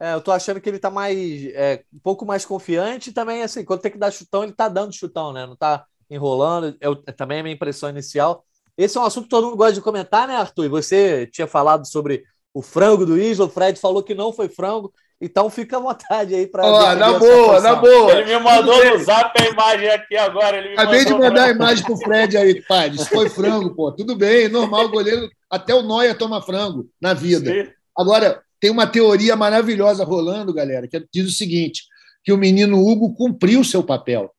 É, 0.00 0.14
eu 0.14 0.20
tô 0.20 0.32
achando 0.32 0.60
que 0.60 0.68
ele 0.68 0.78
tá 0.78 0.90
mais 0.90 1.44
é, 1.54 1.84
um 1.92 1.98
pouco 1.98 2.24
mais 2.24 2.46
confiante 2.46 3.10
e 3.10 3.12
também 3.12 3.42
assim, 3.42 3.64
quando 3.64 3.82
tem 3.82 3.92
que 3.92 3.98
dar 3.98 4.10
chutão, 4.10 4.42
ele 4.42 4.52
tá 4.52 4.66
dando 4.66 4.94
chutão, 4.94 5.32
né? 5.32 5.46
Não 5.46 5.54
tá 5.54 5.84
enrolando. 6.10 6.76
Eu, 6.80 6.96
também 6.96 7.38
é 7.38 7.40
a 7.40 7.42
minha 7.44 7.54
impressão 7.54 7.88
inicial. 7.88 8.44
Esse 8.76 8.98
é 8.98 9.00
um 9.00 9.04
assunto 9.04 9.24
que 9.24 9.30
todo 9.30 9.44
mundo 9.44 9.56
gosta 9.56 9.74
de 9.74 9.80
comentar, 9.80 10.26
né, 10.26 10.36
Arthur? 10.36 10.64
E 10.64 10.68
você 10.68 11.26
tinha 11.26 11.46
falado 11.46 11.86
sobre 11.86 12.24
o 12.52 12.62
frango 12.62 13.06
do 13.06 13.18
Isla, 13.18 13.46
o 13.46 13.50
Fred 13.50 13.78
falou 13.78 14.02
que 14.02 14.14
não 14.14 14.32
foi 14.32 14.48
frango, 14.48 14.92
então 15.20 15.50
fica 15.50 15.76
à 15.76 15.80
vontade 15.80 16.34
aí 16.34 16.46
para. 16.46 16.66
Oh, 16.66 16.94
na 16.94 17.18
boa, 17.18 17.60
na 17.60 17.74
boa. 17.76 18.12
Ele 18.12 18.34
me 18.34 18.42
mandou 18.42 18.84
no 18.84 18.98
zap 19.04 19.38
a 19.40 19.46
imagem 19.48 19.88
aqui 19.90 20.16
agora. 20.16 20.56
Ele 20.56 20.72
Acabei 20.72 21.04
de 21.04 21.12
mandar 21.12 21.44
a 21.44 21.50
imagem 21.50 21.84
pro 21.84 21.96
Fred 21.96 22.36
aí, 22.36 22.62
pai. 22.62 22.88
Isso 22.88 23.06
foi 23.06 23.28
frango, 23.28 23.74
pô. 23.74 23.92
Tudo 23.92 24.16
bem, 24.16 24.48
normal, 24.48 24.86
o 24.86 24.90
goleiro. 24.90 25.28
Até 25.50 25.74
o 25.74 25.82
Noia 25.82 26.14
toma 26.14 26.40
frango 26.40 26.88
na 27.00 27.12
vida. 27.12 27.50
Sim. 27.52 27.70
Agora, 27.96 28.42
tem 28.58 28.70
uma 28.70 28.86
teoria 28.86 29.36
maravilhosa 29.36 30.04
rolando, 30.04 30.54
galera, 30.54 30.88
que 30.88 31.06
diz 31.12 31.26
o 31.26 31.36
seguinte: 31.36 31.84
que 32.24 32.32
o 32.32 32.38
menino 32.38 32.78
Hugo 32.78 33.14
cumpriu 33.14 33.62
seu 33.62 33.82
papel, 33.82 34.30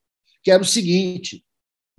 que 0.43 0.49
era 0.49 0.63
o 0.63 0.65
seguinte: 0.65 1.43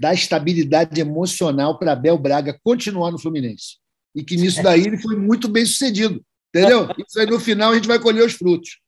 dar 0.02 0.14
estabilidade 0.14 1.00
emocional 1.00 1.78
para 1.78 1.92
Abel 1.92 2.18
Braga 2.18 2.58
continuar 2.64 3.12
no 3.12 3.20
Fluminense. 3.20 3.76
E 4.12 4.24
que 4.24 4.36
nisso 4.36 4.60
daí 4.60 4.80
ele 4.80 4.98
foi 4.98 5.14
muito 5.14 5.48
bem 5.48 5.64
sucedido. 5.64 6.20
Entendeu? 6.48 6.88
Isso 6.98 7.20
aí 7.20 7.26
no 7.26 7.38
final 7.38 7.70
a 7.70 7.74
gente 7.76 7.86
vai 7.86 8.00
colher 8.00 8.26
os 8.26 8.32
frutos. 8.32 8.80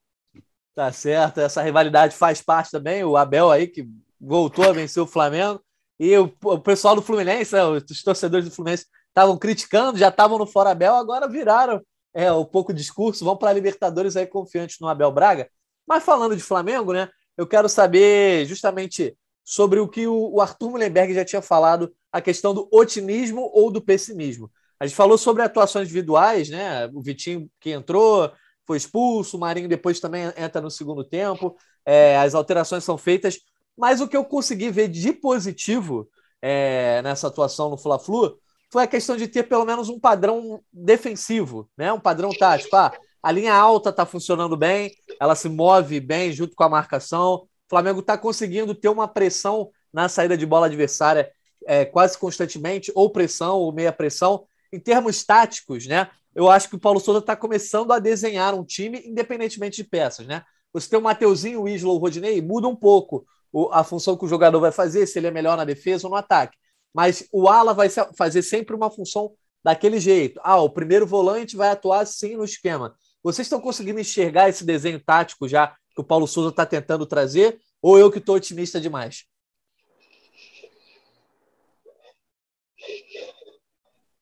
Tá 0.75 0.91
certo, 0.91 1.41
essa 1.41 1.63
rivalidade 1.63 2.17
faz 2.17 2.43
parte 2.43 2.73
também. 2.73 3.05
O 3.05 3.17
Abel 3.17 3.49
aí 3.49 3.69
que 3.69 3.89
voltou 4.21 4.69
a 4.69 4.73
vencer 4.73 5.01
o 5.01 5.07
Flamengo. 5.07 5.63
E 6.01 6.19
o, 6.19 6.35
o 6.43 6.59
pessoal 6.59 6.97
do 6.97 7.03
Fluminense, 7.03 7.55
né, 7.55 7.65
os 7.65 8.03
torcedores 8.03 8.47
do 8.47 8.51
Fluminense, 8.51 8.87
estavam 9.07 9.39
criticando, 9.39 9.97
já 9.97 10.09
estavam 10.09 10.37
no 10.37 10.49
Fora 10.49 10.73
Abel, 10.73 10.97
agora 10.97 11.29
viraram 11.29 11.81
é, 12.13 12.33
um 12.33 12.45
pouco 12.45 12.75
discurso, 12.75 13.25
vão 13.25 13.37
para 13.37 13.51
a 13.51 13.53
Libertadores 13.53 14.17
aí 14.17 14.27
confiantes 14.27 14.81
no 14.81 14.89
Abel 14.89 15.13
Braga. 15.13 15.49
Mas 15.87 16.03
falando 16.03 16.35
de 16.35 16.43
Flamengo, 16.43 16.93
né? 16.93 17.09
Eu 17.37 17.47
quero 17.47 17.69
saber 17.69 18.45
justamente 18.47 19.17
sobre 19.45 19.79
o 19.79 19.87
que 19.87 20.07
o 20.07 20.41
Arthur 20.41 20.71
Mullenberg 20.71 21.13
já 21.13 21.25
tinha 21.25 21.43
falado, 21.43 21.95
a 22.11 22.21
questão 22.21 22.55
do 22.55 22.67
otimismo 22.73 23.51
ou 23.53 23.71
do 23.71 23.83
pessimismo. 23.83 24.51
A 24.81 24.87
gente 24.87 24.97
falou 24.97 25.19
sobre 25.19 25.43
atuações 25.43 25.85
individuais, 25.85 26.49
né? 26.49 26.89
O 26.95 27.03
Vitinho 27.03 27.51
que 27.61 27.71
entrou, 27.71 28.33
foi 28.67 28.77
expulso, 28.77 29.37
o 29.37 29.41
Marinho 29.41 29.69
depois 29.69 30.01
também 30.01 30.33
entra 30.37 30.61
no 30.61 30.71
segundo 30.71 31.05
tempo, 31.05 31.57
é, 31.85 32.17
as 32.17 32.35
alterações 32.35 32.83
são 32.83 32.97
feitas, 32.97 33.39
mas 33.77 34.01
o 34.01 34.09
que 34.09 34.17
eu 34.17 34.25
consegui 34.25 34.71
ver 34.71 34.89
de 34.89 35.13
positivo 35.13 36.09
é, 36.41 37.03
nessa 37.03 37.29
atuação 37.29 37.71
no 37.71 37.77
Fla-Flu 37.77 38.39
foi 38.71 38.83
a 38.83 38.89
questão 38.89 39.17
de 39.17 39.29
ter 39.29 39.45
pelo 39.45 39.65
menos 39.65 39.89
um 39.89 40.01
padrão 40.01 40.61
defensivo, 40.73 41.69
né? 41.77 41.93
um 41.93 42.01
padrão 42.01 42.31
tático. 42.31 42.75
Ah, 42.75 42.93
a 43.23 43.31
linha 43.31 43.55
alta 43.55 43.91
está 43.91 44.05
funcionando 44.05 44.57
bem, 44.57 44.93
ela 45.21 45.35
se 45.35 45.49
move 45.49 46.01
bem 46.01 46.33
junto 46.33 46.55
com 46.55 46.65
a 46.65 46.69
marcação, 46.69 47.47
o 47.67 47.71
Flamengo 47.71 48.01
está 48.01 48.17
conseguindo 48.17 48.75
ter 48.75 48.89
uma 48.89 49.09
pressão 49.09 49.71
na 49.93 50.09
saída 50.09 50.37
de 50.37 50.45
bola 50.45 50.67
adversária 50.67 51.31
é, 51.67 51.85
quase 51.85 52.19
constantemente, 52.19 52.93
ou 52.95 53.11
pressão, 53.11 53.59
ou 53.59 53.73
meia 53.73 53.93
pressão. 53.93 54.47
Em 54.73 54.79
termos 54.79 55.25
táticos, 55.25 55.87
né? 55.87 56.11
Eu 56.35 56.51
acho 56.51 56.69
que 56.69 56.75
o 56.75 56.81
Paulo 56.81 57.01
Souza 57.01 57.21
está 57.21 57.37
começando 57.37 57.93
a 57.93 57.99
desenhar 57.99 58.55
um 58.55 58.65
time 58.65 59.01
independentemente 59.07 59.77
de 59.77 59.85
peças, 59.85 60.27
né? 60.27 60.43
Você 60.73 60.91
tem 60.91 60.99
o 60.99 61.03
Mateuzinho, 61.03 61.63
o 61.63 61.69
Isla, 61.69 61.93
o 61.93 61.97
Rodinei, 61.99 62.43
muda 62.43 62.67
um 62.67 62.75
pouco 62.75 63.25
a 63.71 63.85
função 63.85 64.17
que 64.17 64.25
o 64.25 64.29
jogador 64.29 64.59
vai 64.59 64.73
fazer, 64.73 65.07
se 65.07 65.19
ele 65.19 65.29
é 65.29 65.31
melhor 65.31 65.57
na 65.57 65.65
defesa 65.65 66.09
ou 66.09 66.11
no 66.11 66.17
ataque. 66.17 66.59
Mas 66.93 67.29
o 67.33 67.49
ala 67.49 67.73
vai 67.73 67.89
fazer 67.89 68.43
sempre 68.43 68.75
uma 68.75 68.91
função 68.91 69.33
daquele 69.63 70.01
jeito. 70.01 70.41
Ah, 70.43 70.61
o 70.61 70.69
primeiro 70.69 71.07
volante 71.07 71.57
vai 71.57 71.71
atuar 71.71 72.01
assim 72.01 72.37
no 72.37 72.45
esquema. 72.45 72.97
Vocês 73.23 73.47
estão 73.47 73.61
conseguindo 73.61 74.01
enxergar 74.01 74.49
esse 74.49 74.65
desenho 74.65 75.01
tático 75.01 75.49
já 75.49 75.75
que 75.95 76.01
o 76.01 76.05
Paulo 76.05 76.27
Souza 76.27 76.51
está 76.51 76.67
tentando 76.67 77.07
trazer? 77.07 77.59
Ou 77.81 77.99
eu 77.99 78.11
que 78.11 78.19
estou 78.19 78.37
otimista 78.37 78.81
demais? 78.81 79.25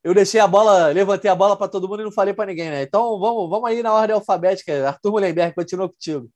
Eu 0.04 0.14
deixei 0.14 0.40
a 0.40 0.48
bola, 0.48 0.88
levantei 0.88 1.30
a 1.30 1.34
bola 1.34 1.56
para 1.56 1.68
todo 1.68 1.88
mundo 1.88 2.02
e 2.02 2.04
não 2.04 2.12
falei 2.12 2.34
para 2.34 2.46
ninguém, 2.46 2.70
né? 2.70 2.82
Então 2.82 3.20
vamos, 3.20 3.48
vamos 3.48 3.70
aí 3.70 3.82
na 3.82 3.94
ordem 3.94 4.14
alfabética. 4.14 4.88
Arthur 4.88 5.12
Mullenberg, 5.12 5.54
continua 5.54 5.88
contigo. 5.88 6.28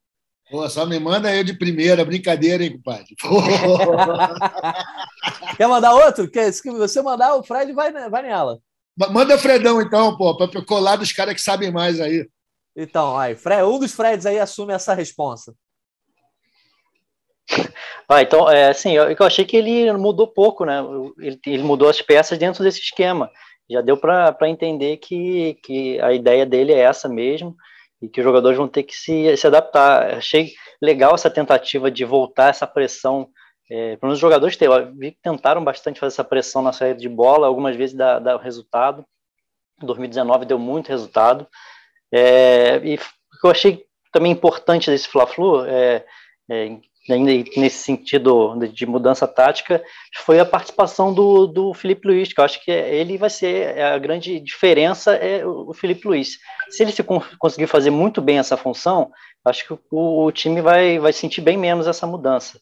Pô, 0.48 0.68
só 0.68 0.86
me 0.86 1.00
manda 1.00 1.34
eu 1.34 1.42
de 1.42 1.52
primeira, 1.52 2.04
brincadeira, 2.04 2.62
hein, 2.62 2.74
compadre? 2.74 3.16
Quer 5.56 5.66
mandar 5.66 5.94
outro? 5.94 6.30
Quer, 6.30 6.52
se 6.52 6.70
você 6.70 7.02
mandar, 7.02 7.34
o 7.34 7.42
Fred 7.42 7.72
vai, 7.72 7.92
vai 8.08 8.22
nela. 8.22 8.60
Manda 9.10 9.34
o 9.34 9.38
Fredão, 9.38 9.82
então, 9.82 10.16
pô, 10.16 10.36
para 10.36 10.64
colar 10.64 10.94
dos 10.96 11.12
caras 11.12 11.34
que 11.34 11.42
sabem 11.42 11.72
mais 11.72 12.00
aí. 12.00 12.28
Então, 12.76 13.16
aí, 13.16 13.34
Fred, 13.34 13.62
um 13.62 13.78
dos 13.78 13.92
Freds 13.92 14.26
aí 14.26 14.38
assume 14.38 14.74
essa 14.74 14.92
responsa. 14.92 15.54
Ah, 18.08 18.22
então, 18.22 18.48
é, 18.48 18.68
assim, 18.68 18.92
eu, 18.92 19.10
eu 19.10 19.26
achei 19.26 19.44
que 19.44 19.56
ele 19.56 19.92
mudou 19.94 20.28
pouco, 20.28 20.64
né? 20.64 20.80
Ele, 21.18 21.40
ele 21.44 21.62
mudou 21.62 21.88
as 21.88 22.00
peças 22.00 22.38
dentro 22.38 22.62
desse 22.62 22.80
esquema. 22.80 23.30
Já 23.68 23.80
deu 23.80 23.96
para 23.96 24.36
entender 24.48 24.98
que, 24.98 25.54
que 25.64 26.00
a 26.00 26.12
ideia 26.12 26.46
dele 26.46 26.72
é 26.72 26.78
essa 26.78 27.08
mesmo 27.08 27.56
e 28.00 28.08
que 28.08 28.20
os 28.20 28.24
jogadores 28.24 28.56
vão 28.56 28.68
ter 28.68 28.84
que 28.84 28.94
se, 28.94 29.36
se 29.36 29.46
adaptar. 29.46 30.14
Achei 30.14 30.52
legal 30.80 31.14
essa 31.14 31.28
tentativa 31.28 31.90
de 31.90 32.04
voltar 32.04 32.50
essa 32.50 32.66
pressão. 32.66 33.28
É, 33.68 33.96
para 33.96 34.08
os 34.08 34.18
jogadores 34.20 34.56
tentaram 35.20 35.64
bastante 35.64 35.98
fazer 35.98 36.14
essa 36.14 36.22
pressão 36.24 36.62
na 36.62 36.72
saída 36.72 37.00
de 37.00 37.08
bola, 37.08 37.48
algumas 37.48 37.74
vezes 37.74 37.96
dá, 37.96 38.20
dá 38.20 38.36
resultado. 38.36 39.04
Em 39.82 39.86
2019 39.86 40.44
deu 40.44 40.58
muito 40.60 40.88
resultado. 40.88 41.48
É, 42.12 42.80
e 42.84 42.98
eu 43.44 43.50
achei 43.50 43.84
também 44.12 44.32
importante 44.32 44.90
desse 44.90 45.08
Fla-Flu, 45.08 45.64
é, 45.66 46.04
é, 46.50 46.78
ainda 47.12 47.30
nesse 47.56 47.78
sentido 47.78 48.56
de 48.72 48.86
mudança 48.86 49.26
tática, 49.26 49.82
foi 50.16 50.40
a 50.40 50.44
participação 50.44 51.12
do, 51.12 51.46
do 51.46 51.74
Felipe 51.74 52.08
Luiz, 52.08 52.32
que 52.32 52.40
eu 52.40 52.44
acho 52.44 52.62
que 52.64 52.70
ele 52.70 53.18
vai 53.18 53.30
ser 53.30 53.78
a 53.80 53.98
grande 53.98 54.40
diferença 54.40 55.14
é 55.14 55.46
o 55.46 55.72
Felipe 55.72 56.06
Luiz. 56.08 56.38
Se 56.70 56.82
ele 56.82 56.92
se 56.92 57.04
conseguir 57.38 57.66
fazer 57.66 57.90
muito 57.90 58.20
bem 58.20 58.38
essa 58.38 58.56
função, 58.56 59.10
acho 59.44 59.66
que 59.66 59.72
o, 59.72 60.24
o 60.24 60.32
time 60.32 60.60
vai, 60.60 60.98
vai 60.98 61.12
sentir 61.12 61.40
bem 61.40 61.56
menos 61.56 61.86
essa 61.86 62.06
mudança. 62.06 62.58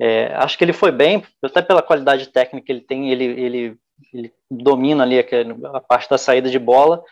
É, 0.00 0.32
acho 0.36 0.56
que 0.56 0.64
ele 0.64 0.72
foi 0.72 0.92
bem, 0.92 1.24
até 1.42 1.60
pela 1.60 1.82
qualidade 1.82 2.28
técnica 2.28 2.66
que 2.66 2.72
ele 2.72 2.80
tem, 2.80 3.10
ele, 3.10 3.24
ele, 3.24 3.76
ele 4.14 4.32
domina 4.48 5.02
ali 5.02 5.18
a 5.18 5.80
parte 5.80 6.08
da 6.08 6.16
saída 6.16 6.48
de 6.48 6.58
bola. 6.58 7.02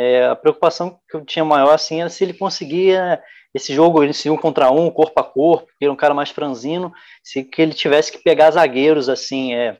É, 0.00 0.26
a 0.26 0.36
preocupação 0.36 0.96
que 1.10 1.16
eu 1.16 1.24
tinha 1.24 1.44
maior 1.44 1.74
assim 1.74 2.00
era 2.00 2.08
se 2.08 2.22
ele 2.22 2.32
conseguia 2.32 3.20
esse 3.52 3.74
jogo 3.74 4.04
esse 4.04 4.30
um 4.30 4.36
contra 4.36 4.70
um, 4.70 4.88
corpo 4.92 5.18
a 5.18 5.24
corpo, 5.24 5.66
que 5.76 5.84
era 5.84 5.92
um 5.92 5.96
cara 5.96 6.14
mais 6.14 6.30
franzino, 6.30 6.92
se 7.20 7.42
que 7.42 7.60
ele 7.60 7.74
tivesse 7.74 8.12
que 8.12 8.22
pegar 8.22 8.52
zagueiros 8.52 9.08
assim, 9.08 9.54
é, 9.54 9.76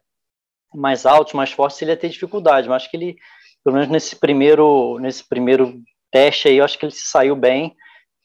mais 0.75 1.07
altos, 1.07 1.35
mais 1.35 1.53
fortes, 1.53 1.81
ele 1.81 1.93
ia 1.93 1.97
ter 1.97 2.09
dificuldade, 2.09 2.69
mas 2.69 2.83
acho 2.83 2.91
que 2.91 2.97
ele, 2.97 3.17
pelo 3.63 3.77
menos 3.77 3.89
nesse 3.89 4.17
primeiro, 4.17 4.99
nesse 4.99 5.23
primeiro 5.23 5.81
teste 6.11 6.49
aí, 6.49 6.57
eu 6.57 6.65
acho 6.65 6.77
que 6.77 6.87
ele 6.87 6.93
se 6.93 7.07
saiu 7.07 7.37
bem, 7.37 7.77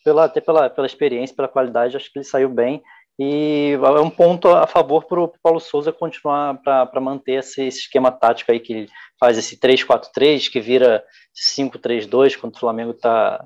pela, 0.04 0.26
até 0.26 0.42
pela, 0.42 0.72
pela 0.72 0.88
experiência, 0.88 1.36
pela 1.36 1.48
qualidade, 1.48 1.96
acho 1.96 2.12
que 2.12 2.18
ele 2.18 2.26
saiu 2.26 2.50
bem, 2.50 2.82
e 3.20 3.74
é 3.74 4.02
um 4.02 4.10
ponto 4.10 4.48
a 4.48 4.66
favor 4.66 5.06
para 5.06 5.22
o 5.22 5.32
Paulo 5.42 5.60
Souza 5.60 5.94
continuar 5.94 6.60
para 6.62 7.00
manter 7.00 7.40
esse, 7.40 7.64
esse, 7.64 7.80
esquema 7.82 8.12
tático 8.12 8.52
aí 8.52 8.60
que 8.60 8.88
faz 9.20 9.38
esse 9.38 9.58
3-4-3, 9.58 10.50
que 10.50 10.60
vira 10.60 11.06
5-3-2 11.36 12.38
quando 12.38 12.56
o 12.56 12.60
Flamengo 12.60 12.92
está 12.92 13.46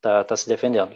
tá, 0.00 0.24
tá 0.24 0.36
se 0.36 0.48
defendendo. 0.48 0.94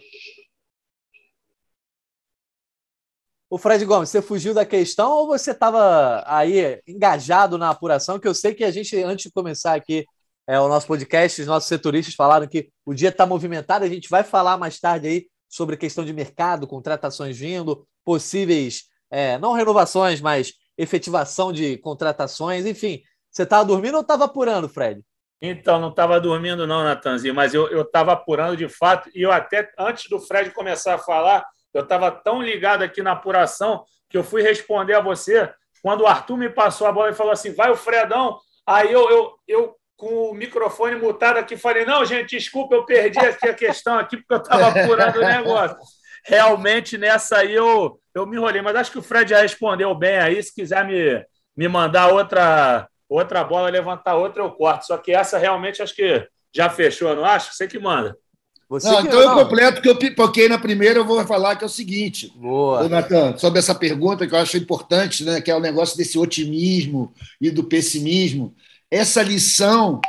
O 3.50 3.56
Fred 3.56 3.82
Gomes, 3.84 4.10
você 4.10 4.20
fugiu 4.20 4.52
da 4.52 4.66
questão 4.66 5.10
ou 5.10 5.26
você 5.26 5.52
estava 5.52 6.22
aí 6.26 6.82
engajado 6.86 7.56
na 7.56 7.70
apuração? 7.70 8.18
Que 8.18 8.28
eu 8.28 8.34
sei 8.34 8.54
que 8.54 8.62
a 8.62 8.70
gente, 8.70 8.94
antes 9.02 9.26
de 9.26 9.32
começar 9.32 9.74
aqui 9.74 10.04
é, 10.46 10.60
o 10.60 10.68
nosso 10.68 10.86
podcast, 10.86 11.40
os 11.40 11.46
nossos 11.46 11.68
setoristas 11.68 12.14
falaram 12.14 12.46
que 12.46 12.70
o 12.84 12.92
dia 12.92 13.08
está 13.08 13.24
movimentado. 13.24 13.84
A 13.84 13.88
gente 13.88 14.08
vai 14.10 14.22
falar 14.22 14.58
mais 14.58 14.78
tarde 14.78 15.08
aí 15.08 15.26
sobre 15.48 15.76
questão 15.76 16.04
de 16.04 16.12
mercado, 16.12 16.66
contratações 16.66 17.38
vindo, 17.38 17.86
possíveis, 18.04 18.84
é, 19.10 19.38
não 19.38 19.52
renovações, 19.52 20.20
mas 20.20 20.52
efetivação 20.76 21.52
de 21.52 21.76
contratações. 21.78 22.66
Enfim, 22.66 23.02
você 23.30 23.42
estava 23.42 23.64
dormindo 23.64 23.94
ou 23.94 24.02
estava 24.02 24.24
apurando, 24.24 24.68
Fred? 24.68 25.02
Então, 25.40 25.80
não 25.80 25.90
estava 25.90 26.20
dormindo, 26.20 26.66
não, 26.66 26.82
Natanzinho, 26.82 27.34
mas 27.34 27.54
eu 27.54 27.82
estava 27.82 28.12
apurando 28.12 28.56
de 28.56 28.68
fato, 28.68 29.08
e 29.14 29.22
eu 29.22 29.30
até, 29.30 29.70
antes 29.78 30.10
do 30.10 30.18
Fred 30.18 30.50
começar 30.50 30.94
a 30.94 30.98
falar, 30.98 31.46
eu 31.72 31.82
estava 31.82 32.10
tão 32.10 32.42
ligado 32.42 32.82
aqui 32.82 33.02
na 33.02 33.12
apuração 33.12 33.84
que 34.10 34.18
eu 34.18 34.24
fui 34.24 34.42
responder 34.42 34.94
a 34.94 35.00
você 35.00 35.52
quando 35.82 36.00
o 36.02 36.06
Arthur 36.06 36.36
me 36.36 36.50
passou 36.50 36.86
a 36.86 36.92
bola 36.92 37.10
e 37.10 37.14
falou 37.14 37.32
assim: 37.32 37.54
vai 37.54 37.70
o 37.70 37.76
Fredão. 37.76 38.38
Aí 38.66 38.92
eu, 38.92 39.08
eu, 39.10 39.32
eu 39.46 39.76
com 39.98 40.30
o 40.30 40.34
microfone 40.34 40.94
mutado 40.94 41.38
aqui, 41.38 41.56
falei: 41.56 41.84
não, 41.84 42.04
gente, 42.04 42.36
desculpa, 42.36 42.76
eu 42.76 42.86
perdi 42.86 43.18
aqui 43.18 43.48
a 43.48 43.54
questão 43.54 43.98
aqui, 43.98 44.16
porque 44.16 44.32
eu 44.32 44.38
estava 44.38 44.68
apurando 44.68 45.18
o 45.18 45.24
negócio. 45.24 45.76
Realmente, 46.24 46.96
nessa 46.96 47.38
aí 47.38 47.54
eu, 47.54 48.00
eu 48.14 48.26
me 48.26 48.36
enrolei, 48.36 48.62
mas 48.62 48.76
acho 48.76 48.92
que 48.92 48.98
o 48.98 49.02
Fred 49.02 49.30
já 49.30 49.42
respondeu 49.42 49.94
bem 49.94 50.18
aí. 50.18 50.42
Se 50.42 50.54
quiser 50.54 50.86
me, 50.86 51.24
me 51.56 51.68
mandar 51.68 52.08
outra 52.08 52.88
outra 53.08 53.42
bola, 53.42 53.70
levantar 53.70 54.16
outra, 54.16 54.42
eu 54.42 54.50
corto. 54.50 54.86
Só 54.86 54.98
que 54.98 55.12
essa 55.12 55.38
realmente 55.38 55.82
acho 55.82 55.94
que 55.94 56.26
já 56.54 56.68
fechou, 56.68 57.16
não 57.16 57.24
acho? 57.24 57.54
Você 57.54 57.66
que 57.66 57.78
manda. 57.78 58.16
Você 58.68 58.86
não, 58.86 59.00
que... 59.00 59.08
então 59.08 59.20
não. 59.20 59.30
eu 59.30 59.44
completo 59.44 59.80
que 59.80 59.88
eu 59.88 59.96
pipoquei 59.96 60.46
na 60.46 60.58
primeira, 60.58 60.98
eu 60.98 61.06
vou 61.06 61.24
falar 61.26 61.56
que 61.56 61.64
é 61.64 61.66
o 61.66 61.70
seguinte, 61.70 62.30
Boa. 62.36 62.86
Natan, 62.86 63.36
sobre 63.38 63.58
essa 63.58 63.74
pergunta 63.74 64.26
que 64.26 64.34
eu 64.34 64.38
acho 64.38 64.58
importante, 64.58 65.24
né, 65.24 65.40
que 65.40 65.50
é 65.50 65.56
o 65.56 65.60
negócio 65.60 65.96
desse 65.96 66.18
otimismo 66.18 67.12
e 67.40 67.50
do 67.50 67.64
pessimismo. 67.64 68.54
Essa 68.90 69.22
lição 69.22 70.00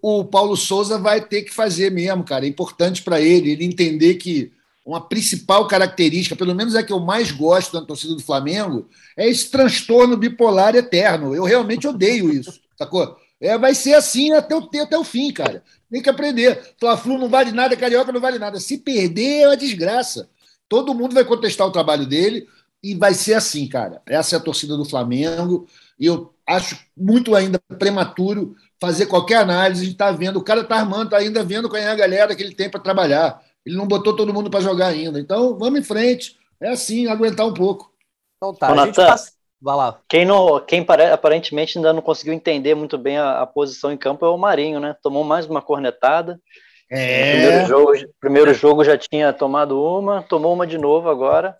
o 0.00 0.24
Paulo 0.24 0.56
Souza 0.56 0.98
vai 0.98 1.20
ter 1.20 1.42
que 1.42 1.54
fazer 1.54 1.90
mesmo, 1.90 2.24
cara. 2.24 2.44
É 2.44 2.48
importante 2.48 3.02
para 3.02 3.20
ele, 3.20 3.50
ele 3.50 3.64
entender 3.64 4.14
que 4.14 4.52
uma 4.84 5.06
principal 5.06 5.66
característica, 5.66 6.36
pelo 6.36 6.54
menos 6.54 6.74
é 6.74 6.82
que 6.82 6.92
eu 6.92 7.00
mais 7.00 7.30
gosto 7.30 7.78
da 7.78 7.84
torcida 7.84 8.14
do 8.14 8.22
Flamengo, 8.22 8.88
é 9.16 9.28
esse 9.28 9.50
transtorno 9.50 10.16
bipolar 10.16 10.74
eterno. 10.74 11.34
Eu 11.34 11.44
realmente 11.44 11.86
odeio 11.86 12.30
isso, 12.32 12.60
sacou? 12.76 13.16
É, 13.40 13.56
vai 13.58 13.74
ser 13.74 13.94
assim 13.94 14.32
até 14.32 14.56
o, 14.56 14.68
até 14.82 14.98
o 14.98 15.04
fim, 15.04 15.32
cara. 15.32 15.62
Tem 15.90 16.02
que 16.02 16.08
aprender. 16.08 16.74
Fla-Flu 16.78 17.18
não 17.18 17.28
vale 17.28 17.52
nada, 17.52 17.76
Carioca 17.76 18.12
não 18.12 18.20
vale 18.20 18.38
nada. 18.38 18.58
Se 18.58 18.78
perder, 18.78 19.42
é 19.42 19.48
uma 19.48 19.56
desgraça. 19.56 20.28
Todo 20.68 20.94
mundo 20.94 21.14
vai 21.14 21.24
contestar 21.24 21.66
o 21.66 21.72
trabalho 21.72 22.06
dele 22.06 22.46
e 22.82 22.94
vai 22.94 23.14
ser 23.14 23.34
assim, 23.34 23.66
cara. 23.68 24.00
Essa 24.06 24.36
é 24.36 24.38
a 24.38 24.42
torcida 24.42 24.76
do 24.76 24.84
Flamengo. 24.84 25.66
E 25.98 26.06
eu 26.06 26.32
acho 26.46 26.78
muito 26.96 27.34
ainda 27.34 27.60
prematuro 27.78 28.54
fazer 28.80 29.06
qualquer 29.06 29.36
análise. 29.36 29.82
A 29.82 29.84
gente 29.84 29.94
está 29.94 30.12
vendo, 30.12 30.38
o 30.38 30.44
cara 30.44 30.60
está 30.60 30.76
armando, 30.76 31.04
está 31.04 31.18
ainda 31.18 31.42
vendo 31.42 31.68
qual 31.68 31.80
é 31.80 31.88
a 31.88 31.96
galera 31.96 32.34
que 32.34 32.42
ele 32.42 32.54
tem 32.54 32.70
para 32.70 32.80
trabalhar. 32.80 33.42
Ele 33.66 33.76
não 33.76 33.86
botou 33.86 34.14
todo 34.14 34.32
mundo 34.32 34.50
para 34.50 34.60
jogar 34.60 34.88
ainda. 34.88 35.20
Então, 35.20 35.58
vamos 35.58 35.80
em 35.80 35.84
frente. 35.84 36.36
É 36.60 36.70
assim, 36.70 37.06
aguentar 37.06 37.46
um 37.46 37.54
pouco. 37.54 37.92
Então 38.36 38.54
tá, 38.54 38.72
Ô, 38.72 38.80
a 38.80 38.86
gente 38.86 38.96
passa... 38.96 39.32
Vai 39.60 39.74
lá. 39.74 39.98
Quem, 40.08 40.24
não, 40.24 40.60
quem 40.60 40.86
aparentemente 41.12 41.78
ainda 41.78 41.92
não 41.92 42.00
conseguiu 42.00 42.32
entender 42.32 42.76
muito 42.76 42.96
bem 42.96 43.18
a, 43.18 43.42
a, 43.42 43.46
posição 43.46 43.90
em 43.90 43.96
campo 43.96 44.24
é 44.24 44.28
o 44.28 44.38
Marinho, 44.38 44.78
né? 44.78 44.94
Tomou 45.02 45.24
mais 45.24 45.46
uma 45.46 45.60
cornetada 45.60 46.40
É. 46.88 47.32
Primeiro 47.32 47.66
jogo, 47.66 47.92
primeiro 48.20 48.54
jogo 48.54 48.84
já 48.84 48.96
tinha 48.96 49.32
tomado 49.32 49.82
uma, 49.82 50.22
tomou 50.22 50.54
uma 50.54 50.64
de 50.64 50.78
novo 50.78 51.10
agora. 51.10 51.56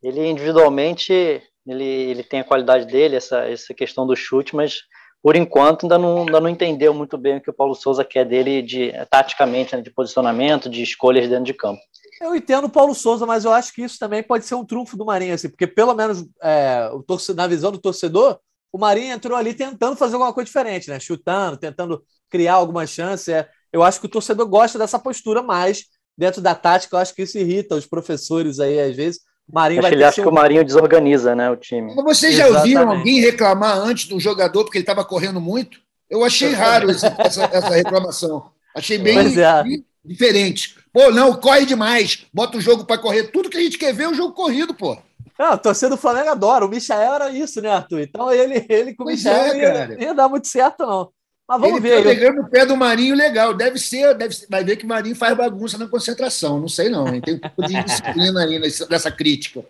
Ele 0.00 0.28
individualmente, 0.28 1.42
ele, 1.66 1.84
ele 1.84 2.22
tem 2.22 2.40
a 2.40 2.44
qualidade 2.44 2.86
dele, 2.86 3.16
essa, 3.16 3.48
essa 3.48 3.74
questão 3.74 4.06
do 4.06 4.16
chute, 4.16 4.54
mas 4.54 4.80
por 5.22 5.36
enquanto 5.36 5.84
ainda 5.84 5.98
não, 5.98 6.20
ainda 6.20 6.40
não 6.40 6.48
entendeu 6.48 6.94
muito 6.94 7.18
bem 7.18 7.36
o 7.36 7.40
que 7.40 7.50
o 7.50 7.54
Paulo 7.54 7.74
Souza 7.74 8.04
quer 8.04 8.24
dele 8.24 8.62
de 8.62 8.92
taticamente, 9.10 9.76
né, 9.76 9.82
de 9.82 9.90
posicionamento, 9.90 10.68
de 10.68 10.82
escolhas 10.82 11.28
dentro 11.28 11.44
de 11.44 11.54
campo. 11.54 11.80
Eu 12.20 12.34
entendo 12.34 12.64
o 12.66 12.70
Paulo 12.70 12.94
Souza, 12.94 13.26
mas 13.26 13.44
eu 13.44 13.52
acho 13.52 13.72
que 13.72 13.82
isso 13.82 13.98
também 13.98 14.22
pode 14.22 14.44
ser 14.44 14.54
um 14.54 14.64
trunfo 14.64 14.96
do 14.96 15.04
Marinho, 15.04 15.34
assim, 15.34 15.48
porque 15.48 15.66
pelo 15.66 15.94
menos 15.94 16.24
é, 16.42 16.90
o 16.92 17.02
torcedor, 17.02 17.36
na 17.36 17.48
visão 17.48 17.70
do 17.70 17.78
torcedor, 17.78 18.38
o 18.72 18.78
Marinho 18.78 19.12
entrou 19.12 19.36
ali 19.36 19.52
tentando 19.52 19.96
fazer 19.96 20.14
alguma 20.14 20.32
coisa 20.32 20.46
diferente, 20.46 20.88
né? 20.88 21.00
Chutando, 21.00 21.56
tentando 21.56 22.02
criar 22.28 22.54
alguma 22.54 22.86
chance. 22.86 23.32
É, 23.32 23.48
eu 23.72 23.82
acho 23.82 24.00
que 24.00 24.06
o 24.06 24.10
torcedor 24.10 24.46
gosta 24.46 24.78
dessa 24.78 24.98
postura 24.98 25.42
mais 25.42 25.86
dentro 26.16 26.40
da 26.40 26.54
tática. 26.54 26.94
Eu 26.94 27.00
acho 27.00 27.14
que 27.14 27.22
isso 27.22 27.38
irrita 27.38 27.74
os 27.74 27.86
professores 27.86 28.60
aí, 28.60 28.78
às 28.78 28.94
vezes. 28.94 29.20
Marinho 29.52 29.82
vai 29.82 29.92
ele 29.92 30.04
acha 30.04 30.22
que 30.22 30.28
o 30.28 30.32
Marinho 30.32 30.64
desorganiza, 30.64 31.34
né, 31.34 31.50
o 31.50 31.56
time. 31.56 31.94
Mas 31.94 32.04
vocês 32.04 32.34
já 32.34 32.48
Exatamente. 32.48 32.76
ouviram 32.76 32.98
alguém 32.98 33.20
reclamar 33.20 33.78
antes 33.78 34.06
do 34.06 34.18
jogador 34.20 34.64
porque 34.64 34.78
ele 34.78 34.82
estava 34.82 35.04
correndo 35.04 35.40
muito? 35.40 35.80
Eu 36.08 36.24
achei 36.24 36.52
raro 36.52 36.90
essa, 36.90 37.16
essa, 37.18 37.70
reclamação. 37.70 38.50
Achei 38.74 38.98
bem, 38.98 39.18
é. 39.18 39.62
bem 39.62 39.84
diferente. 40.04 40.76
Pô, 40.92 41.10
não, 41.10 41.34
corre 41.34 41.64
demais. 41.64 42.26
Bota 42.32 42.58
o 42.58 42.60
jogo 42.60 42.84
para 42.84 42.98
correr. 42.98 43.24
Tudo 43.24 43.48
que 43.48 43.56
a 43.56 43.60
gente 43.60 43.78
quer 43.78 43.94
ver 43.94 44.04
é 44.04 44.08
o 44.08 44.14
jogo 44.14 44.34
corrido, 44.34 44.74
pô. 44.74 44.98
Não, 45.38 45.52
a 45.52 45.56
torcida 45.56 45.90
do 45.90 45.96
Flamengo 45.96 46.30
adora. 46.30 46.66
O 46.66 46.68
Michael 46.68 47.14
era 47.14 47.30
isso, 47.30 47.62
né, 47.62 47.70
Arthur? 47.70 48.00
Então 48.00 48.32
ele, 48.32 48.66
ele 48.68 48.94
com 48.94 49.04
o 49.04 49.06
Michael 49.06 49.52
é, 49.52 49.58
ia, 49.58 50.04
ia, 50.04 50.14
dar 50.14 50.28
muito 50.28 50.48
certo, 50.48 50.84
não. 50.84 51.10
Mas 51.50 51.60
vamos 51.60 51.78
ele 51.78 51.80
ver. 51.80 51.96
Tá 51.96 52.08
pegando 52.10 52.42
o 52.42 52.48
pé 52.48 52.64
do 52.64 52.76
Marinho 52.76 53.16
legal. 53.16 53.52
Deve 53.52 53.76
ser, 53.76 54.14
deve 54.14 54.32
ser, 54.32 54.46
vai 54.48 54.62
ver 54.62 54.76
que 54.76 54.84
o 54.84 54.88
Marinho 54.88 55.16
faz 55.16 55.36
bagunça 55.36 55.76
na 55.76 55.88
concentração. 55.88 56.60
Não 56.60 56.68
sei, 56.68 56.88
não. 56.88 57.20
Tem 57.20 57.34
um 57.34 57.40
pouco 57.40 57.66
de 57.66 57.82
disciplina 57.82 58.44
aí 58.44 58.60
nessa 58.88 59.10
crítica. 59.10 59.64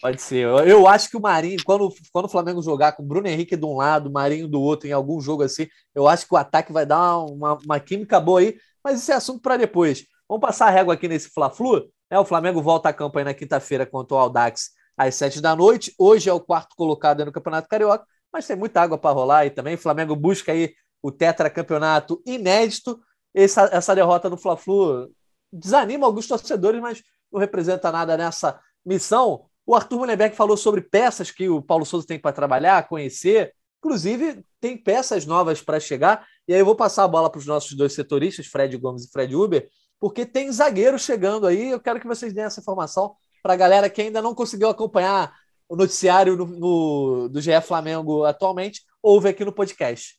Pode 0.00 0.22
ser. 0.22 0.46
Eu 0.66 0.88
acho 0.88 1.10
que 1.10 1.16
o 1.16 1.20
Marinho, 1.20 1.58
quando, 1.62 1.92
quando 2.10 2.24
o 2.24 2.28
Flamengo 2.30 2.62
jogar 2.62 2.92
com 2.92 3.02
o 3.02 3.06
Bruno 3.06 3.28
Henrique 3.28 3.54
de 3.54 3.66
um 3.66 3.76
lado, 3.76 4.08
o 4.08 4.12
Marinho 4.12 4.48
do 4.48 4.62
outro, 4.62 4.88
em 4.88 4.92
algum 4.92 5.20
jogo 5.20 5.42
assim, 5.42 5.68
eu 5.94 6.08
acho 6.08 6.26
que 6.26 6.32
o 6.32 6.38
ataque 6.38 6.72
vai 6.72 6.86
dar 6.86 7.18
uma, 7.18 7.58
uma 7.62 7.78
química 7.78 8.18
boa 8.18 8.40
aí, 8.40 8.56
mas 8.82 9.00
isso 9.02 9.12
é 9.12 9.14
assunto 9.14 9.42
para 9.42 9.58
depois. 9.58 10.06
Vamos 10.26 10.40
passar 10.40 10.68
a 10.68 10.70
régua 10.70 10.94
aqui 10.94 11.06
nesse 11.06 11.28
Fla-Flu. 11.28 11.86
Né? 12.10 12.18
O 12.18 12.24
Flamengo 12.24 12.62
volta 12.62 12.88
a 12.88 12.94
campo 12.94 13.18
aí 13.18 13.24
na 13.26 13.34
quinta-feira 13.34 13.84
contra 13.84 14.16
o 14.16 14.18
Aldax 14.18 14.70
às 14.96 15.14
sete 15.14 15.38
da 15.42 15.54
noite. 15.54 15.92
Hoje 15.98 16.30
é 16.30 16.32
o 16.32 16.40
quarto 16.40 16.74
colocado 16.76 17.26
no 17.26 17.32
Campeonato 17.32 17.68
Carioca, 17.68 18.06
mas 18.32 18.46
tem 18.46 18.56
muita 18.56 18.80
água 18.80 18.96
para 18.96 19.10
rolar 19.10 19.38
aí 19.40 19.50
também. 19.50 19.74
O 19.74 19.78
Flamengo 19.78 20.16
busca 20.16 20.52
aí 20.52 20.72
o 21.06 21.12
tetracampeonato 21.12 22.20
inédito. 22.26 23.00
Essa, 23.32 23.68
essa 23.72 23.94
derrota 23.94 24.28
do 24.28 24.36
Fla-Flu 24.36 25.08
desanima 25.52 26.06
alguns 26.06 26.26
torcedores, 26.26 26.80
mas 26.80 27.02
não 27.32 27.38
representa 27.38 27.92
nada 27.92 28.16
nessa 28.16 28.58
missão. 28.84 29.46
O 29.64 29.74
Arthur 29.74 29.98
Mullenberg 29.98 30.34
falou 30.34 30.56
sobre 30.56 30.80
peças 30.80 31.30
que 31.30 31.48
o 31.48 31.62
Paulo 31.62 31.86
Souza 31.86 32.06
tem 32.06 32.18
para 32.18 32.32
trabalhar, 32.32 32.88
conhecer. 32.88 33.52
Inclusive, 33.78 34.44
tem 34.60 34.76
peças 34.76 35.26
novas 35.26 35.62
para 35.62 35.78
chegar. 35.78 36.26
E 36.48 36.54
aí 36.54 36.60
eu 36.60 36.66
vou 36.66 36.74
passar 36.74 37.04
a 37.04 37.08
bola 37.08 37.30
para 37.30 37.38
os 37.38 37.46
nossos 37.46 37.76
dois 37.76 37.92
setoristas, 37.92 38.46
Fred 38.46 38.76
Gomes 38.76 39.04
e 39.04 39.10
Fred 39.10 39.34
Uber, 39.36 39.68
porque 40.00 40.26
tem 40.26 40.50
zagueiro 40.50 40.98
chegando 40.98 41.46
aí. 41.46 41.70
Eu 41.70 41.80
quero 41.80 42.00
que 42.00 42.06
vocês 42.06 42.32
deem 42.32 42.46
essa 42.46 42.60
informação 42.60 43.14
para 43.42 43.52
a 43.52 43.56
galera 43.56 43.88
que 43.88 44.02
ainda 44.02 44.20
não 44.20 44.34
conseguiu 44.34 44.68
acompanhar 44.68 45.32
o 45.68 45.76
noticiário 45.76 46.36
no, 46.36 46.46
no, 46.46 47.28
do 47.28 47.40
GE 47.40 47.60
Flamengo 47.60 48.24
atualmente, 48.24 48.82
ouve 49.02 49.28
aqui 49.28 49.44
no 49.44 49.52
podcast. 49.52 50.16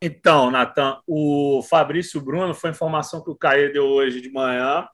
Então, 0.00 0.50
Natan, 0.50 1.00
o 1.06 1.62
Fabrício 1.68 2.20
Bruno 2.20 2.54
foi 2.54 2.70
informação 2.70 3.22
que 3.22 3.30
o 3.30 3.36
Caê 3.36 3.70
deu 3.70 3.84
hoje 3.84 4.20
de 4.20 4.30
manhã. 4.30 4.86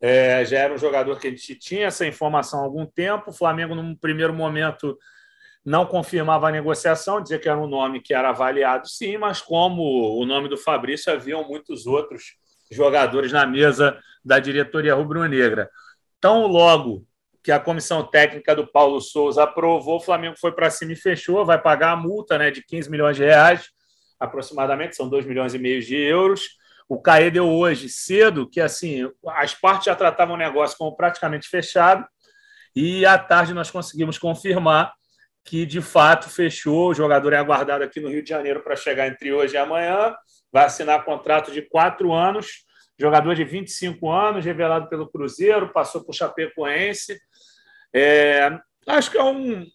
É, 0.00 0.44
já 0.44 0.58
era 0.58 0.74
um 0.74 0.78
jogador 0.78 1.18
que 1.18 1.26
a 1.26 1.30
gente 1.30 1.54
tinha 1.56 1.86
essa 1.86 2.06
informação 2.06 2.60
há 2.60 2.62
algum 2.64 2.86
tempo. 2.86 3.30
O 3.30 3.34
Flamengo, 3.34 3.74
num 3.74 3.94
primeiro 3.96 4.32
momento, 4.32 4.96
não 5.64 5.84
confirmava 5.84 6.48
a 6.48 6.52
negociação, 6.52 7.20
dizia 7.20 7.40
que 7.40 7.48
era 7.48 7.58
um 7.58 7.66
nome 7.66 8.00
que 8.00 8.14
era 8.14 8.28
avaliado, 8.28 8.88
sim, 8.88 9.16
mas 9.18 9.40
como 9.40 9.82
o 10.16 10.24
nome 10.24 10.48
do 10.48 10.56
Fabrício, 10.56 11.12
haviam 11.12 11.46
muitos 11.46 11.88
outros 11.88 12.36
jogadores 12.70 13.32
na 13.32 13.44
mesa 13.44 13.98
da 14.24 14.38
diretoria 14.38 14.94
rubro-negra. 14.94 15.68
Tão 16.20 16.46
logo 16.46 17.04
que 17.42 17.50
a 17.50 17.58
comissão 17.58 18.04
técnica 18.04 18.54
do 18.54 18.66
Paulo 18.66 19.00
Souza 19.00 19.42
aprovou, 19.42 19.96
o 19.96 20.00
Flamengo 20.00 20.36
foi 20.38 20.52
para 20.52 20.70
cima 20.70 20.92
e 20.92 20.96
fechou, 20.96 21.44
vai 21.44 21.60
pagar 21.60 21.92
a 21.92 21.96
multa 21.96 22.38
né, 22.38 22.50
de 22.50 22.62
15 22.62 22.88
milhões 22.88 23.16
de 23.16 23.24
reais, 23.24 23.68
aproximadamente, 24.18 24.96
são 24.96 25.08
2 25.08 25.26
milhões 25.26 25.54
e 25.54 25.58
meio 25.58 25.82
de 25.82 25.96
euros. 25.96 26.48
O 26.88 27.00
CAE 27.00 27.30
deu 27.30 27.48
hoje, 27.48 27.88
cedo, 27.88 28.48
que 28.48 28.60
assim, 28.60 29.10
as 29.28 29.54
partes 29.54 29.86
já 29.86 29.94
tratavam 29.94 30.34
o 30.34 30.38
negócio 30.38 30.76
como 30.78 30.96
praticamente 30.96 31.48
fechado, 31.48 32.06
e 32.74 33.04
à 33.06 33.18
tarde 33.18 33.54
nós 33.54 33.70
conseguimos 33.70 34.18
confirmar 34.18 34.92
que 35.44 35.64
de 35.64 35.80
fato 35.80 36.28
fechou. 36.28 36.90
O 36.90 36.94
jogador 36.94 37.32
é 37.32 37.38
aguardado 37.38 37.82
aqui 37.82 38.00
no 38.00 38.08
Rio 38.08 38.22
de 38.22 38.28
Janeiro 38.28 38.62
para 38.62 38.76
chegar 38.76 39.08
entre 39.08 39.32
hoje 39.32 39.54
e 39.54 39.58
amanhã, 39.58 40.14
vai 40.52 40.64
assinar 40.64 41.04
contrato 41.04 41.50
de 41.50 41.62
quatro 41.62 42.12
anos 42.12 42.66
jogador 42.98 43.34
de 43.34 43.44
25 43.44 44.10
anos, 44.10 44.44
revelado 44.44 44.88
pelo 44.88 45.08
Cruzeiro, 45.08 45.72
passou 45.72 46.02
por 46.02 46.14
Chapecoense. 46.14 47.18
É, 47.92 48.58
acho 48.86 49.10
que 49.10 49.18
é 49.18 49.22
um, 49.22 49.66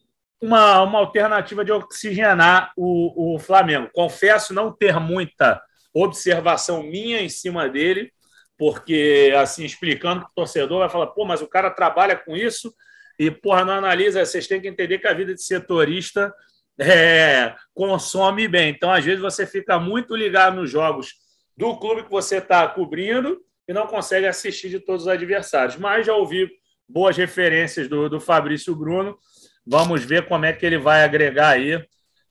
uma, 0.41 0.81
uma 0.81 0.99
alternativa 0.99 1.63
de 1.63 1.71
oxigenar 1.71 2.73
o, 2.75 3.35
o 3.35 3.39
Flamengo. 3.39 3.89
Confesso 3.93 4.53
não 4.53 4.71
ter 4.71 4.99
muita 4.99 5.61
observação 5.93 6.81
minha 6.81 7.21
em 7.21 7.29
cima 7.29 7.69
dele, 7.69 8.11
porque, 8.57 9.33
assim, 9.37 9.63
explicando 9.63 10.21
para 10.21 10.29
o 10.29 10.35
torcedor, 10.35 10.79
vai 10.79 10.89
falar, 10.89 11.07
pô, 11.07 11.25
mas 11.25 11.41
o 11.41 11.47
cara 11.47 11.69
trabalha 11.69 12.15
com 12.15 12.35
isso 12.35 12.73
e, 13.19 13.29
porra, 13.29 13.63
não 13.63 13.73
analisa. 13.73 14.25
Vocês 14.25 14.47
têm 14.47 14.61
que 14.61 14.67
entender 14.67 14.99
que 14.99 15.07
a 15.07 15.13
vida 15.13 15.33
de 15.33 15.43
setorista 15.43 16.33
é, 16.79 17.55
consome 17.73 18.47
bem. 18.47 18.69
Então, 18.69 18.91
às 18.91 19.03
vezes, 19.03 19.21
você 19.21 19.45
fica 19.45 19.79
muito 19.79 20.15
ligado 20.15 20.55
nos 20.55 20.69
jogos 20.69 21.15
do 21.55 21.77
clube 21.77 22.03
que 22.03 22.11
você 22.11 22.37
está 22.37 22.67
cobrindo 22.67 23.39
e 23.67 23.73
não 23.73 23.85
consegue 23.87 24.25
assistir 24.25 24.69
de 24.69 24.79
todos 24.79 25.03
os 25.03 25.07
adversários. 25.07 25.75
Mas 25.75 26.05
já 26.05 26.15
ouvi 26.15 26.49
boas 26.87 27.15
referências 27.17 27.87
do, 27.87 28.09
do 28.09 28.19
Fabrício 28.19 28.75
Bruno. 28.75 29.17
Vamos 29.65 30.03
ver 30.03 30.27
como 30.27 30.45
é 30.45 30.53
que 30.53 30.65
ele 30.65 30.77
vai 30.77 31.03
agregar 31.03 31.49
aí. 31.49 31.83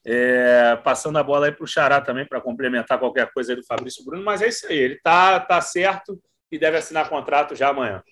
É, 0.04 0.76
passando 0.82 1.18
a 1.18 1.22
bola 1.22 1.46
aí 1.46 1.52
para 1.52 1.64
o 1.64 1.66
Xará 1.66 2.00
também, 2.00 2.26
para 2.26 2.40
complementar 2.40 2.98
qualquer 2.98 3.30
coisa 3.32 3.52
aí 3.52 3.56
do 3.56 3.66
Fabrício 3.66 4.04
Bruno. 4.04 4.24
Mas 4.24 4.40
é 4.40 4.48
isso 4.48 4.66
aí, 4.66 4.78
ele 4.78 4.94
está 4.94 5.38
tá 5.38 5.60
certo 5.60 6.18
e 6.50 6.58
deve 6.58 6.78
assinar 6.78 7.08
contrato 7.08 7.54
já 7.54 7.68
amanhã. 7.68 8.02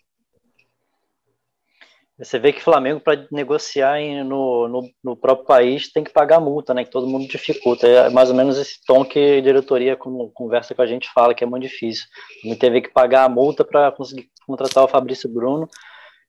Você 2.19 2.37
vê 2.37 2.53
que 2.53 2.59
o 2.59 2.65
Flamengo, 2.65 2.99
para 2.99 3.29
negociar 3.31 4.01
em, 4.01 4.25
no, 4.25 4.67
no, 4.67 4.91
no, 5.05 5.17
próprio 5.17 5.47
país, 5.47 5.93
tem 5.93 6.03
que 6.03 6.13
pagar 6.13 6.41
multa, 6.41 6.75
né? 6.75 6.83
Que 6.83 6.91
todo 6.91 7.07
mundo 7.07 7.29
dificulta. 7.29 7.87
É 7.87 8.11
mais 8.11 8.29
ou 8.29 8.35
menos 8.35 8.59
esse 8.59 8.85
tom 8.85 9.05
que 9.05 9.39
a 9.39 9.41
diretoria, 9.41 9.97
como 9.97 10.29
conversa 10.33 10.75
com 10.75 10.83
a 10.83 10.87
gente, 10.87 11.09
fala, 11.13 11.33
que 11.33 11.45
é 11.45 11.47
muito 11.47 11.63
difícil. 11.63 12.07
Não 12.45 12.57
teve 12.57 12.81
que 12.81 12.91
pagar 12.91 13.23
a 13.23 13.29
multa 13.29 13.65
para 13.65 13.93
conseguir 13.93 14.29
contratar 14.45 14.83
o 14.83 14.89
Fabrício 14.89 15.33
Bruno. 15.33 15.69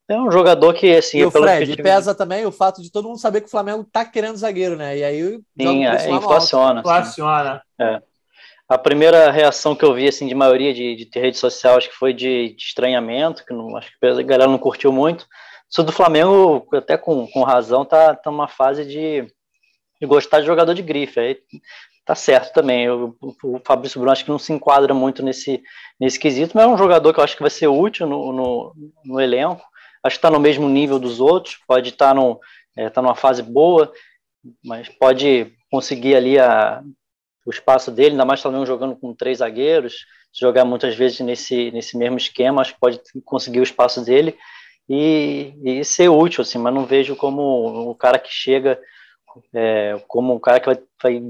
É 0.10 0.18
um 0.18 0.32
jogador 0.32 0.74
que, 0.74 0.96
assim. 0.96 1.20
E 1.20 1.26
o 1.26 1.32
Fred, 1.32 1.76
que... 1.76 1.84
pesa 1.84 2.16
também 2.16 2.46
o 2.46 2.52
fato 2.52 2.82
de 2.82 2.92
todo 2.92 3.08
mundo 3.08 3.20
saber 3.20 3.42
que 3.42 3.48
o 3.48 3.52
Flamengo 3.52 3.88
tá 3.92 4.04
querendo 4.04 4.38
zagueiro, 4.38 4.76
né? 4.76 4.98
E 4.98 5.04
aí. 5.04 5.40
Sim, 5.60 5.86
é, 5.86 6.10
inflaciona. 6.10 6.80
Inflaciona. 6.80 7.62
É. 7.80 8.02
A 8.68 8.78
primeira 8.78 9.32
reação 9.32 9.76
que 9.76 9.86
eu 9.86 9.94
vi, 9.94 10.08
assim, 10.08 10.28
de 10.28 10.36
maioria 10.36 10.74
de, 10.74 10.96
de 10.96 11.20
rede 11.20 11.38
social, 11.38 11.78
acho 11.78 11.90
que 11.90 11.96
foi 11.96 12.14
de, 12.14 12.56
de 12.56 12.64
estranhamento, 12.64 13.46
que 13.46 13.54
não, 13.54 13.78
acho 13.78 13.90
que 14.00 14.06
a 14.06 14.22
galera 14.24 14.50
não 14.50 14.58
curtiu 14.58 14.92
muito 14.92 15.28
isso 15.70 15.84
do 15.84 15.92
Flamengo, 15.92 16.68
até 16.74 16.98
com, 16.98 17.28
com 17.28 17.44
razão, 17.44 17.86
tá, 17.86 18.16
tá 18.16 18.32
numa 18.32 18.48
fase 18.48 18.84
de, 18.84 19.22
de 20.02 20.08
gostar 20.08 20.40
de 20.40 20.48
jogador 20.48 20.74
de 20.74 20.82
grife. 20.82 21.20
Aí 21.20 21.38
tá 22.04 22.16
certo 22.16 22.52
também. 22.52 22.90
O, 22.90 23.16
o 23.22 23.62
Fabrício 23.64 24.00
Bruno 24.00 24.12
acho 24.12 24.26
que 24.26 24.32
não 24.32 24.40
se 24.40 24.52
enquadra 24.52 24.94
muito 24.96 25.22
nesse, 25.22 25.62
nesse 26.00 26.20
quesito, 26.20 26.54
mas 26.56 26.66
é 26.66 26.68
um 26.68 26.78
jogador 26.78 27.14
que 27.14 27.20
eu 27.20 27.24
acho 27.24 27.36
que 27.36 27.44
vai 27.44 27.52
ser 27.52 27.68
útil 27.68 28.08
no, 28.08 28.34
no, 28.34 28.74
no 29.06 29.22
elenco. 29.22 29.62
Acho 30.04 30.16
que 30.16 30.20
está 30.20 30.32
no 30.32 30.40
mesmo 30.40 30.68
nível 30.70 31.00
dos 31.00 31.20
outros, 31.20 31.58
pode 31.68 31.90
estar 31.90 32.16
tá 32.16 32.22
é, 32.76 32.90
tá 32.90 33.02
numa 33.02 33.16
fase 33.16 33.44
boa, 33.44 33.92
mas 34.64 34.88
pode 34.88 35.52
conseguir 35.70 36.16
ali 36.16 36.40
a, 36.40 36.82
o 37.46 37.50
espaço 37.50 37.92
dele, 37.92 38.12
ainda 38.12 38.26
mais 38.26 38.42
também 38.42 38.66
jogando 38.66 38.96
com 38.96 39.14
três 39.14 39.40
zagueiros, 39.40 40.06
jogar 40.34 40.66
muitas 40.66 40.96
vezes 40.96 41.20
nesse, 41.20 41.72
nesse 41.72 41.98
mesmo 41.98 42.18
esquema, 42.18 42.62
acho 42.62 42.74
que 42.74 42.80
pode 42.80 43.02
conseguir 43.26 43.60
o 43.60 43.64
espaço 43.64 44.04
dele 44.04 44.38
e, 44.88 45.54
e 45.64 45.86
ser 45.86 46.10
útil, 46.10 46.42
assim, 46.42 46.58
mas 46.58 46.74
não 46.74 46.86
vejo 46.86 47.16
como 47.16 47.90
o 47.90 47.96
cara 47.96 48.18
que 48.18 48.32
chega, 48.32 48.80
é, 49.54 50.02
como 50.08 50.34
um 50.34 50.40
cara 50.40 50.60
que 50.60 50.68
vai, 50.68 50.80
vai 51.02 51.22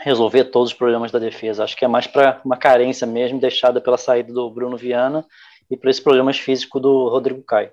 resolver 0.00 0.44
todos 0.44 0.72
os 0.72 0.76
problemas 0.76 1.10
da 1.12 1.18
defesa. 1.18 1.64
Acho 1.64 1.76
que 1.76 1.84
é 1.84 1.88
mais 1.88 2.06
para 2.06 2.40
uma 2.44 2.56
carência 2.56 3.06
mesmo 3.06 3.40
deixada 3.40 3.80
pela 3.80 3.96
saída 3.96 4.32
do 4.32 4.50
Bruno 4.50 4.76
Viana 4.76 5.24
e 5.70 5.76
para 5.76 5.90
esses 5.90 6.02
problemas 6.02 6.38
físicos 6.38 6.82
do 6.82 7.08
Rodrigo 7.08 7.42
Caio. 7.42 7.70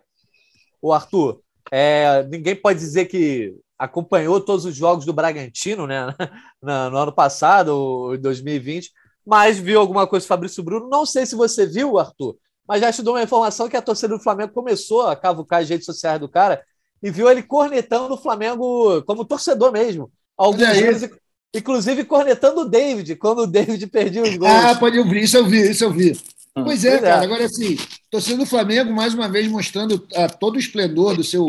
O 0.82 0.92
Arthur, 0.92 1.42
é, 1.72 2.24
ninguém 2.30 2.56
pode 2.56 2.80
dizer 2.80 3.06
que 3.06 3.56
acompanhou 3.78 4.40
todos 4.40 4.66
os 4.66 4.76
jogos 4.76 5.06
do 5.06 5.14
Bragantino, 5.14 5.88
né, 5.88 6.08
no, 6.62 6.90
no 6.90 6.98
ano 6.98 7.12
passado, 7.12 8.14
em 8.14 8.20
2020, 8.20 8.92
mas 9.26 9.58
viu 9.58 9.80
alguma 9.80 10.06
coisa 10.08 10.26
do 10.26 10.28
Fabrício 10.28 10.64
Bruno. 10.64 10.90
Não 10.90 11.06
sei 11.06 11.26
se 11.26 11.36
você 11.36 11.66
viu, 11.66 11.98
Arthur, 11.98 12.36
mas 12.68 12.82
já 12.82 12.92
te 12.92 13.02
dou 13.02 13.16
uma 13.16 13.24
informação 13.24 13.68
que 13.70 13.78
a 13.78 13.82
torcida 13.82 14.16
do 14.16 14.24
Flamengo 14.24 14.54
começou 14.54 15.08
a 15.08 15.16
cavucar 15.16 15.62
as 15.62 15.70
redes 15.70 15.86
sociais 15.86 16.20
do 16.20 16.30
cara 16.30 16.64
e 17.02 17.10
viu 17.10 17.30
ele 17.30 17.42
cornetando 17.42 18.14
o 18.14 18.18
Flamengo 18.18 19.02
como 19.04 19.26
torcedor 19.26 19.72
mesmo. 19.72 20.12
Alguns 20.38 20.68
vezes, 20.68 21.10
inclusive 21.54 22.04
cornetando 22.06 22.62
o 22.62 22.70
David, 22.70 23.16
quando 23.16 23.40
o 23.40 23.48
David 23.48 23.88
perdia 23.88 24.24
os 24.24 24.38
gols. 24.38 24.52
Ah, 24.52 24.76
pode 24.76 24.98
ouvir, 25.00 25.24
isso 25.24 25.38
eu 25.38 25.46
vi, 25.46 25.70
isso 25.70 25.84
eu 25.84 25.92
vi. 25.92 26.20
Pois 26.54 26.84
é, 26.84 26.92
pois 26.92 27.02
cara. 27.02 27.22
É. 27.22 27.26
Agora, 27.26 27.46
assim, 27.46 27.78
torcida 28.10 28.38
do 28.38 28.46
Flamengo, 28.46 28.92
mais 28.92 29.14
uma 29.14 29.30
vez, 29.30 29.48
mostrando 29.48 30.06
a, 30.16 30.28
todo 30.28 30.56
o 30.56 30.60
esplendor 30.60 31.16
do 31.16 31.24
seu, 31.24 31.48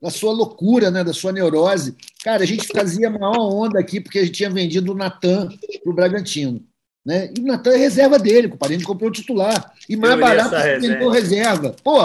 da 0.00 0.10
sua 0.10 0.32
loucura, 0.32 0.90
né, 0.90 1.04
da 1.04 1.12
sua 1.12 1.32
neurose. 1.32 1.94
Cara, 2.24 2.42
a 2.42 2.46
gente 2.46 2.66
fazia 2.68 3.08
a 3.08 3.10
maior 3.10 3.38
onda 3.38 3.78
aqui 3.78 4.00
porque 4.00 4.18
a 4.18 4.24
gente 4.24 4.34
tinha 4.34 4.50
vendido 4.50 4.92
o 4.92 4.96
Natan 4.96 5.48
para 5.82 5.92
o 5.92 5.94
Bragantino. 5.94 6.64
Né? 7.04 7.32
E 7.36 7.40
o 7.40 7.46
Natan 7.46 7.72
é 7.72 7.76
reserva 7.76 8.18
dele, 8.18 8.48
compadre. 8.48 8.76
A 8.76 8.78
gente 8.78 8.86
comprou 8.86 9.10
o 9.10 9.12
titular. 9.12 9.72
E 9.88 9.96
mais 9.96 10.18
barato 10.18 10.54
vendeu 10.80 11.10
reserva. 11.10 11.74
Pô, 11.82 11.98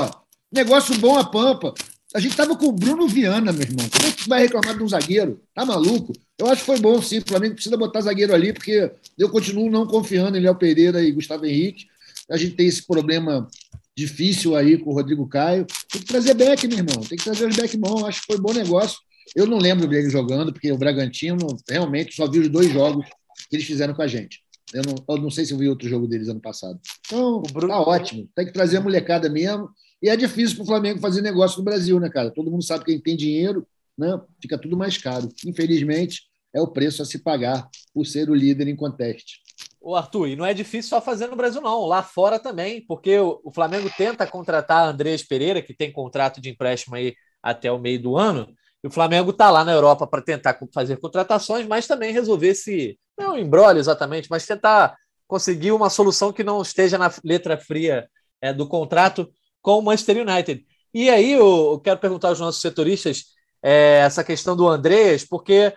negócio 0.52 0.98
bom 0.98 1.18
a 1.18 1.24
pampa. 1.24 1.74
A 2.16 2.20
gente 2.20 2.32
estava 2.32 2.56
com 2.56 2.68
o 2.68 2.72
Bruno 2.72 3.08
Viana, 3.08 3.52
meu 3.52 3.62
irmão. 3.62 3.88
Como 3.90 4.08
é 4.08 4.12
que 4.12 4.30
vai 4.30 4.42
reclamar 4.42 4.76
de 4.76 4.84
um 4.84 4.88
zagueiro? 4.88 5.40
Tá 5.54 5.66
maluco? 5.66 6.14
Eu 6.38 6.48
acho 6.48 6.62
que 6.62 6.66
foi 6.66 6.80
bom, 6.80 7.02
sim. 7.02 7.20
O 7.20 7.28
Flamengo 7.28 7.56
precisa 7.56 7.78
botar 7.78 8.02
zagueiro 8.02 8.34
ali, 8.34 8.54
porque 8.54 8.92
eu 9.18 9.30
continuo 9.30 9.70
não 9.70 9.86
confiando 9.86 10.38
em 10.38 10.42
Léo 10.42 10.56
Pereira 10.56 11.02
e 11.02 11.12
Gustavo 11.12 11.46
Henrique. 11.46 11.86
A 12.30 12.38
gente 12.38 12.56
tem 12.56 12.68
esse 12.68 12.86
problema 12.86 13.48
difícil 13.96 14.56
aí 14.56 14.78
com 14.78 14.92
o 14.92 14.94
Rodrigo 14.94 15.28
Caio. 15.28 15.66
Tem 15.92 16.02
que 16.02 16.08
trazer 16.08 16.34
back, 16.34 16.68
meu 16.68 16.78
irmão. 16.78 17.02
Tem 17.02 17.18
que 17.18 17.24
trazer 17.24 17.48
os 17.48 17.56
back 17.56 17.76
bom. 17.78 18.06
Acho 18.06 18.22
que 18.22 18.28
foi 18.28 18.38
bom 18.42 18.54
negócio. 18.54 19.00
Eu 19.36 19.46
não 19.46 19.58
lembro 19.58 19.88
dele 19.88 20.10
jogando, 20.10 20.54
porque 20.54 20.72
o 20.72 20.78
Bragantino 20.78 21.48
realmente 21.70 22.16
só 22.16 22.30
viu 22.30 22.42
os 22.42 22.50
dois 22.50 22.72
jogos 22.72 23.06
que 23.50 23.56
eles 23.56 23.66
fizeram 23.66 23.94
com 23.94 24.02
a 24.02 24.08
gente. 24.08 24.42
Eu 24.74 24.84
não, 24.84 25.16
eu 25.16 25.22
não 25.22 25.30
sei 25.32 25.46
se 25.46 25.54
eu 25.54 25.58
vi 25.58 25.68
outro 25.70 25.88
jogo 25.88 26.08
deles 26.08 26.28
ano 26.28 26.42
passado. 26.42 26.80
Então, 27.06 27.42
Bruno... 27.54 27.70
tá 27.70 27.82
ótimo. 27.82 28.30
Tem 28.36 28.46
que 28.46 28.54
trazer 28.54 28.78
a 28.78 28.82
molecada 28.82 29.30
mesmo. 29.30 29.70
E 30.02 30.10
é 30.10 30.16
difícil 30.16 30.58
para 30.58 30.64
o 30.64 30.68
Flamengo 30.68 31.00
fazer 31.00 31.22
negócio 31.22 31.58
no 31.58 31.64
Brasil, 31.64 32.00
né, 32.00 32.10
cara? 32.10 32.30
Todo 32.30 32.52
mundo 32.52 32.64
sabe 32.64 32.86
que 32.86 32.92
quem 32.92 33.02
tem 33.02 33.18
dinheiro, 33.18 33.66
né? 33.98 34.20
Fica 34.42 34.58
tudo 34.58 34.78
mais 34.78 34.98
caro. 34.98 35.30
Infelizmente, 35.46 36.24
é 36.54 36.62
o 36.62 36.68
preço 36.68 37.02
a 37.02 37.06
se 37.06 37.20
pagar 37.20 37.68
por 37.94 38.06
ser 38.06 38.30
o 38.30 38.36
líder 38.36 38.68
em 38.68 38.76
conteste. 38.76 39.42
O 39.80 39.96
Arthur, 39.96 40.28
e 40.28 40.36
não 40.36 40.46
é 40.46 40.54
difícil 40.54 40.90
só 40.90 41.02
fazer 41.02 41.28
no 41.28 41.36
Brasil, 41.36 41.62
não. 41.62 41.86
Lá 41.86 42.04
fora 42.04 42.40
também, 42.40 42.86
porque 42.86 43.18
o 43.20 43.52
Flamengo 43.54 43.90
tenta 43.96 44.28
contratar 44.28 44.88
Andrés 44.88 45.24
Pereira, 45.24 45.62
que 45.62 45.74
tem 45.74 45.92
contrato 45.92 46.42
de 46.42 46.50
empréstimo 46.50 46.96
aí 46.96 47.16
até 47.42 47.72
o 47.72 47.80
meio 47.80 48.02
do 48.02 48.18
ano. 48.18 48.48
E 48.84 48.88
o 48.88 48.92
Flamengo 48.92 49.32
está 49.32 49.50
lá 49.50 49.64
na 49.64 49.72
Europa 49.72 50.06
para 50.08 50.22
tentar 50.22 50.60
fazer 50.74 50.98
contratações, 50.98 51.66
mas 51.66 51.88
também 51.88 52.12
resolver 52.12 52.50
esse. 52.50 53.00
Não 53.18 53.34
um 53.34 53.78
exatamente, 53.78 54.30
mas 54.30 54.46
tentar 54.46 54.96
conseguir 55.28 55.72
uma 55.72 55.90
solução 55.90 56.32
que 56.32 56.44
não 56.44 56.62
esteja 56.62 56.98
na 56.98 57.12
letra 57.24 57.58
fria 57.58 58.08
é, 58.42 58.54
do 58.54 58.68
contrato 58.68 59.30
com 59.62 59.80
o 59.80 59.82
Manchester 59.82 60.18
United. 60.18 60.66
E 60.94 61.10
aí 61.10 61.34
eu, 61.34 61.72
eu 61.74 61.80
quero 61.80 62.00
perguntar 62.00 62.30
aos 62.30 62.40
nossos 62.40 62.62
setoristas 62.62 63.26
é, 63.62 64.00
essa 64.00 64.24
questão 64.24 64.56
do 64.56 64.68
Andrés, 64.68 65.26
porque, 65.28 65.74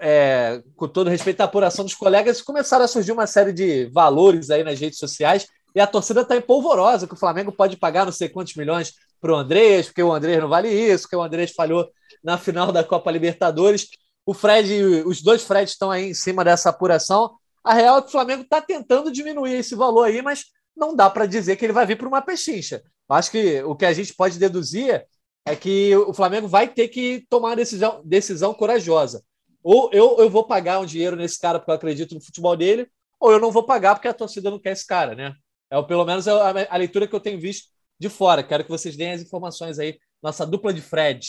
é, 0.00 0.62
com 0.76 0.88
todo 0.88 1.10
respeito 1.10 1.40
à 1.40 1.44
apuração 1.44 1.84
dos 1.84 1.94
colegas, 1.94 2.42
começaram 2.42 2.84
a 2.84 2.88
surgir 2.88 3.12
uma 3.12 3.26
série 3.26 3.52
de 3.52 3.86
valores 3.92 4.50
aí 4.50 4.64
nas 4.64 4.80
redes 4.80 4.98
sociais 4.98 5.46
e 5.74 5.80
a 5.80 5.86
torcida 5.86 6.22
está 6.22 6.36
empolvorosa 6.36 7.06
que 7.06 7.14
o 7.14 7.18
Flamengo 7.18 7.52
pode 7.52 7.76
pagar 7.76 8.04
não 8.04 8.12
sei 8.12 8.28
quantos 8.28 8.54
milhões 8.54 8.94
para 9.20 9.32
o 9.32 9.36
Andrés, 9.36 9.86
porque 9.86 10.02
o 10.02 10.12
Andrés 10.12 10.40
não 10.40 10.48
vale 10.48 10.68
isso, 10.68 11.08
que 11.08 11.14
o 11.14 11.22
Andrés 11.22 11.52
falhou 11.52 11.88
na 12.24 12.38
final 12.38 12.72
da 12.72 12.82
Copa 12.82 13.10
Libertadores. 13.10 13.88
O 14.24 14.34
Fred, 14.34 15.02
os 15.04 15.22
dois 15.22 15.42
Freds 15.42 15.72
estão 15.72 15.90
aí 15.90 16.10
em 16.10 16.14
cima 16.14 16.44
dessa 16.44 16.70
apuração. 16.70 17.30
A 17.62 17.74
real 17.74 17.98
é 17.98 18.02
que 18.02 18.08
o 18.08 18.12
Flamengo 18.12 18.42
está 18.42 18.60
tentando 18.60 19.12
diminuir 19.12 19.54
esse 19.54 19.74
valor 19.74 20.04
aí, 20.04 20.22
mas 20.22 20.46
não 20.76 20.96
dá 20.96 21.10
para 21.10 21.26
dizer 21.26 21.56
que 21.56 21.64
ele 21.64 21.72
vai 21.72 21.84
vir 21.84 21.96
para 21.96 22.08
uma 22.08 22.22
pechincha. 22.22 22.82
Acho 23.08 23.30
que 23.30 23.62
o 23.62 23.76
que 23.76 23.84
a 23.84 23.92
gente 23.92 24.14
pode 24.14 24.38
deduzir 24.38 25.04
é 25.44 25.56
que 25.56 25.94
o 25.96 26.14
Flamengo 26.14 26.48
vai 26.48 26.68
ter 26.68 26.88
que 26.88 27.26
tomar 27.28 27.50
uma 27.50 27.56
decisão, 27.56 28.00
decisão 28.04 28.54
corajosa. 28.54 29.22
Ou 29.62 29.90
eu, 29.92 30.16
eu 30.18 30.30
vou 30.30 30.44
pagar 30.44 30.80
um 30.80 30.86
dinheiro 30.86 31.16
nesse 31.16 31.38
cara 31.38 31.58
porque 31.58 31.70
eu 31.70 31.74
acredito 31.74 32.14
no 32.14 32.20
futebol 32.20 32.56
dele, 32.56 32.88
ou 33.18 33.32
eu 33.32 33.38
não 33.38 33.50
vou 33.50 33.62
pagar 33.62 33.94
porque 33.94 34.08
a 34.08 34.14
torcida 34.14 34.50
não 34.50 34.58
quer 34.58 34.72
esse 34.72 34.86
cara, 34.86 35.14
né? 35.14 35.34
É 35.70 35.80
pelo 35.82 36.04
menos 36.04 36.26
é 36.26 36.32
a, 36.32 36.74
a 36.74 36.76
leitura 36.76 37.06
que 37.06 37.14
eu 37.14 37.20
tenho 37.20 37.38
visto 37.38 37.68
de 37.98 38.08
fora. 38.08 38.42
Quero 38.42 38.64
que 38.64 38.70
vocês 38.70 38.96
deem 38.96 39.12
as 39.12 39.22
informações 39.22 39.78
aí, 39.78 39.98
nossa 40.22 40.46
dupla 40.46 40.72
de 40.72 40.80
Fred. 40.80 41.26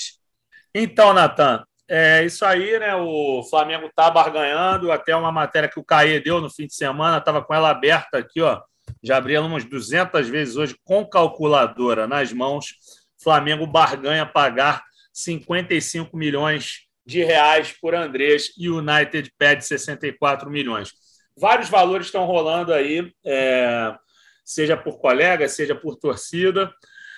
Então, 0.74 1.14
Natan, 1.14 1.64
é 1.88 2.24
isso 2.26 2.46
aí, 2.46 2.80
né? 2.80 2.96
O 2.96 3.44
Flamengo 3.44 3.90
tá 3.96 4.10
barganhando, 4.10 4.92
até 4.92 5.16
uma 5.16 5.32
matéria 5.32 5.70
que 5.70 5.80
o 5.80 5.84
Caê 5.84 6.20
deu 6.20 6.40
no 6.40 6.50
fim 6.50 6.66
de 6.66 6.74
semana, 6.74 7.18
estava 7.18 7.44
com 7.44 7.54
ela 7.54 7.70
aberta 7.70 8.18
aqui, 8.18 8.42
ó 8.42 8.62
já 9.04 9.18
abri 9.18 9.36
ela 9.36 9.48
umas 9.48 9.64
200 9.66 10.28
vezes 10.28 10.56
hoje 10.56 10.76
com 10.84 11.06
calculadora 11.06 12.08
nas 12.08 12.32
mãos. 12.34 12.76
Flamengo 13.22 13.68
barganha 13.68 14.26
pagar 14.26 14.84
55 15.14 16.16
milhões 16.16 16.88
de 17.06 17.24
reais 17.24 17.74
por 17.82 17.96
Andrés 17.96 18.54
e 18.58 18.70
o 18.70 18.78
United 18.78 19.32
pede 19.38 19.66
64 19.66 20.50
milhões. 20.50 20.92
Vários 21.38 21.70
valores 21.70 22.08
estão 22.08 22.26
rolando 22.26 22.74
aí, 22.74 23.12
é, 23.26 23.96
seja 24.44 24.78
por 24.78 25.00
colega, 25.00 25.48
seja 25.48 25.76
por 25.76 25.96
torcida. 25.96 26.72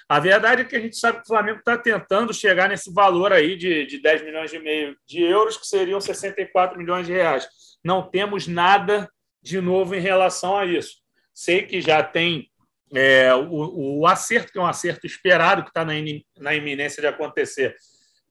A 0.08 0.20
verdade 0.20 0.62
é 0.62 0.66
que 0.66 0.76
a 0.76 0.80
gente 0.80 0.96
sabe 0.98 1.18
que 1.18 1.24
o 1.24 1.28
Flamengo 1.28 1.60
está 1.60 1.78
tentando 1.78 2.34
chegar 2.34 2.70
nesse 2.70 2.94
valor 2.94 3.34
aí 3.34 3.56
de, 3.56 3.86
de 3.86 4.02
10 4.02 4.24
milhões 4.24 4.54
e 4.54 4.60
meio 4.60 4.96
de 5.08 5.22
euros, 5.22 5.58
que 5.58 5.66
seriam 5.66 6.00
64 6.00 6.78
milhões 6.78 7.08
de 7.08 7.14
reais. 7.14 7.48
Não 7.84 8.02
temos 8.10 8.48
nada 8.48 9.10
de 9.42 9.60
novo 9.60 9.96
em 9.96 10.00
relação 10.00 10.58
a 10.58 10.66
isso. 10.66 10.98
Sei 11.34 11.64
que 11.64 11.82
já 11.82 12.04
tem 12.04 12.50
é, 12.94 13.34
o, 13.34 14.00
o, 14.02 14.08
acerto, 14.08 14.52
que 14.52 14.60
é 14.60 14.62
um 14.62 14.68
acerto 14.68 15.08
esperado, 15.08 15.64
que 15.64 15.70
está 15.70 15.84
na, 15.84 15.94
na 16.38 16.54
iminência 16.54 17.02
de 17.02 17.08
acontecer, 17.08 17.76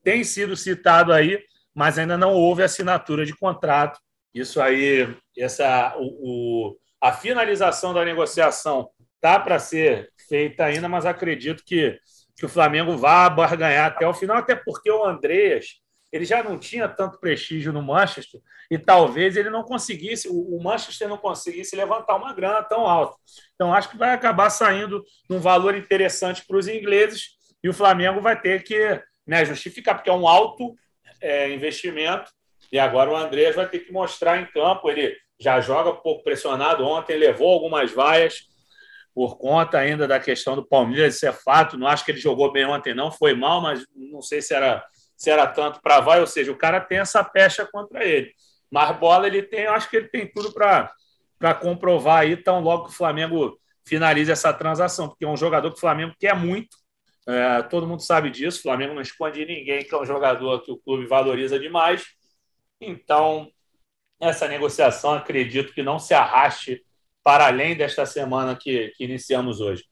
tem 0.02 0.24
sido 0.24 0.56
citado 0.56 1.12
aí, 1.12 1.42
mas 1.74 1.98
ainda 1.98 2.16
não 2.16 2.32
houve 2.32 2.62
assinatura 2.62 3.24
de 3.24 3.34
contrato. 3.34 3.98
Isso 4.34 4.60
aí, 4.60 5.14
essa, 5.36 5.94
o, 5.98 6.70
o 6.70 6.76
a 7.00 7.12
finalização 7.12 7.92
da 7.92 8.04
negociação 8.04 8.88
está 9.16 9.38
para 9.38 9.58
ser 9.58 10.10
feita 10.28 10.64
ainda, 10.64 10.88
mas 10.88 11.04
acredito 11.04 11.64
que, 11.64 11.98
que 12.36 12.46
o 12.46 12.48
Flamengo 12.48 12.96
vá 12.96 13.28
barganhar 13.28 13.86
até 13.86 14.06
o 14.06 14.14
final, 14.14 14.36
até 14.36 14.54
porque 14.54 14.90
o 14.90 15.04
Andreas 15.04 15.82
ele 16.12 16.24
já 16.24 16.42
não 16.42 16.58
tinha 16.58 16.86
tanto 16.88 17.18
prestígio 17.18 17.72
no 17.72 17.82
Manchester 17.82 18.40
e 18.70 18.78
talvez 18.78 19.36
ele 19.36 19.48
não 19.48 19.62
conseguisse, 19.62 20.28
o 20.30 20.62
Manchester 20.62 21.08
não 21.08 21.16
conseguisse 21.16 21.74
levantar 21.74 22.16
uma 22.16 22.34
grana 22.34 22.62
tão 22.62 22.86
alta. 22.86 23.16
Então, 23.54 23.72
acho 23.72 23.88
que 23.88 23.96
vai 23.96 24.10
acabar 24.10 24.50
saindo 24.50 25.02
um 25.30 25.38
valor 25.38 25.74
interessante 25.74 26.44
para 26.46 26.56
os 26.56 26.68
ingleses 26.68 27.30
e 27.64 27.68
o 27.68 27.74
Flamengo 27.74 28.20
vai 28.20 28.38
ter 28.38 28.62
que 28.62 29.02
né, 29.26 29.44
justificar, 29.44 29.94
porque 29.94 30.10
é 30.10 30.12
um 30.12 30.26
alto 30.26 30.76
é, 31.20 31.52
investimento 31.52 32.30
e 32.70 32.78
agora 32.78 33.10
o 33.10 33.16
Andrés 33.16 33.54
vai 33.54 33.68
ter 33.68 33.80
que 33.80 33.92
mostrar 33.92 34.40
em 34.40 34.46
campo. 34.46 34.90
Ele 34.90 35.16
já 35.38 35.60
joga 35.60 35.92
pouco 35.92 36.24
pressionado, 36.24 36.86
ontem 36.86 37.16
levou 37.16 37.52
algumas 37.52 37.92
vaias 37.92 38.48
por 39.14 39.36
conta 39.36 39.78
ainda 39.78 40.08
da 40.08 40.18
questão 40.18 40.56
do 40.56 40.64
Palmeiras, 40.64 41.16
isso 41.16 41.26
é 41.26 41.32
fato. 41.32 41.76
Não 41.76 41.86
acho 41.86 42.04
que 42.04 42.10
ele 42.10 42.18
jogou 42.18 42.50
bem 42.50 42.64
ontem, 42.64 42.94
não. 42.94 43.12
Foi 43.12 43.34
mal, 43.34 43.60
mas 43.60 43.84
não 43.94 44.22
sei 44.22 44.40
se 44.40 44.54
era 44.54 44.84
se 45.22 45.30
era 45.30 45.46
tanto 45.46 45.80
para 45.80 46.00
vai, 46.00 46.18
ou 46.18 46.26
seja, 46.26 46.50
o 46.50 46.56
cara 46.56 46.80
tem 46.80 46.98
essa 46.98 47.22
pecha 47.22 47.64
contra 47.64 48.04
ele. 48.04 48.32
Mas 48.68 48.98
bola 48.98 49.28
ele 49.28 49.40
tem, 49.40 49.66
acho 49.66 49.88
que 49.88 49.96
ele 49.96 50.08
tem 50.08 50.26
tudo 50.26 50.52
para 50.52 51.54
comprovar 51.60 52.22
aí, 52.22 52.36
tão 52.36 52.58
logo 52.58 52.86
que 52.86 52.90
o 52.90 52.96
Flamengo 52.96 53.56
finalize 53.86 54.32
essa 54.32 54.52
transação, 54.52 55.08
porque 55.08 55.24
é 55.24 55.28
um 55.28 55.36
jogador 55.36 55.70
que 55.70 55.76
o 55.76 55.80
Flamengo 55.80 56.12
quer 56.18 56.34
muito, 56.34 56.76
é, 57.26 57.62
todo 57.62 57.86
mundo 57.86 58.02
sabe 58.02 58.30
disso, 58.30 58.58
o 58.58 58.62
Flamengo 58.62 58.94
não 58.94 59.02
esconde 59.02 59.44
ninguém 59.44 59.84
que 59.84 59.94
é 59.94 60.00
um 60.00 60.06
jogador 60.06 60.62
que 60.62 60.72
o 60.72 60.78
clube 60.78 61.06
valoriza 61.06 61.58
demais. 61.58 62.04
Então, 62.80 63.50
essa 64.20 64.48
negociação 64.48 65.12
acredito 65.14 65.72
que 65.72 65.82
não 65.82 65.98
se 65.98 66.14
arraste 66.14 66.84
para 67.22 67.46
além 67.46 67.76
desta 67.76 68.04
semana 68.04 68.56
que, 68.56 68.92
que 68.96 69.04
iniciamos 69.04 69.60
hoje. 69.60 69.84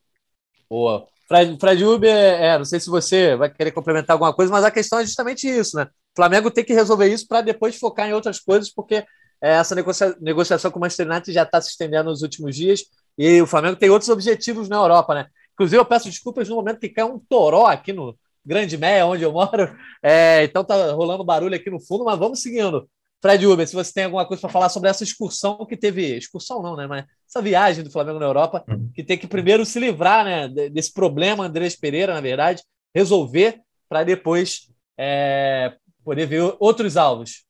Boa. 0.68 1.06
Fred, 1.28 1.56
Fred 1.60 1.84
Uber, 1.84 2.10
é, 2.10 2.58
não 2.58 2.64
sei 2.64 2.80
se 2.80 2.90
você 2.90 3.36
vai 3.36 3.48
querer 3.48 3.70
complementar 3.70 4.14
alguma 4.14 4.34
coisa, 4.34 4.50
mas 4.50 4.64
a 4.64 4.70
questão 4.70 4.98
é 4.98 5.04
justamente 5.04 5.48
isso, 5.48 5.76
né? 5.76 5.84
O 5.84 6.16
Flamengo 6.16 6.50
tem 6.50 6.64
que 6.64 6.74
resolver 6.74 7.06
isso 7.06 7.28
para 7.28 7.40
depois 7.40 7.78
focar 7.78 8.08
em 8.08 8.12
outras 8.12 8.40
coisas, 8.40 8.68
porque 8.72 9.04
é, 9.40 9.52
essa 9.52 9.76
negocia 9.76 10.16
negociação 10.20 10.72
com 10.72 10.78
o 10.78 10.80
Manchester 10.80 11.08
United 11.08 11.32
já 11.32 11.44
está 11.44 11.60
se 11.60 11.70
estendendo 11.70 12.10
nos 12.10 12.22
últimos 12.22 12.56
dias 12.56 12.82
e 13.16 13.40
o 13.40 13.46
Flamengo 13.46 13.76
tem 13.76 13.90
outros 13.90 14.08
objetivos 14.08 14.68
na 14.68 14.76
Europa, 14.76 15.14
né? 15.14 15.26
Inclusive, 15.60 15.78
eu 15.78 15.84
peço 15.84 16.08
desculpas 16.08 16.48
no 16.48 16.56
momento 16.56 16.80
que 16.80 16.88
cai 16.88 17.04
um 17.04 17.18
toró 17.18 17.66
aqui 17.66 17.92
no 17.92 18.16
Grande 18.42 18.78
Meia, 18.78 19.04
onde 19.04 19.22
eu 19.22 19.30
moro, 19.30 19.70
é, 20.02 20.42
então 20.44 20.64
tá 20.64 20.92
rolando 20.92 21.22
barulho 21.22 21.54
aqui 21.54 21.68
no 21.68 21.78
fundo, 21.78 22.02
mas 22.02 22.18
vamos 22.18 22.40
seguindo. 22.40 22.88
Fred 23.20 23.46
Uber, 23.46 23.68
se 23.68 23.74
você 23.74 23.92
tem 23.92 24.04
alguma 24.04 24.24
coisa 24.24 24.40
para 24.40 24.48
falar 24.48 24.70
sobre 24.70 24.88
essa 24.88 25.04
excursão 25.04 25.66
que 25.66 25.76
teve. 25.76 26.16
Excursão 26.16 26.62
não, 26.62 26.74
né? 26.74 26.86
Mas 26.86 27.04
essa 27.28 27.42
viagem 27.42 27.84
do 27.84 27.90
Flamengo 27.90 28.18
na 28.18 28.24
Europa, 28.24 28.64
uhum. 28.66 28.90
que 28.94 29.04
tem 29.04 29.18
que 29.18 29.26
primeiro 29.26 29.66
se 29.66 29.78
livrar 29.78 30.24
né, 30.24 30.48
desse 30.70 30.94
problema, 30.94 31.44
Andrés 31.44 31.76
Pereira, 31.76 32.14
na 32.14 32.22
verdade, 32.22 32.62
resolver 32.94 33.60
para 33.86 34.02
depois 34.02 34.70
é, 34.98 35.74
poder 36.02 36.24
ver 36.24 36.56
outros 36.58 36.96
alvos. 36.96 37.44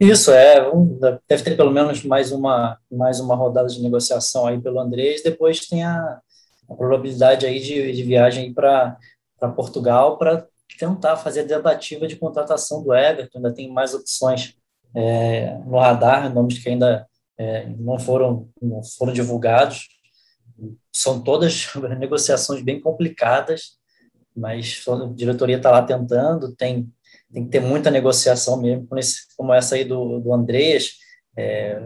Isso, 0.00 0.30
é. 0.30 0.66
Um, 0.72 0.98
deve 1.28 1.44
ter 1.44 1.58
pelo 1.58 1.70
menos 1.70 2.02
mais 2.02 2.32
uma, 2.32 2.78
mais 2.90 3.20
uma 3.20 3.34
rodada 3.34 3.68
de 3.68 3.82
negociação 3.82 4.46
aí 4.46 4.58
pelo 4.58 4.80
Andrés. 4.80 5.22
Depois 5.22 5.60
tem 5.66 5.84
a, 5.84 6.22
a 6.68 6.74
probabilidade 6.74 7.46
aí 7.46 7.60
de, 7.60 7.92
de 7.92 8.02
viagem 8.02 8.52
para 8.52 8.96
Portugal 9.54 10.18
para 10.18 10.46
tentar 10.78 11.16
fazer 11.16 11.40
a 11.40 11.44
debativa 11.44 12.06
de 12.06 12.16
contratação 12.16 12.82
do 12.82 12.94
Everton. 12.94 13.38
Ainda 13.38 13.54
tem 13.54 13.70
mais 13.70 13.94
opções 13.94 14.56
é, 14.94 15.58
no 15.66 15.78
radar, 15.78 16.32
nomes 16.32 16.58
que 16.58 16.68
ainda 16.68 17.06
é, 17.38 17.66
não, 17.78 17.98
foram, 17.98 18.48
não 18.60 18.82
foram 18.82 19.12
divulgados. 19.12 19.88
São 20.92 21.20
todas 21.22 21.68
negociações 21.98 22.62
bem 22.62 22.80
complicadas, 22.80 23.76
mas 24.36 24.82
a 24.88 25.06
diretoria 25.14 25.56
está 25.56 25.70
lá 25.70 25.82
tentando. 25.82 26.54
Tem, 26.54 26.88
tem 27.32 27.44
que 27.44 27.50
ter 27.50 27.60
muita 27.60 27.90
negociação 27.90 28.60
mesmo, 28.60 28.88
como 29.36 29.52
essa 29.52 29.74
aí 29.74 29.84
do, 29.84 30.20
do 30.20 30.32
Andreas, 30.32 30.92
é, 31.36 31.82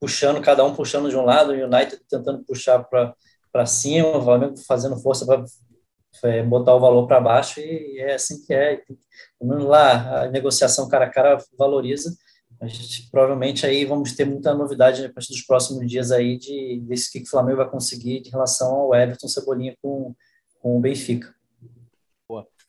puxando, 0.00 0.40
cada 0.40 0.64
um 0.64 0.74
puxando 0.74 1.08
de 1.08 1.16
um 1.16 1.24
lado, 1.24 1.52
o 1.52 1.54
United 1.54 2.00
tentando 2.08 2.44
puxar 2.44 2.82
para 2.84 3.14
cima, 3.66 4.16
o 4.16 4.22
Flamengo 4.22 4.56
fazendo 4.66 4.96
força 4.96 5.24
para 5.24 5.44
é, 6.24 6.42
botar 6.42 6.74
o 6.74 6.80
valor 6.80 7.06
para 7.06 7.20
baixo, 7.20 7.60
e 7.60 7.98
é 7.98 8.14
assim 8.14 8.44
que 8.44 8.52
é. 8.52 8.82
Lá, 9.40 10.22
a 10.22 10.28
negociação 10.28 10.88
cara 10.88 11.04
a 11.04 11.10
cara 11.10 11.38
valoriza, 11.58 12.16
a 12.60 12.66
gente 12.66 13.10
provavelmente 13.10 13.66
aí 13.66 13.84
vamos 13.84 14.12
ter 14.12 14.24
muita 14.24 14.54
novidade 14.54 15.04
a 15.04 15.12
partir 15.12 15.32
dos 15.32 15.42
próximos 15.42 15.86
dias 15.86 16.10
aí 16.10 16.38
de 16.38 16.80
desse 16.86 17.12
que 17.12 17.22
o 17.22 17.28
Flamengo 17.28 17.58
vai 17.58 17.68
conseguir 17.68 18.22
em 18.26 18.30
relação 18.30 18.74
ao 18.74 18.94
Everton 18.94 19.28
Cebolinha 19.28 19.76
com, 19.82 20.14
com 20.60 20.76
o 20.76 20.80
Benfica. 20.80 21.34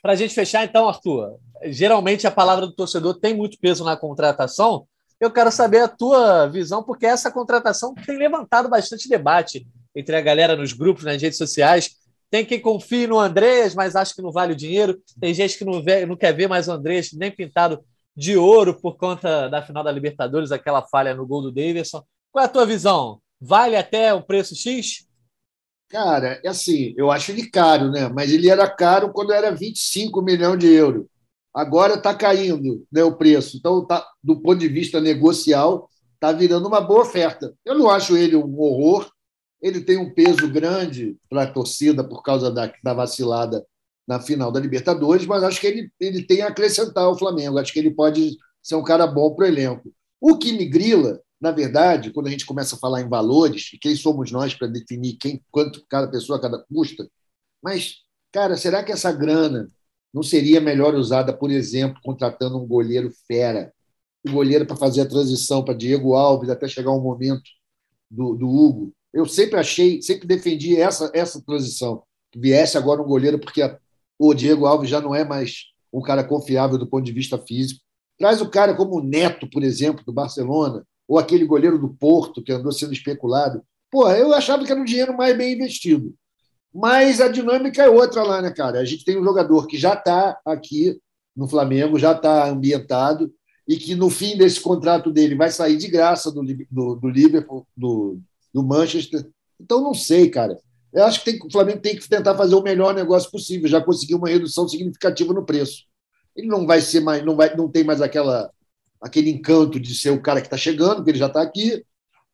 Para 0.02 0.14
a 0.14 0.16
gente 0.16 0.36
fechar, 0.36 0.64
então, 0.64 0.88
Arthur, 0.88 1.40
geralmente 1.64 2.28
a 2.28 2.32
palavra 2.32 2.68
do 2.68 2.76
torcedor 2.76 3.20
tem 3.20 3.36
muito 3.36 3.58
peso 3.60 3.84
na 3.84 3.98
contratação. 3.98 4.86
Eu 5.20 5.32
quero 5.32 5.52
saber 5.52 5.80
a 5.80 5.88
tua 5.88 6.46
visão, 6.46 6.84
porque 6.84 7.08
essa 7.08 7.32
contratação 7.32 7.96
tem 8.06 8.16
levantado 8.16 8.70
bastante 8.70 9.10
debate 9.10 9.66
entre 9.96 10.16
a 10.16 10.22
galera 10.22 10.56
nos 10.56 10.74
grupos, 10.74 11.04
nas 11.04 11.22
redes 11.22 11.38
sociais. 11.38 11.96
Tem 12.30 12.46
quem 12.46 12.60
confie 12.60 13.08
no 13.08 13.20
Andrés, 13.20 13.74
mas 13.76 13.96
acha 13.96 14.14
que 14.14 14.22
não 14.22 14.32
vale 14.32 14.54
o 14.54 14.56
dinheiro. 14.56 15.02
Tem 15.20 15.34
gente 15.34 15.58
que 15.58 15.66
não, 15.66 15.82
vê, 15.82 16.06
não 16.06 16.16
quer 16.16 16.34
ver 16.34 16.48
mais 16.48 16.68
o 16.68 16.72
Andrés 16.72 17.14
nem 17.14 17.32
pintado 17.32 17.84
de 18.16 18.38
ouro 18.38 18.74
por 18.80 18.98
conta 18.98 19.48
da 19.48 19.62
final 19.62 19.84
da 19.84 19.92
Libertadores, 19.92 20.52
aquela 20.52 20.82
falha 20.82 21.14
no 21.14 21.26
gol 21.26 21.42
do 21.42 21.52
Davidson. 21.52 22.04
Qual 22.32 22.44
é 22.44 22.46
a 22.46 22.52
tua 22.52 22.66
visão? 22.66 23.22
Vale 23.40 23.76
até 23.76 24.14
o 24.14 24.22
preço 24.22 24.56
X? 24.56 25.06
Cara, 25.90 26.42
é 26.44 26.48
assim, 26.48 26.94
eu 26.98 27.12
acho 27.12 27.32
ele 27.32 27.50
caro, 27.50 27.92
né? 27.92 28.10
Mas 28.10 28.32
ele 28.32 28.50
era 28.50 28.70
caro 28.70 29.12
quando 29.12 29.32
era 29.32 29.52
25 29.52 30.22
milhões 30.22 30.60
de 30.60 30.68
euros. 30.68 31.06
Agora 31.54 31.94
está 31.94 32.14
caindo 32.14 32.86
né, 32.92 33.04
o 33.04 33.16
preço. 33.16 33.56
Então, 33.56 33.86
tá, 33.86 34.06
do 34.22 34.42
ponto 34.42 34.60
de 34.60 34.68
vista 34.68 35.00
negocial, 35.00 35.90
está 36.16 36.32
virando 36.32 36.68
uma 36.68 36.82
boa 36.82 37.04
oferta. 37.04 37.54
Eu 37.64 37.78
não 37.78 37.90
acho 37.90 38.18
ele 38.18 38.36
um 38.36 38.60
horror. 38.60 39.10
Ele 39.62 39.82
tem 39.82 39.98
um 39.98 40.14
peso 40.14 40.50
grande 40.52 41.18
para 41.30 41.44
a 41.44 41.52
torcida 41.52 42.04
por 42.04 42.22
causa 42.22 42.52
da, 42.52 42.72
da 42.84 42.94
vacilada 42.94 43.66
na 44.08 44.20
final 44.20 44.52
da 44.52 44.60
Libertadores, 44.60 45.26
mas 45.26 45.44
acho 45.44 45.60
que 45.60 45.68
ele, 45.68 45.92
ele 46.00 46.24
tem 46.24 46.42
a 46.42 46.48
acrescentar 46.48 47.06
ao 47.06 47.18
Flamengo. 47.18 47.58
Acho 47.58 47.74
que 47.74 47.80
ele 47.80 47.92
pode 47.92 48.38
ser 48.62 48.76
um 48.76 48.84
cara 48.84 49.08
bom 49.08 49.34
para 49.34 49.46
o 49.46 49.48
elenco. 49.48 49.92
O 50.22 50.38
que 50.38 50.54
me 50.54 50.66
grila, 50.66 51.20
na 51.40 51.52
verdade, 51.52 52.12
quando 52.12 52.28
a 52.28 52.30
gente 52.30 52.46
começa 52.46 52.76
a 52.76 52.80
falar 52.80 53.02
em 53.02 53.10
valores, 53.10 53.72
e 53.74 53.78
quem 53.78 53.96
somos 53.96 54.32
nós 54.32 54.54
para 54.54 54.68
definir 54.68 55.18
quem, 55.18 55.44
quanto 55.52 55.86
cada 55.90 56.08
pessoa 56.08 56.40
cada 56.40 56.64
custa, 56.64 57.08
mas, 57.62 57.98
cara, 58.32 58.56
será 58.58 58.84
que 58.84 58.92
essa 58.92 59.12
grana 59.12 59.68
não 60.14 60.24
seria 60.24 60.62
melhor 60.62 60.96
usada, 60.96 61.36
por 61.36 61.52
exemplo, 61.52 62.00
contratando 62.02 62.58
um 62.58 62.66
goleiro 62.66 63.12
fera, 63.28 63.74
um 64.26 64.32
goleiro 64.32 64.66
para 64.66 64.78
fazer 64.78 65.02
a 65.02 65.10
transição 65.10 65.64
para 65.64 65.74
Diego 65.74 66.16
Alves 66.16 66.50
até 66.50 66.68
chegar 66.68 66.92
o 66.92 67.02
momento 67.02 67.44
do, 68.10 68.34
do 68.36 68.48
Hugo? 68.48 68.95
Eu 69.16 69.26
sempre 69.26 69.58
achei, 69.58 70.02
sempre 70.02 70.28
defendi 70.28 70.76
essa, 70.76 71.10
essa 71.14 71.42
transição. 71.42 72.04
Que 72.34 72.38
viesse 72.38 72.78
agora 72.78 73.02
um 73.02 73.08
goleiro, 73.08 73.40
porque 73.40 73.62
a, 73.62 73.80
o 74.20 74.34
Diego 74.34 74.66
Alves 74.66 74.90
já 74.90 75.00
não 75.00 75.16
é 75.16 75.24
mais 75.24 75.68
um 75.92 76.02
cara 76.02 76.22
confiável 76.22 76.78
do 76.78 76.86
ponto 76.86 77.06
de 77.06 77.14
vista 77.14 77.38
físico. 77.38 77.80
Traz 78.20 78.42
o 78.42 78.50
cara 78.50 78.76
como 78.76 78.98
o 78.98 79.02
Neto, 79.02 79.50
por 79.50 79.64
exemplo, 79.64 80.04
do 80.06 80.12
Barcelona, 80.12 80.86
ou 81.08 81.18
aquele 81.18 81.46
goleiro 81.46 81.80
do 81.80 81.96
Porto 81.96 82.44
que 82.44 82.52
andou 82.52 82.74
sendo 82.74 82.92
especulado. 82.92 83.64
Pô, 83.90 84.10
eu 84.10 84.34
achava 84.34 84.66
que 84.66 84.72
era 84.72 84.82
um 84.82 84.86
dinheiro 84.86 85.16
mais 85.16 85.38
bem 85.38 85.54
investido. 85.54 86.14
Mas 86.74 87.22
a 87.22 87.30
dinâmica 87.30 87.84
é 87.84 87.90
outra 87.90 88.22
lá, 88.22 88.42
né, 88.42 88.52
cara? 88.52 88.80
A 88.80 88.86
gente 88.86 89.06
tem 89.06 89.18
um 89.18 89.24
jogador 89.24 89.66
que 89.66 89.78
já 89.78 89.94
está 89.94 90.38
aqui 90.46 91.00
no 91.34 91.48
Flamengo, 91.48 91.98
já 91.98 92.12
está 92.12 92.50
ambientado, 92.50 93.34
e 93.66 93.78
que 93.78 93.96
no 93.96 94.10
fim 94.10 94.38
desse 94.38 94.60
contrato 94.60 95.10
dele 95.10 95.36
vai 95.36 95.50
sair 95.50 95.78
de 95.78 95.88
graça 95.88 96.30
do, 96.30 96.44
do, 96.70 96.96
do 96.96 97.08
Liverpool, 97.08 97.66
do, 97.78 98.20
do 98.56 98.64
Manchester. 98.64 99.28
Então, 99.60 99.82
não 99.82 99.94
sei, 99.94 100.30
cara. 100.30 100.58
Eu 100.94 101.04
acho 101.04 101.22
que 101.22 101.32
tem, 101.32 101.40
o 101.46 101.52
Flamengo 101.52 101.82
tem 101.82 101.94
que 101.94 102.08
tentar 102.08 102.36
fazer 102.36 102.56
o 102.56 102.64
melhor 102.64 102.96
negócio 102.96 103.30
possível, 103.30 103.68
já 103.68 103.82
conseguiu 103.82 104.18
uma 104.18 104.30
redução 104.30 104.66
significativa 104.66 105.34
no 105.34 105.46
preço. 105.46 105.84
Ele 106.34 106.48
não 106.48 106.66
vai 106.66 106.80
ser 106.80 107.02
mais, 107.02 107.24
não 107.24 107.36
vai, 107.36 107.54
não 107.54 107.70
tem 107.70 107.84
mais 107.84 108.02
aquela, 108.02 108.50
aquele 109.02 109.30
encanto 109.30 109.78
de 109.78 109.94
ser 109.94 110.12
o 110.12 110.22
cara 110.22 110.40
que 110.40 110.48
está 110.48 110.56
chegando, 110.56 110.96
porque 110.96 111.12
ele 111.12 111.20
já 111.20 111.28
está 111.28 111.42
aqui. 111.42 111.84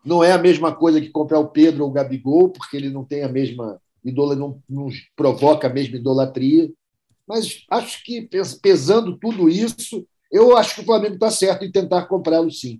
Não 0.05 0.23
é 0.23 0.31
a 0.31 0.37
mesma 0.37 0.75
coisa 0.75 1.01
que 1.01 1.09
comprar 1.09 1.39
o 1.39 1.47
Pedro 1.47 1.83
ou 1.83 1.89
o 1.89 1.93
Gabigol, 1.93 2.49
porque 2.49 2.77
ele 2.77 2.91
não 2.91 3.03
tem 3.03 3.23
a 3.23 3.29
mesma 3.29 3.81
idola, 4.05 4.35
não, 4.35 4.61
não 4.69 4.89
provoca 5.15 5.67
a 5.67 5.73
mesma 5.73 5.95
idolatria. 5.97 6.71
Mas 7.27 7.65
acho 7.67 8.03
que 8.03 8.29
pesando 8.61 9.17
tudo 9.17 9.49
isso, 9.49 10.05
eu 10.31 10.55
acho 10.55 10.75
que 10.75 10.81
o 10.81 10.85
Flamengo 10.85 11.15
está 11.15 11.31
certo 11.31 11.65
em 11.65 11.71
tentar 11.71 12.05
comprá-lo 12.05 12.51
sim, 12.51 12.79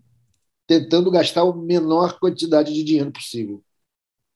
tentando 0.67 1.11
gastar 1.11 1.41
a 1.41 1.55
menor 1.55 2.19
quantidade 2.19 2.73
de 2.73 2.83
dinheiro 2.83 3.11
possível. 3.11 3.63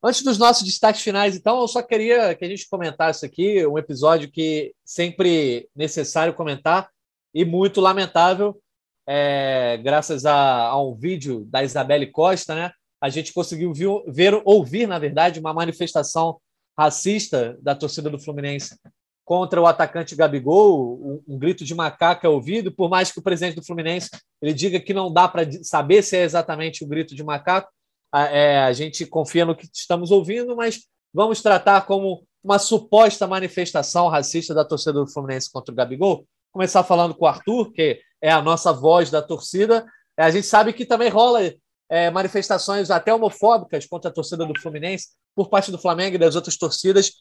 Antes 0.04 0.22
dos 0.22 0.38
nossos 0.38 0.64
destaques 0.64 1.02
finais, 1.02 1.36
então, 1.36 1.60
eu 1.60 1.68
só 1.68 1.82
queria 1.82 2.36
que 2.36 2.46
a 2.46 2.48
gente 2.48 2.70
comentasse 2.70 3.26
aqui 3.26 3.66
um 3.66 3.78
episódio 3.78 4.32
que 4.32 4.74
sempre 4.84 5.68
necessário 5.76 6.34
comentar 6.34 6.90
e 7.34 7.44
muito 7.44 7.82
lamentável, 7.82 8.62
é, 9.08 9.78
graças 9.84 10.26
a, 10.26 10.68
a, 10.68 10.82
um 10.82 10.94
vídeo 10.96 11.46
da 11.46 11.64
Isabelle 11.64 12.12
Costa, 12.12 12.56
né? 12.56 12.72
A 13.02 13.10
gente 13.10 13.34
conseguiu 13.34 13.74
ver, 13.74 13.90
ver, 14.08 14.42
ouvir, 14.46 14.88
na 14.88 15.00
verdade, 15.00 15.40
uma 15.40 15.54
manifestação 15.54 16.40
racista 16.78 17.58
da 17.62 17.76
torcida 17.76 18.10
do 18.10 18.20
Fluminense 18.20 18.76
contra 19.26 19.60
o 19.60 19.66
atacante 19.66 20.16
Gabigol, 20.16 21.02
um, 21.02 21.36
um 21.36 21.40
grito 21.40 21.66
de 21.66 21.74
macaca 21.74 22.28
é 22.28 22.30
ouvido, 22.30 22.72
por 22.72 22.88
mais 22.88 23.12
que 23.12 23.18
o 23.18 23.24
presidente 23.24 23.56
do 23.56 23.66
Fluminense 23.66 24.12
ele 24.40 24.54
diga 24.54 24.80
que 24.80 24.94
não 24.94 25.12
dá 25.12 25.28
para 25.28 25.44
saber 25.64 26.04
se 26.04 26.16
é 26.16 26.24
exatamente 26.24 26.84
o 26.84 26.88
grito 26.88 27.16
de 27.16 27.24
macaco, 27.24 27.70
é, 28.14 28.60
a 28.60 28.72
gente 28.72 29.06
confia 29.06 29.44
no 29.44 29.56
que 29.56 29.68
estamos 29.74 30.12
ouvindo, 30.12 30.56
mas 30.56 30.86
vamos 31.14 31.42
tratar 31.42 31.82
como 31.82 32.26
uma 32.44 32.60
suposta 32.60 33.26
manifestação 33.26 34.08
racista 34.08 34.54
da 34.54 34.64
torcida 34.64 34.94
do 34.94 35.08
Fluminense 35.08 35.52
contra 35.52 35.74
o 35.74 35.76
Gabigol. 35.76 36.26
Começar 36.52 36.84
falando 36.84 37.16
com 37.16 37.26
o 37.26 37.28
Arthur, 37.28 37.74
que 37.74 38.00
é 38.22 38.32
a 38.32 38.42
nossa 38.42 38.72
voz 38.72 39.10
da 39.10 39.22
torcida. 39.22 39.86
É, 40.16 40.24
a 40.24 40.30
gente 40.30 40.46
sabe 40.46 40.72
que 40.72 40.86
também 40.86 41.10
rola 41.10 41.42
é, 41.90 42.10
manifestações 42.12 42.92
até 42.92 43.14
homofóbicas 43.14 43.86
contra 43.88 44.10
a 44.10 44.14
torcida 44.14 44.46
do 44.46 44.58
Fluminense 44.62 45.08
por 45.36 45.50
parte 45.50 45.72
do 45.72 45.80
Flamengo 45.80 46.16
e 46.16 46.20
das 46.20 46.36
outras 46.36 46.56
torcidas. 46.56 47.12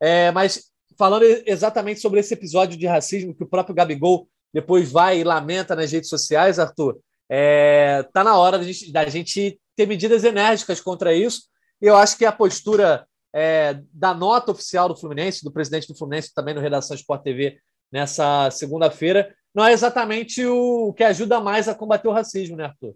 É, 0.00 0.30
mas 0.30 0.70
falando 0.98 1.24
exatamente 1.46 2.00
sobre 2.00 2.18
esse 2.18 2.34
episódio 2.34 2.76
de 2.76 2.86
racismo 2.86 3.34
que 3.34 3.44
o 3.44 3.48
próprio 3.48 3.74
Gabigol 3.74 4.28
depois 4.52 4.90
vai 4.90 5.20
e 5.20 5.24
lamenta 5.24 5.76
nas 5.76 5.92
redes 5.92 6.10
sociais, 6.10 6.58
Arthur, 6.58 6.98
é, 7.30 8.02
tá 8.12 8.24
na 8.24 8.36
hora 8.36 8.58
da 8.58 8.64
gente, 8.64 8.90
da 8.90 9.08
gente 9.08 9.60
ter 9.76 9.86
medidas 9.86 10.24
enérgicas 10.24 10.80
contra 10.80 11.14
isso. 11.14 11.42
E 11.80 11.86
eu 11.86 11.96
acho 11.96 12.18
que 12.18 12.24
a 12.24 12.32
postura 12.32 13.06
é, 13.32 13.80
da 13.92 14.12
nota 14.12 14.50
oficial 14.50 14.88
do 14.88 14.96
Fluminense, 14.96 15.44
do 15.44 15.52
presidente 15.52 15.86
do 15.86 15.94
Fluminense, 15.96 16.34
também 16.34 16.54
no 16.54 16.60
Redação 16.60 16.96
Sport 16.96 17.22
TV, 17.22 17.58
nessa 17.92 18.50
segunda-feira, 18.50 19.32
não 19.54 19.64
é 19.64 19.72
exatamente 19.72 20.44
o 20.44 20.92
que 20.94 21.04
ajuda 21.04 21.40
mais 21.40 21.68
a 21.68 21.74
combater 21.74 22.08
o 22.08 22.12
racismo, 22.12 22.56
né, 22.56 22.64
Arthur? 22.64 22.94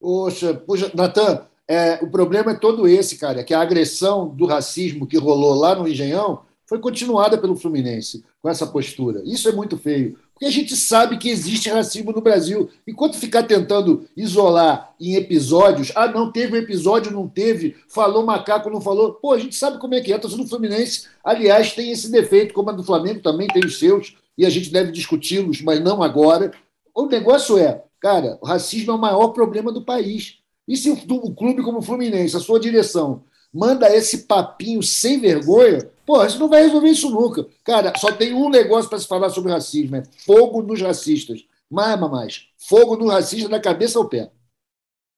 Poxa, 0.00 0.54
puxa, 0.54 0.90
Natan, 0.94 1.46
é, 1.68 1.94
o 2.02 2.10
problema 2.10 2.52
é 2.52 2.58
todo 2.58 2.88
esse, 2.88 3.16
cara, 3.16 3.44
que 3.44 3.54
a 3.54 3.60
agressão 3.60 4.28
do 4.28 4.46
racismo 4.46 5.06
que 5.06 5.18
rolou 5.18 5.54
lá 5.54 5.74
no 5.74 5.86
Engenhão 5.86 6.44
foi 6.72 6.78
continuada 6.78 7.36
pelo 7.36 7.54
Fluminense 7.54 8.24
com 8.40 8.48
essa 8.48 8.66
postura. 8.66 9.20
Isso 9.26 9.46
é 9.46 9.52
muito 9.52 9.76
feio. 9.76 10.18
Porque 10.32 10.46
a 10.46 10.50
gente 10.50 10.74
sabe 10.74 11.18
que 11.18 11.28
existe 11.28 11.68
racismo 11.68 12.12
no 12.12 12.22
Brasil. 12.22 12.70
Enquanto 12.88 13.18
ficar 13.18 13.42
tentando 13.42 14.08
isolar 14.16 14.94
em 14.98 15.14
episódios, 15.16 15.92
ah, 15.94 16.08
não 16.08 16.32
teve 16.32 16.54
um 16.54 16.56
episódio, 16.56 17.12
não 17.12 17.28
teve, 17.28 17.76
falou 17.88 18.24
macaco, 18.24 18.70
não 18.70 18.80
falou. 18.80 19.12
Pô, 19.12 19.34
a 19.34 19.38
gente 19.38 19.54
sabe 19.54 19.78
como 19.78 19.94
é 19.94 20.00
que 20.00 20.14
é. 20.14 20.16
A 20.16 20.18
torcida 20.18 20.42
do 20.42 20.48
Fluminense, 20.48 21.08
aliás, 21.22 21.74
tem 21.74 21.90
esse 21.90 22.10
defeito, 22.10 22.54
como 22.54 22.70
a 22.70 22.72
do 22.72 22.82
Flamengo 22.82 23.20
também 23.20 23.48
tem 23.48 23.66
os 23.66 23.78
seus, 23.78 24.16
e 24.38 24.46
a 24.46 24.48
gente 24.48 24.72
deve 24.72 24.92
discuti-los, 24.92 25.60
mas 25.60 25.78
não 25.78 26.02
agora. 26.02 26.52
O 26.94 27.04
negócio 27.04 27.58
é, 27.58 27.84
cara, 28.00 28.38
o 28.40 28.46
racismo 28.46 28.92
é 28.92 28.94
o 28.94 28.98
maior 28.98 29.28
problema 29.28 29.70
do 29.70 29.84
país. 29.84 30.38
E 30.66 30.74
se 30.74 30.88
o 30.90 30.96
clube 31.34 31.62
como 31.62 31.80
o 31.80 31.82
Fluminense, 31.82 32.34
a 32.34 32.40
sua 32.40 32.58
direção, 32.58 33.24
manda 33.52 33.94
esse 33.94 34.26
papinho 34.26 34.82
sem 34.82 35.20
vergonha, 35.20 35.90
pô, 36.06 36.24
isso 36.24 36.38
não 36.38 36.48
vai 36.48 36.62
resolver 36.62 36.88
isso 36.88 37.10
nunca. 37.10 37.46
Cara, 37.64 37.92
só 37.98 38.10
tem 38.10 38.32
um 38.32 38.48
negócio 38.48 38.88
para 38.88 38.98
se 38.98 39.06
falar 39.06 39.30
sobre 39.30 39.52
racismo: 39.52 39.96
é 39.96 40.02
fogo 40.24 40.62
nos 40.62 40.80
racistas. 40.80 41.44
mais, 41.70 41.98
mais. 42.00 42.46
Fogo 42.68 42.96
no 42.96 43.08
racista 43.08 43.48
da 43.48 43.60
cabeça 43.60 43.98
ao 43.98 44.08
pé. 44.08 44.30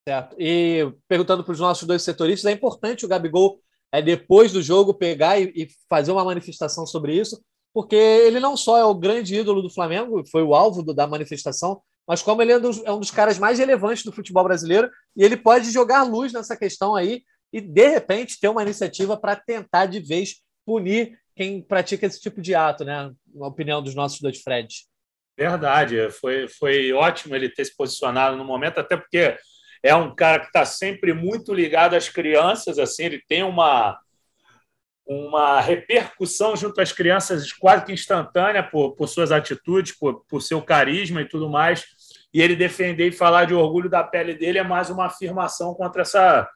Certo. 0.07 0.37
E 0.39 0.93
perguntando 1.09 1.43
para 1.43 1.53
os 1.53 1.61
nossos 1.61 1.87
dois 1.87 2.03
setoristas, 2.03 2.51
é 2.51 2.55
importante 2.55 3.05
o 3.05 3.09
Gabigol, 3.09 3.61
é, 3.91 4.03
depois 4.03 4.53
do 4.53 4.61
jogo, 4.61 4.93
pegar 4.93 5.41
e, 5.41 5.53
e 5.55 5.68
fazer 5.89 6.12
uma 6.12 6.24
manifestação 6.24 6.87
sobre 6.87 7.14
isso, 7.14 7.43
porque 7.72 7.97
ele 7.97 8.39
não 8.39 8.57
só 8.57 8.76
é 8.76 8.85
o 8.85 8.95
grande 8.95 9.35
ídolo 9.35 9.62
do 9.62 9.70
Flamengo, 9.70 10.22
foi 10.30 10.43
o 10.43 10.55
alvo 10.55 10.82
do, 10.82 10.93
da 10.93 11.07
manifestação, 11.07 11.80
mas 12.07 12.22
como 12.22 12.43
ele 12.43 12.53
é 12.53 12.59
um, 12.59 12.61
dos, 12.61 12.82
é 12.85 12.93
um, 12.93 13.01
dos, 13.01 13.11
caras 13.11 13.39
mais 13.39 13.59
relevantes 13.59 14.05
do 14.05 14.12
futebol 14.12 14.45
brasileiro, 14.45 14.91
e 15.16 15.24
ele 15.24 15.37
pode 15.37 15.70
jogar 15.70 16.03
luz 16.03 16.32
nessa 16.32 16.57
questão 16.57 16.95
aí 16.95 17.22
e, 17.55 17.61
de 17.61 17.89
repente, 17.89 18.41
ter 18.41 18.49
uma 18.49 18.63
iniciativa 18.63 19.17
para 19.17 19.37
tentar 19.37 19.87
de 19.87 20.01
vez 20.01 20.43
punir 20.67 21.17
quem 21.37 21.63
pratica 21.63 22.05
esse 22.05 22.21
tipo 22.21 22.43
de 22.43 22.53
ato, 22.53 22.85
né? 22.85 23.13
Na 23.33 23.47
opinião 23.47 23.81
dos 23.81 23.95
nossos 23.95 24.21
dois 24.21 24.43
Freds. 24.43 24.89
Verdade, 25.39 26.11
foi, 26.11 26.49
foi 26.49 26.93
ótimo 26.93 27.37
ele 27.37 27.49
ter 27.49 27.65
se 27.65 27.77
posicionado 27.77 28.37
no 28.37 28.45
momento, 28.45 28.81
até 28.81 28.97
porque 28.97 29.37
é 29.85 29.95
um 29.95 30.13
cara 30.13 30.41
que 30.41 30.47
está 30.47 30.65
sempre 30.65 31.13
muito 31.13 31.55
ligado 31.55 31.95
às 31.95 32.09
crianças, 32.09 32.77
assim, 32.77 33.05
ele 33.05 33.23
tem 33.29 33.45
uma, 33.45 33.97
uma 35.07 35.61
repercussão 35.61 36.57
junto 36.57 36.81
às 36.81 36.91
crianças 36.91 37.53
quase 37.53 37.85
que 37.85 37.93
instantânea 37.93 38.65
por, 38.65 38.97
por 38.97 39.09
suas 39.09 39.31
atitudes, 39.31 39.97
por, 39.97 40.25
por 40.29 40.43
seu 40.43 40.61
carisma 40.61 41.23
e 41.23 41.29
tudo 41.29 41.49
mais. 41.49 41.85
E 42.33 42.43
ele 42.43 42.57
defender 42.57 43.07
e 43.07 43.13
falar 43.13 43.45
de 43.45 43.55
orgulho 43.55 43.89
da 43.89 44.03
pele 44.03 44.35
dele 44.35 44.59
é 44.59 44.65
mais 44.65 44.91
uma 44.91 45.07
afirmação 45.07 45.73
contra 45.75 46.03
essa. 46.03 46.49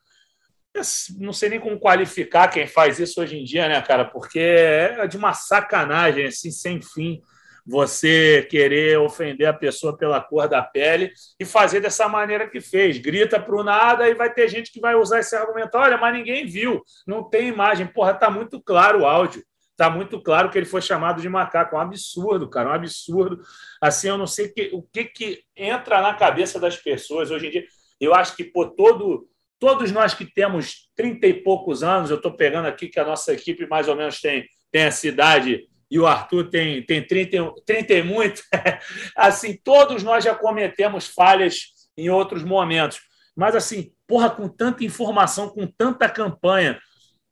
Não 1.19 1.33
sei 1.33 1.49
nem 1.49 1.61
como 1.61 1.79
qualificar 1.79 2.49
quem 2.49 2.67
faz 2.67 2.99
isso 2.99 3.21
hoje 3.21 3.37
em 3.37 3.45
dia, 3.45 3.69
né, 3.69 3.81
cara? 3.83 4.05
Porque 4.05 4.39
é 4.39 5.07
de 5.07 5.17
uma 5.17 5.35
sacanagem, 5.35 6.27
assim, 6.27 6.51
sem 6.51 6.81
fim 6.81 7.21
você 7.69 8.47
querer 8.51 8.99
ofender 8.99 9.47
a 9.47 9.53
pessoa 9.53 9.95
pela 9.95 10.23
cor 10.23 10.49
da 10.49 10.63
pele 10.63 11.13
e 11.39 11.45
fazer 11.45 11.81
dessa 11.81 12.09
maneira 12.09 12.49
que 12.49 12.63
fez. 12.63 12.97
Grita 12.97 13.39
para 13.39 13.55
o 13.55 13.63
nada 13.63 14.09
e 14.09 14.15
vai 14.15 14.33
ter 14.33 14.49
gente 14.49 14.73
que 14.73 14.81
vai 14.81 14.95
usar 14.95 15.21
esse 15.21 15.37
argumento. 15.37 15.77
Olha, 15.77 15.99
mas 15.99 16.15
ninguém 16.15 16.47
viu, 16.47 16.83
não 17.07 17.23
tem 17.23 17.49
imagem. 17.49 17.87
Porra, 17.87 18.15
tá 18.15 18.31
muito 18.31 18.59
claro 18.61 19.01
o 19.01 19.07
áudio. 19.07 19.45
Tá 19.77 19.91
muito 19.91 20.21
claro 20.21 20.51
que 20.51 20.59
ele 20.59 20.67
foi 20.67 20.81
chamado 20.81 21.21
de 21.21 21.29
macaco. 21.29 21.77
Um 21.77 21.81
absurdo, 21.81 22.49
cara, 22.49 22.71
um 22.71 22.73
absurdo. 22.73 23.41
Assim, 23.81 24.09
eu 24.09 24.17
não 24.17 24.27
sei 24.27 24.49
que, 24.49 24.71
o 24.73 24.83
que, 24.83 25.05
que 25.05 25.43
entra 25.55 26.01
na 26.01 26.15
cabeça 26.15 26.59
das 26.59 26.77
pessoas 26.77 27.31
hoje 27.31 27.47
em 27.47 27.51
dia. 27.51 27.65
Eu 28.01 28.15
acho 28.15 28.35
que, 28.35 28.45
por 28.45 28.71
todo 28.71 29.29
todos 29.59 29.91
nós 29.93 30.15
que 30.15 30.25
temos 30.25 30.89
30 30.97 31.27
e 31.27 31.35
poucos 31.35 31.83
anos, 31.83 32.11
eu 32.11 32.17
estou 32.17 32.33
pegando 32.33 32.67
aqui 32.67 32.89
que 32.89 33.01
a 33.01 33.05
nossa 33.05 33.33
equipe 33.33 33.67
mais 33.67 33.89
ou 33.89 33.97
menos 33.97 34.21
tem, 34.21 34.47
tem 34.71 34.85
a 34.85 34.91
cidade 34.91 35.67
e 35.91 35.99
o 35.99 36.07
Arthur 36.07 36.51
tem, 36.51 36.83
tem 36.83 37.05
30, 37.05 37.55
30 37.65 37.95
e 37.95 38.03
muito. 38.03 38.43
assim, 39.17 39.59
todos 39.63 40.03
nós 40.03 40.25
já 40.25 40.35
cometemos 40.35 41.07
falhas 41.07 41.69
em 41.97 42.11
outros 42.11 42.45
momentos. 42.45 43.01
Mas, 43.35 43.55
assim, 43.55 43.93
porra, 44.07 44.31
com 44.31 44.49
tanta 44.49 44.85
informação, 44.85 45.49
com 45.49 45.67
tanta 45.67 46.09
campanha, 46.09 46.79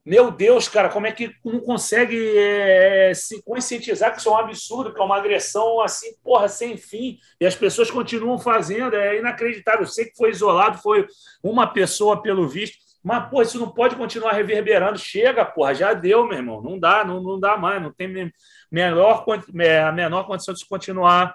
meu 0.06 0.30
Deus, 0.30 0.68
cara, 0.68 0.88
como 0.88 1.08
é 1.08 1.10
que 1.10 1.32
não 1.44 1.58
consegue 1.58 2.16
é, 2.38 3.12
se 3.12 3.42
conscientizar 3.42 4.12
que 4.12 4.20
isso 4.20 4.28
é 4.28 4.32
um 4.32 4.36
absurdo, 4.36 4.94
que 4.94 5.00
é 5.00 5.04
uma 5.04 5.16
agressão 5.16 5.80
assim, 5.80 6.14
porra, 6.22 6.46
sem 6.48 6.76
fim, 6.76 7.18
e 7.40 7.44
as 7.44 7.56
pessoas 7.56 7.90
continuam 7.90 8.38
fazendo, 8.38 8.94
é 8.94 9.18
inacreditável. 9.18 9.80
Eu 9.80 9.88
sei 9.88 10.04
que 10.04 10.16
foi 10.16 10.30
isolado, 10.30 10.78
foi 10.78 11.08
uma 11.42 11.66
pessoa 11.66 12.22
pelo 12.22 12.46
visto, 12.46 12.76
mas, 13.02 13.28
pô, 13.28 13.42
isso 13.42 13.58
não 13.58 13.68
pode 13.68 13.96
continuar 13.96 14.32
reverberando. 14.32 14.98
Chega, 14.98 15.44
porra, 15.44 15.74
já 15.74 15.92
deu, 15.92 16.24
meu 16.26 16.38
irmão. 16.38 16.62
Não 16.62 16.78
dá, 16.78 17.04
não, 17.04 17.22
não 17.22 17.38
dá 17.38 17.56
mais. 17.56 17.80
Não 17.80 17.92
tem 17.92 18.32
menor, 18.70 19.24
a 19.86 19.92
menor 19.92 20.24
condição 20.24 20.52
de 20.54 20.66
continuar 20.68 21.32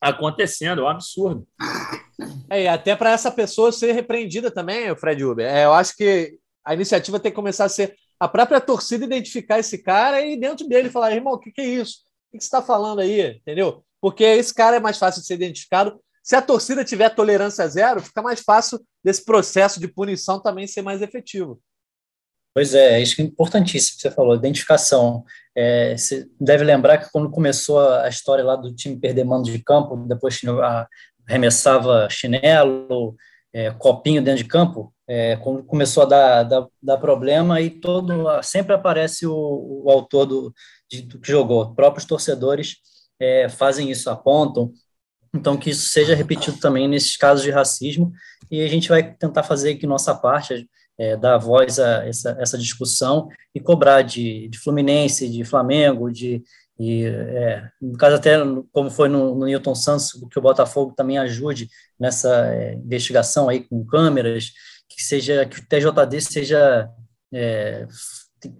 acontecendo. 0.00 0.80
É 0.80 0.84
um 0.84 0.88
absurdo. 0.88 1.46
É, 2.48 2.62
e 2.62 2.68
até 2.68 2.96
para 2.96 3.10
essa 3.10 3.30
pessoa 3.30 3.70
ser 3.70 3.92
repreendida 3.92 4.50
também, 4.50 4.94
Fred 4.96 5.22
Uber. 5.22 5.46
É, 5.46 5.66
eu 5.66 5.74
acho 5.74 5.94
que 5.94 6.38
a 6.64 6.74
iniciativa 6.74 7.20
tem 7.20 7.30
que 7.30 7.36
começar 7.36 7.64
a 7.64 7.68
ser 7.68 7.94
a 8.18 8.28
própria 8.28 8.60
torcida 8.60 9.04
identificar 9.04 9.58
esse 9.58 9.78
cara 9.78 10.24
e 10.24 10.36
dentro 10.36 10.66
dele 10.68 10.90
falar, 10.90 11.12
irmão, 11.12 11.34
o 11.34 11.38
que, 11.38 11.50
que 11.50 11.60
é 11.60 11.66
isso? 11.66 11.98
O 12.28 12.36
que, 12.36 12.42
você 12.42 12.46
está 12.46 12.62
falando 12.62 13.00
aí? 13.00 13.36
Entendeu? 13.36 13.84
Porque 14.00 14.22
esse 14.22 14.54
cara 14.54 14.76
é 14.76 14.80
mais 14.80 14.98
fácil 14.98 15.20
de 15.20 15.26
ser 15.26 15.34
identificado 15.34 16.00
se 16.22 16.36
a 16.36 16.42
torcida 16.42 16.84
tiver 16.84 17.10
tolerância 17.10 17.66
zero, 17.66 18.00
fica 18.00 18.22
mais 18.22 18.40
fácil 18.40 18.80
desse 19.04 19.24
processo 19.24 19.80
de 19.80 19.88
punição 19.88 20.40
também 20.40 20.68
ser 20.68 20.82
mais 20.82 21.02
efetivo. 21.02 21.60
Pois 22.54 22.74
é, 22.74 23.00
isso 23.00 23.20
é 23.20 23.24
importantíssimo 23.24 23.96
que 23.96 24.02
você 24.02 24.10
falou, 24.10 24.36
identificação. 24.36 25.24
É, 25.56 25.96
você 25.96 26.28
deve 26.40 26.62
lembrar 26.62 26.98
que 26.98 27.10
quando 27.10 27.30
começou 27.30 27.80
a 27.80 28.08
história 28.08 28.44
lá 28.44 28.54
do 28.54 28.72
time 28.74 29.00
perder 29.00 29.24
mando 29.24 29.50
de 29.50 29.58
campo, 29.58 29.96
depois 29.96 30.38
arremessava 31.26 32.08
chinelo, 32.10 33.16
é, 33.52 33.70
copinho 33.70 34.22
dentro 34.22 34.42
de 34.42 34.48
campo, 34.48 34.91
é, 35.08 35.36
quando 35.36 35.64
começou 35.64 36.04
a 36.04 36.06
dar, 36.06 36.42
dar, 36.44 36.66
dar, 36.82 36.98
problema, 36.98 37.60
e 37.60 37.70
todo, 37.70 38.24
sempre 38.42 38.74
aparece 38.74 39.26
o, 39.26 39.82
o 39.84 39.90
autor 39.90 40.26
do, 40.26 40.54
de, 40.90 41.02
do 41.02 41.18
que 41.18 41.30
jogou. 41.30 41.74
Próprios 41.74 42.04
torcedores 42.04 42.76
é, 43.20 43.48
fazem 43.48 43.90
isso, 43.90 44.10
apontam, 44.10 44.72
então, 45.34 45.56
que 45.56 45.70
isso 45.70 45.88
seja 45.88 46.14
repetido 46.14 46.58
também 46.58 46.86
nesses 46.86 47.16
casos 47.16 47.42
de 47.42 47.50
racismo, 47.50 48.12
e 48.50 48.60
a 48.62 48.68
gente 48.68 48.88
vai 48.88 49.14
tentar 49.14 49.42
fazer 49.42 49.72
aqui 49.72 49.86
nossa 49.86 50.14
parte, 50.14 50.68
é, 50.98 51.16
dar 51.16 51.38
voz 51.38 51.78
a 51.78 52.06
essa, 52.06 52.36
essa 52.38 52.58
discussão 52.58 53.28
e 53.54 53.58
cobrar 53.58 54.02
de, 54.02 54.46
de 54.48 54.58
Fluminense, 54.58 55.28
de 55.28 55.42
Flamengo, 55.42 56.12
de, 56.12 56.42
e, 56.78 57.04
é, 57.06 57.68
no 57.80 57.96
caso 57.96 58.16
até, 58.16 58.36
como 58.72 58.90
foi 58.90 59.08
no, 59.08 59.34
no 59.34 59.46
Newton 59.46 59.74
Santos, 59.74 60.12
que 60.30 60.38
o 60.38 60.42
Botafogo 60.42 60.92
também 60.96 61.16
ajude 61.16 61.68
nessa 61.98 62.46
é, 62.52 62.74
investigação 62.74 63.48
aí 63.48 63.60
com 63.60 63.84
câmeras, 63.86 64.52
que 64.94 65.02
seja 65.02 65.46
que 65.46 65.60
o 65.60 65.66
TJD 65.66 66.20
seja 66.20 66.88
é, 67.32 67.86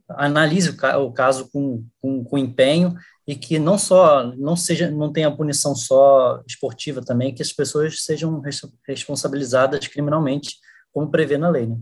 analise 0.09 0.71
o, 0.71 1.07
o 1.07 1.13
caso 1.13 1.51
com, 1.51 1.85
com, 2.01 2.25
com 2.25 2.39
empenho 2.39 2.95
e 3.27 3.37
que 3.37 3.59
não 3.59 3.79
só 3.79 4.25
não 4.37 4.57
seja 4.57 4.91
não 4.91 5.13
tenha 5.13 5.35
punição 5.35 5.75
só 5.75 6.43
esportiva 6.47 7.03
também 7.03 7.35
que 7.35 7.43
as 7.43 7.53
pessoas 7.53 8.05
sejam 8.05 8.43
responsabilizadas 8.87 9.87
criminalmente 9.87 10.57
como 10.93 11.11
prevê 11.11 11.39
na 11.39 11.49
lei 11.49 11.67
né? 11.67 11.77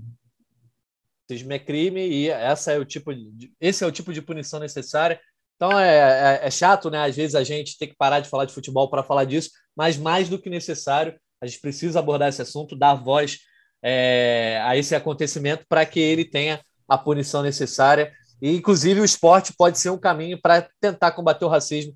Racismo 1.30 1.52
é 1.52 1.58
crime 1.58 2.08
e 2.08 2.28
essa 2.28 2.72
é 2.72 2.78
o 2.78 2.84
tipo 2.84 3.14
de, 3.14 3.52
esse 3.60 3.84
é 3.84 3.86
o 3.86 3.92
tipo 3.92 4.12
de 4.12 4.20
punição 4.20 4.58
necessária 4.58 5.20
então 5.56 5.78
é, 5.78 6.40
é, 6.42 6.46
é 6.46 6.50
chato 6.50 6.90
né 6.90 7.04
às 7.04 7.16
vezes 7.16 7.34
a 7.34 7.44
gente 7.44 7.78
tem 7.78 7.88
que 7.88 7.96
parar 7.96 8.20
de 8.20 8.28
falar 8.28 8.44
de 8.44 8.52
futebol 8.52 8.90
para 8.90 9.02
falar 9.02 9.24
disso 9.24 9.50
mas 9.76 9.96
mais 9.96 10.28
do 10.28 10.38
que 10.38 10.50
necessário 10.50 11.18
a 11.40 11.46
gente 11.46 11.60
precisa 11.60 12.00
abordar 12.00 12.28
esse 12.28 12.42
assunto 12.42 12.76
dar 12.76 12.94
voz 12.94 13.38
é, 13.82 14.60
a 14.64 14.76
esse 14.76 14.94
acontecimento 14.94 15.64
para 15.68 15.84
que 15.86 16.00
ele 16.00 16.24
tenha 16.24 16.60
a 16.88 16.98
punição 16.98 17.42
necessária 17.42 18.12
e, 18.40 18.56
inclusive, 18.56 19.00
o 19.00 19.04
esporte 19.04 19.52
pode 19.52 19.78
ser 19.78 19.90
um 19.90 19.98
caminho 19.98 20.40
para 20.40 20.66
tentar 20.80 21.12
combater 21.12 21.44
o 21.44 21.48
racismo 21.48 21.92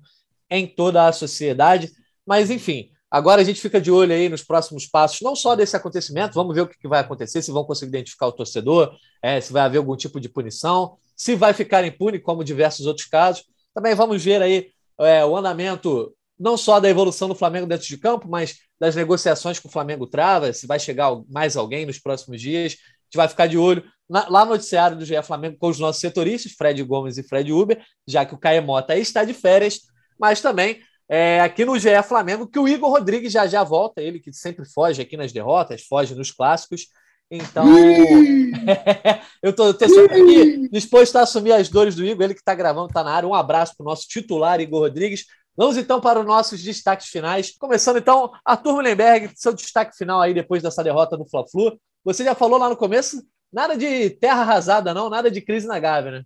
em 0.49 0.67
toda 0.67 1.07
a 1.07 1.11
sociedade. 1.11 1.91
Mas, 2.25 2.51
enfim, 2.51 2.91
agora 3.09 3.41
a 3.41 3.43
gente 3.43 3.59
fica 3.59 3.81
de 3.81 3.91
olho 3.91 4.13
aí 4.13 4.29
nos 4.29 4.43
próximos 4.43 4.85
passos, 4.85 5.21
não 5.21 5.35
só 5.35 5.55
desse 5.55 5.75
acontecimento, 5.75 6.35
vamos 6.35 6.53
ver 6.53 6.61
o 6.61 6.67
que 6.67 6.87
vai 6.87 6.99
acontecer, 6.99 7.41
se 7.41 7.51
vão 7.51 7.63
conseguir 7.63 7.89
identificar 7.89 8.27
o 8.27 8.31
torcedor, 8.31 8.95
é, 9.21 9.41
se 9.41 9.51
vai 9.51 9.63
haver 9.63 9.79
algum 9.79 9.95
tipo 9.95 10.19
de 10.19 10.29
punição, 10.29 10.97
se 11.15 11.35
vai 11.35 11.53
ficar 11.53 11.83
impune, 11.85 12.19
como 12.19 12.43
diversos 12.43 12.85
outros 12.85 13.07
casos. 13.07 13.43
Também 13.73 13.95
vamos 13.95 14.23
ver 14.23 14.41
aí 14.41 14.69
é, 14.99 15.25
o 15.25 15.35
andamento 15.35 16.13
não 16.39 16.57
só 16.57 16.79
da 16.79 16.89
evolução 16.89 17.27
do 17.27 17.35
Flamengo 17.35 17.67
dentro 17.67 17.87
de 17.87 17.97
campo, 17.97 18.27
mas 18.29 18.57
das 18.79 18.95
negociações 18.95 19.59
que 19.59 19.67
o 19.67 19.71
Flamengo 19.71 20.05
trava, 20.05 20.51
se 20.51 20.67
vai 20.67 20.79
chegar 20.79 21.11
mais 21.29 21.55
alguém 21.55 21.85
nos 21.85 21.99
próximos 21.99 22.41
dias. 22.41 22.73
A 22.73 23.05
gente 23.05 23.15
vai 23.15 23.27
ficar 23.27 23.47
de 23.47 23.57
olho 23.57 23.83
na, 24.09 24.27
lá 24.29 24.45
no 24.45 24.51
noticiário 24.51 24.97
do 24.97 25.05
GE 25.05 25.21
Flamengo 25.23 25.57
com 25.57 25.69
os 25.69 25.79
nossos 25.79 26.01
setoristas, 26.01 26.51
Fred 26.51 26.81
Gomes 26.83 27.17
e 27.17 27.23
Fred 27.23 27.51
Uber, 27.51 27.81
já 28.07 28.25
que 28.25 28.35
o 28.35 28.37
Caio 28.37 28.63
Mota 28.63 28.95
está 28.97 29.23
de 29.23 29.33
férias, 29.33 29.81
mas 30.19 30.41
também 30.41 30.81
é, 31.07 31.39
aqui 31.41 31.63
no 31.65 31.77
GE 31.77 32.01
Flamengo, 32.03 32.47
que 32.47 32.59
o 32.59 32.67
Igor 32.67 32.89
Rodrigues 32.89 33.31
já 33.31 33.47
já 33.47 33.63
volta, 33.63 34.01
ele 34.01 34.19
que 34.19 34.33
sempre 34.33 34.65
foge 34.65 35.01
aqui 35.01 35.15
nas 35.15 35.31
derrotas, 35.31 35.83
foge 35.83 36.15
nos 36.15 36.31
clássicos. 36.31 36.87
Então, 37.29 37.65
eu 39.41 39.49
estou 39.49 39.73
sempre 39.73 40.21
aqui 40.21 40.69
disposto 40.69 41.15
a 41.15 41.21
assumir 41.21 41.53
as 41.53 41.69
dores 41.69 41.95
do 41.95 42.05
Igor, 42.05 42.23
ele 42.23 42.33
que 42.33 42.39
está 42.39 42.53
gravando, 42.53 42.87
está 42.87 43.03
na 43.03 43.11
área. 43.11 43.27
Um 43.27 43.33
abraço 43.33 43.75
para 43.75 43.83
o 43.83 43.87
nosso 43.87 44.07
titular, 44.07 44.59
Igor 44.59 44.81
Rodrigues. 44.81 45.25
Vamos 45.55 45.77
então 45.77 46.01
para 46.01 46.19
os 46.19 46.25
nossos 46.25 46.61
destaques 46.61 47.07
finais. 47.07 47.55
Começando 47.57 47.97
então, 47.97 48.31
Arthur 48.43 48.73
Mullenberg, 48.73 49.31
seu 49.35 49.53
destaque 49.53 49.95
final 49.95 50.21
aí 50.21 50.33
depois 50.33 50.61
dessa 50.61 50.83
derrota 50.83 51.17
no 51.17 51.25
Fla-Flu. 51.25 51.79
Você 52.03 52.23
já 52.23 52.35
falou 52.35 52.59
lá 52.59 52.69
no 52.69 52.77
começo 52.77 53.23
Nada 53.55 53.77
de 53.77 54.09
terra 54.09 54.41
arrasada, 54.41 54.93
não, 54.93 55.09
nada 55.09 55.31
de 55.31 55.39
crise 55.39 55.65
na 55.65 55.79
Gávea, 55.79 56.11
né? 56.11 56.23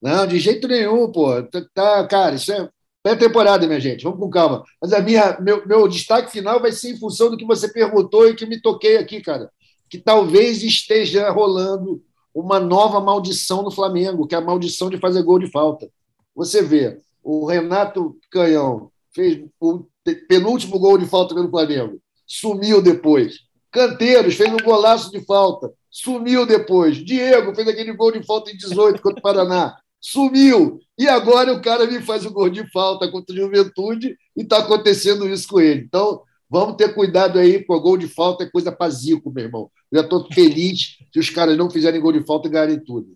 Não, 0.00 0.24
de 0.24 0.38
jeito 0.38 0.68
nenhum, 0.68 1.10
pô. 1.10 1.42
Tá, 1.42 1.66
tá 1.74 2.06
cara, 2.06 2.36
isso 2.36 2.52
é 2.52 2.68
pré-temporada, 3.02 3.66
minha 3.66 3.80
gente. 3.80 4.04
Vamos 4.04 4.20
com 4.20 4.30
calma. 4.30 4.62
Mas 4.80 4.92
a 4.92 5.00
minha, 5.00 5.36
meu, 5.40 5.66
meu 5.66 5.88
destaque 5.88 6.30
final 6.30 6.60
vai 6.60 6.70
ser 6.70 6.90
em 6.90 6.96
função 6.96 7.28
do 7.28 7.36
que 7.36 7.44
você 7.44 7.66
perguntou 7.72 8.28
e 8.28 8.36
que 8.36 8.46
me 8.46 8.62
toquei 8.62 8.98
aqui, 8.98 9.20
cara. 9.20 9.50
Que 9.88 9.98
talvez 9.98 10.62
esteja 10.62 11.28
rolando 11.30 12.00
uma 12.32 12.60
nova 12.60 13.00
maldição 13.00 13.64
no 13.64 13.72
Flamengo, 13.72 14.24
que 14.24 14.36
é 14.36 14.38
a 14.38 14.40
maldição 14.40 14.88
de 14.88 14.98
fazer 14.98 15.24
gol 15.24 15.40
de 15.40 15.50
falta. 15.50 15.90
Você 16.36 16.62
vê, 16.62 17.00
o 17.22 17.46
Renato 17.46 18.16
Canhão 18.30 18.90
fez 19.14 19.44
o 19.60 19.86
penúltimo 20.28 20.78
gol 20.78 20.98
de 20.98 21.06
falta 21.06 21.34
pelo 21.34 21.50
Flamengo. 21.50 22.00
Sumiu 22.26 22.80
depois. 22.80 23.40
Canteiros 23.72 24.34
fez 24.34 24.52
um 24.52 24.58
golaço 24.58 25.10
de 25.10 25.24
falta. 25.24 25.72
Sumiu 25.90 26.46
depois. 26.46 26.96
Diego 26.96 27.54
fez 27.54 27.66
aquele 27.66 27.92
gol 27.92 28.12
de 28.12 28.24
falta 28.24 28.50
em 28.50 28.56
18 28.56 29.02
contra 29.02 29.18
o 29.18 29.22
Paraná. 29.22 29.76
Sumiu. 30.00 30.80
E 30.98 31.08
agora 31.08 31.52
o 31.52 31.60
cara 31.60 31.86
me 31.86 32.00
faz 32.00 32.24
o 32.24 32.32
gol 32.32 32.48
de 32.48 32.68
falta 32.70 33.10
contra 33.10 33.34
a 33.34 33.38
Juventude 33.38 34.16
e 34.36 34.42
está 34.42 34.58
acontecendo 34.58 35.28
isso 35.28 35.48
com 35.48 35.60
ele. 35.60 35.82
Então, 35.82 36.22
vamos 36.48 36.76
ter 36.76 36.94
cuidado 36.94 37.38
aí, 37.38 37.64
com 37.64 37.74
o 37.74 37.80
gol 37.80 37.96
de 37.96 38.08
falta 38.08 38.44
é 38.44 38.50
coisa 38.50 38.72
para 38.72 38.90
zico, 38.90 39.30
meu 39.30 39.44
irmão. 39.44 39.70
Eu 39.90 39.98
já 39.98 40.04
estou 40.04 40.26
feliz 40.32 40.96
se 41.12 41.18
os 41.18 41.30
caras 41.30 41.56
não 41.56 41.70
fizerem 41.70 42.00
gol 42.00 42.12
de 42.12 42.24
falta 42.24 42.48
e 42.48 42.50
ganharem 42.50 42.80
tudo. 42.80 43.08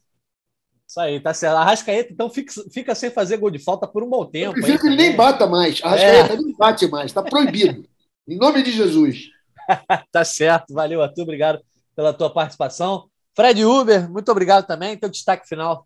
Isso 0.94 1.00
aí, 1.00 1.18
tá 1.18 1.34
certo. 1.34 1.56
Arrascaeta, 1.56 2.12
então, 2.12 2.30
fica, 2.30 2.52
fica 2.70 2.94
sem 2.94 3.10
fazer 3.10 3.36
gol 3.38 3.50
de 3.50 3.58
falta 3.58 3.84
por 3.84 4.04
um 4.04 4.08
bom 4.08 4.24
tempo. 4.24 4.50
Eu 4.50 4.52
prefiro 4.52 4.78
que 4.78 4.86
ele 4.86 4.94
nem 4.94 5.16
bata 5.16 5.44
mais. 5.44 5.80
Arrascaeta 5.82 6.34
é. 6.34 6.36
nem 6.36 6.56
bate 6.56 6.86
mais, 6.86 7.06
está 7.06 7.20
proibido. 7.20 7.84
em 8.28 8.36
nome 8.36 8.62
de 8.62 8.70
Jesus. 8.70 9.24
tá 10.12 10.24
certo. 10.24 10.72
Valeu, 10.72 11.02
Arthur. 11.02 11.22
Obrigado 11.22 11.60
pela 11.96 12.12
tua 12.12 12.30
participação. 12.30 13.08
Fred 13.34 13.64
Uber, 13.64 14.08
muito 14.08 14.30
obrigado 14.30 14.68
também. 14.68 14.96
Teu 14.96 15.08
destaque 15.08 15.48
final. 15.48 15.84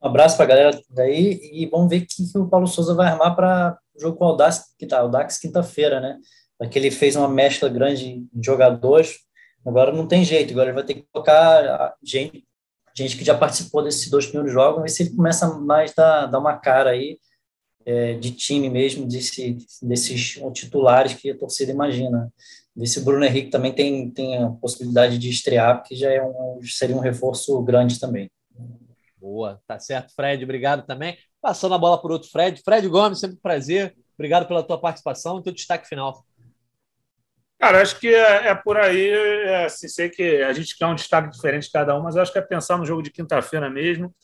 Um 0.00 0.06
abraço 0.06 0.36
para 0.36 0.44
a 0.44 0.48
galera 0.48 0.80
daí 0.90 1.40
e 1.52 1.66
vamos 1.66 1.90
ver 1.90 2.02
o 2.02 2.06
que, 2.06 2.30
que 2.30 2.38
o 2.38 2.46
Paulo 2.46 2.68
Souza 2.68 2.94
vai 2.94 3.08
armar 3.08 3.34
para 3.34 3.76
o 3.96 4.00
jogo 4.00 4.16
com 4.16 4.26
o 4.26 4.28
Audax, 4.28 4.72
que 4.78 4.86
tá, 4.86 5.02
o 5.02 5.08
Dax 5.08 5.38
quinta-feira, 5.38 5.98
né? 5.98 6.18
Aqui 6.60 6.78
ele 6.78 6.92
fez 6.92 7.16
uma 7.16 7.28
mescla 7.28 7.68
grande 7.68 8.24
de 8.32 8.46
jogadores, 8.46 9.18
agora 9.66 9.92
não 9.92 10.06
tem 10.06 10.24
jeito, 10.24 10.52
agora 10.52 10.68
ele 10.68 10.76
vai 10.76 10.84
ter 10.84 10.94
que 10.94 11.06
colocar 11.10 11.96
gente, 12.00 12.46
gente 12.94 13.16
que 13.16 13.24
já 13.24 13.36
participou 13.36 13.82
desses 13.82 14.08
dois 14.08 14.26
primeiros 14.26 14.52
jogos, 14.52 14.82
ver 14.82 14.88
se 14.88 15.02
ele 15.02 15.16
começa 15.16 15.52
mais 15.58 15.96
a 15.98 16.26
dar, 16.26 16.38
uma 16.38 16.56
cara 16.56 16.90
aí 16.90 17.18
é, 17.84 18.14
de 18.14 18.30
time 18.30 18.70
mesmo, 18.70 19.06
desse, 19.06 19.58
desses 19.82 20.40
titulares 20.52 21.14
que 21.14 21.30
a 21.30 21.36
torcida 21.36 21.72
imagina. 21.72 22.32
Ver 22.76 22.86
se 22.86 22.98
o 22.98 23.04
Bruno 23.04 23.24
Henrique 23.24 23.50
também 23.50 23.72
tem, 23.72 24.10
tem 24.10 24.42
a 24.42 24.50
possibilidade 24.50 25.18
de 25.18 25.28
estrear, 25.28 25.78
porque 25.78 25.94
já 25.94 26.10
é 26.10 26.22
um, 26.24 26.60
seria 26.62 26.96
um 26.96 27.00
reforço 27.00 27.60
grande 27.62 28.00
também. 28.00 28.30
Boa, 29.16 29.60
tá 29.66 29.78
certo, 29.78 30.12
Fred. 30.14 30.42
Obrigado 30.44 30.84
também. 30.84 31.16
Passando 31.40 31.74
a 31.74 31.78
bola 31.78 32.00
por 32.00 32.10
outro 32.10 32.28
Fred. 32.30 32.60
Fred 32.62 32.88
Gomes, 32.88 33.20
sempre 33.20 33.36
um 33.36 33.40
prazer. 33.40 33.96
Obrigado 34.14 34.46
pela 34.46 34.62
tua 34.62 34.78
participação 34.78 35.38
e 35.38 35.42
teu 35.42 35.52
destaque 35.52 35.88
final. 35.88 36.24
Cara, 37.58 37.80
acho 37.80 37.98
que 37.98 38.08
é, 38.08 38.48
é 38.48 38.54
por 38.54 38.76
aí. 38.76 39.08
É, 39.08 39.64
assim, 39.66 39.88
sei 39.88 40.08
que 40.08 40.42
a 40.42 40.52
gente 40.52 40.76
quer 40.76 40.86
um 40.86 40.94
destaque 40.94 41.30
diferente 41.30 41.64
de 41.66 41.72
cada 41.72 41.96
um, 41.98 42.02
mas 42.02 42.16
acho 42.16 42.32
que 42.32 42.38
é 42.38 42.42
pensar 42.42 42.76
no 42.76 42.84
jogo 42.84 43.02
de 43.02 43.10
quinta-feira 43.10 43.70
mesmo 43.70 44.14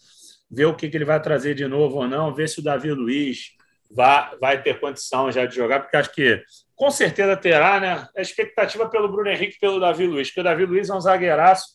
ver 0.50 0.64
o 0.64 0.74
que, 0.74 0.88
que 0.88 0.96
ele 0.96 1.04
vai 1.04 1.22
trazer 1.22 1.54
de 1.54 1.66
novo 1.66 1.98
ou 1.98 2.08
não, 2.08 2.34
ver 2.34 2.48
se 2.48 2.58
o 2.58 2.62
Davi 2.62 2.90
Luiz 2.90 3.52
vai, 3.90 4.36
vai 4.38 4.62
ter 4.62 4.80
condição 4.80 5.30
já 5.30 5.46
de 5.46 5.54
jogar, 5.54 5.80
porque 5.80 5.96
acho 5.96 6.12
que 6.12 6.42
com 6.74 6.90
certeza 6.90 7.36
terá, 7.36 7.78
né? 7.78 8.08
A 8.16 8.20
expectativa 8.20 8.88
pelo 8.88 9.08
Bruno 9.08 9.30
Henrique 9.30 9.60
pelo 9.60 9.78
Davi 9.78 10.06
Luiz, 10.06 10.28
porque 10.28 10.40
o 10.40 10.44
Davi 10.44 10.66
Luiz 10.66 10.88
é 10.88 10.94
um 10.94 11.00
zagueiraço, 11.00 11.66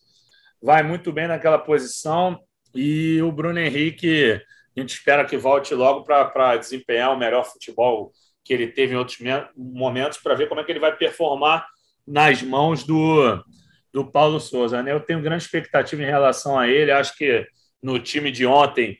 vai 0.62 0.84
muito 0.84 1.14
bem 1.14 1.28
naquela 1.28 1.58
posição, 1.58 2.40
e 2.74 3.22
o 3.22 3.32
Bruno 3.32 3.60
Henrique, 3.60 4.42
a 4.76 4.80
gente 4.80 4.96
espera 4.96 5.24
que 5.24 5.38
volte 5.38 5.74
logo 5.74 6.04
para 6.04 6.58
desempenhar 6.58 7.14
o 7.14 7.18
melhor 7.18 7.46
futebol 7.46 8.12
que 8.46 8.54
ele 8.54 8.68
teve 8.68 8.94
em 8.94 8.98
outros 8.98 9.18
momentos, 9.58 10.20
para 10.20 10.36
ver 10.36 10.48
como 10.48 10.62
é 10.62 10.64
que 10.64 10.72
ele 10.72 10.80
vai 10.80 10.96
performar 10.96 11.68
nas 12.08 12.44
mãos 12.44 12.84
do, 12.84 13.44
do 13.92 14.06
Paulo 14.06 14.40
Souza. 14.40 14.84
Né? 14.84 14.92
Eu 14.92 15.00
tenho 15.00 15.22
grande 15.22 15.44
expectativa 15.44 16.04
em 16.04 16.06
relação 16.06 16.58
a 16.58 16.68
ele, 16.68 16.92
acho 16.92 17.18
que 17.18 17.46
no 17.82 18.00
time 18.00 18.32
de 18.32 18.46
ontem, 18.46 19.00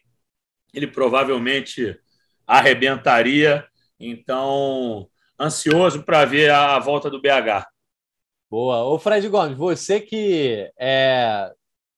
ele 0.74 0.88
provavelmente 0.88 1.96
arrebentaria. 2.46 3.64
Então, 4.00 5.08
ansioso 5.40 6.04
para 6.04 6.26
ver 6.26 6.50
a 6.50 6.80
volta 6.80 7.10
do 7.10 7.22
BH. 7.22 7.68
Boa. 8.50 8.84
Ô, 8.84 8.98
Fred 8.98 9.28
Gomes, 9.30 9.56
você 9.56 10.00
que 10.00 10.72
é, 10.80 11.52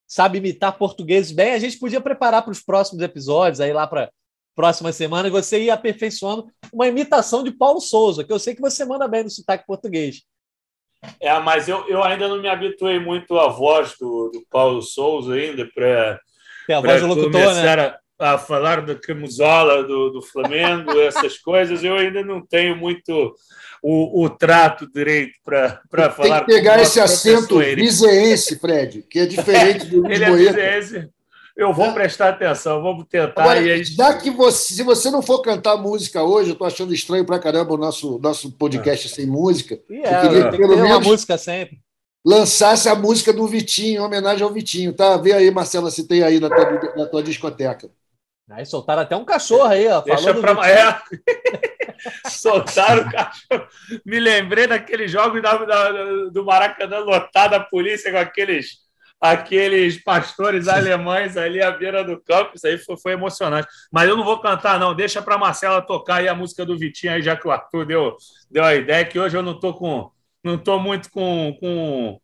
sabe 0.06 0.39
imitar 0.39 0.78
português 0.78 1.32
bem, 1.32 1.54
a 1.54 1.60
gente 1.60 1.80
podia 1.80 2.02
preparar 2.02 2.41
para 2.41 2.52
os 2.52 2.62
próximos 2.62 3.02
episódios, 3.02 3.62
aí 3.62 3.72
lá 3.72 3.88
para 3.88 4.12
próxima 4.58 4.91
semana, 4.91 5.28
e 5.28 5.32
você 5.32 5.62
ir 5.62 5.70
aperfeiçoando 5.70 6.47
uma 6.74 6.88
imitação 6.88 7.43
de 7.43 7.51
Paulo 7.51 7.80
Souza, 7.80 8.24
que 8.24 8.34
eu 8.34 8.39
sei 8.39 8.55
que 8.55 8.62
você 8.62 8.84
manda 8.84 9.08
bem 9.08 9.24
no 9.24 9.30
sotaque 9.30 9.68
português. 9.68 10.24
É, 11.22 11.39
mas 11.39 11.68
eu, 11.68 11.88
eu 11.88 12.03
ainda 12.03 12.28
não 12.28 12.41
me 12.41 12.49
habituei 12.49 12.99
muito 12.99 13.38
à 13.38 13.49
voz 13.49 13.93
do, 13.99 14.32
do 14.34 14.43
Paulo 14.49 14.82
Souza 14.82 15.36
ainda 15.36 15.70
para 15.76 16.20
tem 16.66 16.76
a 16.76 16.82
voz 16.82 17.01
do 17.01 17.08
locutor, 17.08 17.53
né? 17.53 17.99
A, 18.20 18.34
a 18.34 18.38
falar 18.39 18.82
da 18.82 18.95
camisola 18.95 19.84
do, 19.84 20.10
do 20.10 20.24
Flamengo, 20.24 20.89
essas 21.01 21.38
coisas, 21.38 21.84
eu 21.84 21.95
ainda 21.95 22.24
não 22.24 22.43
tenho 22.43 22.76
muito 22.76 23.36
o, 23.84 24.24
o 24.24 24.28
trato 24.28 24.91
direito 24.91 25.38
para 25.45 26.10
falar. 26.10 26.39
Tem 26.39 26.47
que 26.47 26.53
pegar 26.55 26.82
esse 26.82 26.99
acento 26.99 27.62
liseense, 27.62 28.58
Fred, 28.58 29.03
que 29.03 29.20
é 29.20 29.26
diferente 29.28 29.86
do 29.86 30.03
Ele 30.10 30.24
é. 30.24 31.10
Eu 31.58 31.74
vou 31.74 31.88
é. 31.88 31.93
prestar 31.93 32.30
atenção, 32.30 32.82
vamos 32.84 33.05
tentar. 33.10 33.41
Agora, 33.41 33.60
e 33.60 33.72
aí... 33.72 33.84
Já 33.84 34.14
que 34.16 34.30
você, 34.30 34.76
se 34.76 34.84
você 34.84 35.10
não 35.10 35.24
for 35.24 35.41
cantar 35.41 35.76
música 35.76 36.22
hoje, 36.22 36.49
eu 36.49 36.53
estou 36.53 36.68
achando 36.68 36.93
estranho 36.93 37.26
para 37.26 37.39
caramba 37.39 37.74
o 37.74 37.78
nosso, 37.78 38.20
nosso 38.20 38.51
podcast 38.51 39.08
ah. 39.08 39.10
sem 39.10 39.26
música. 39.26 39.80
É, 39.89 39.97
eu 39.97 40.22
queria, 40.22 40.49
tem 40.49 40.60
pelo 40.60 40.74
que 40.74 40.76
ter 40.76 40.84
menos, 40.84 40.91
uma 40.91 40.99
música 40.99 41.38
sempre 41.38 41.80
lançasse 42.28 42.89
a 42.89 42.95
música 42.95 43.32
do 43.32 43.47
Vitinho, 43.47 44.01
em 44.01 44.05
homenagem 44.05 44.43
ao 44.43 44.51
Vitinho, 44.51 44.91
tá? 44.91 45.16
Vê 45.16 45.32
aí, 45.32 45.49
Marcela, 45.49 45.89
se 45.89 46.05
tem 46.05 46.24
aí 46.24 46.41
na 46.41 46.49
tua, 46.49 46.95
na 46.97 47.05
tua 47.05 47.24
discoteca. 47.24 47.89
Aí 48.49 48.66
soltaram 48.66 49.01
até 49.01 49.16
um 49.16 49.24
cachorro 49.24 49.64
aí, 49.64 49.88
ó. 49.88 50.01
Deixa 50.01 50.34
pra... 50.34 50.70
É. 50.70 51.01
soltaram 52.30 53.03
o 53.03 53.12
cachorro. 53.12 53.68
Me 54.05 54.20
lembrei 54.20 54.68
daquele 54.68 55.08
jogo 55.08 55.41
da, 55.41 55.58
da, 55.64 55.91
do 56.30 56.43
Maracanã 56.43 56.99
lotado, 56.99 57.53
a 57.53 57.62
polícia 57.62 58.12
com 58.12 58.18
aqueles, 58.18 58.80
aqueles 59.20 60.03
pastores 60.03 60.68
alemães 60.68 61.38
ali 61.38 61.61
à 61.61 61.72
beira 61.72 62.03
do 62.03 62.20
campo. 62.22 62.51
Isso 62.55 62.68
aí 62.68 62.78
foi, 62.78 62.97
foi 62.97 63.11
emocionante. 63.13 63.68
Mas 63.91 64.07
eu 64.07 64.15
não 64.15 64.24
vou 64.24 64.39
cantar, 64.39 64.80
não. 64.80 64.95
Deixa 64.95 65.22
para 65.22 65.38
Marcela 65.38 65.82
tocar 65.82 66.18
aí 66.18 66.28
a 66.28 66.36
música 66.36 66.65
do 66.65 66.78
Vitinho, 66.78 67.13
aí, 67.13 67.22
já 67.22 67.36
que 67.36 67.47
o 67.47 67.51
Arthur 67.51 67.86
deu, 67.86 68.15
deu 68.49 68.63
a 68.63 68.76
ideia, 68.76 69.05
que 69.05 69.20
hoje 69.20 69.36
eu 69.38 69.43
não 69.43 69.59
tô 69.59 69.74
com 69.74 70.11
não 70.43 70.55
estou 70.55 70.80
muito 70.80 71.11
com, 71.11 71.57
com, 71.59 72.22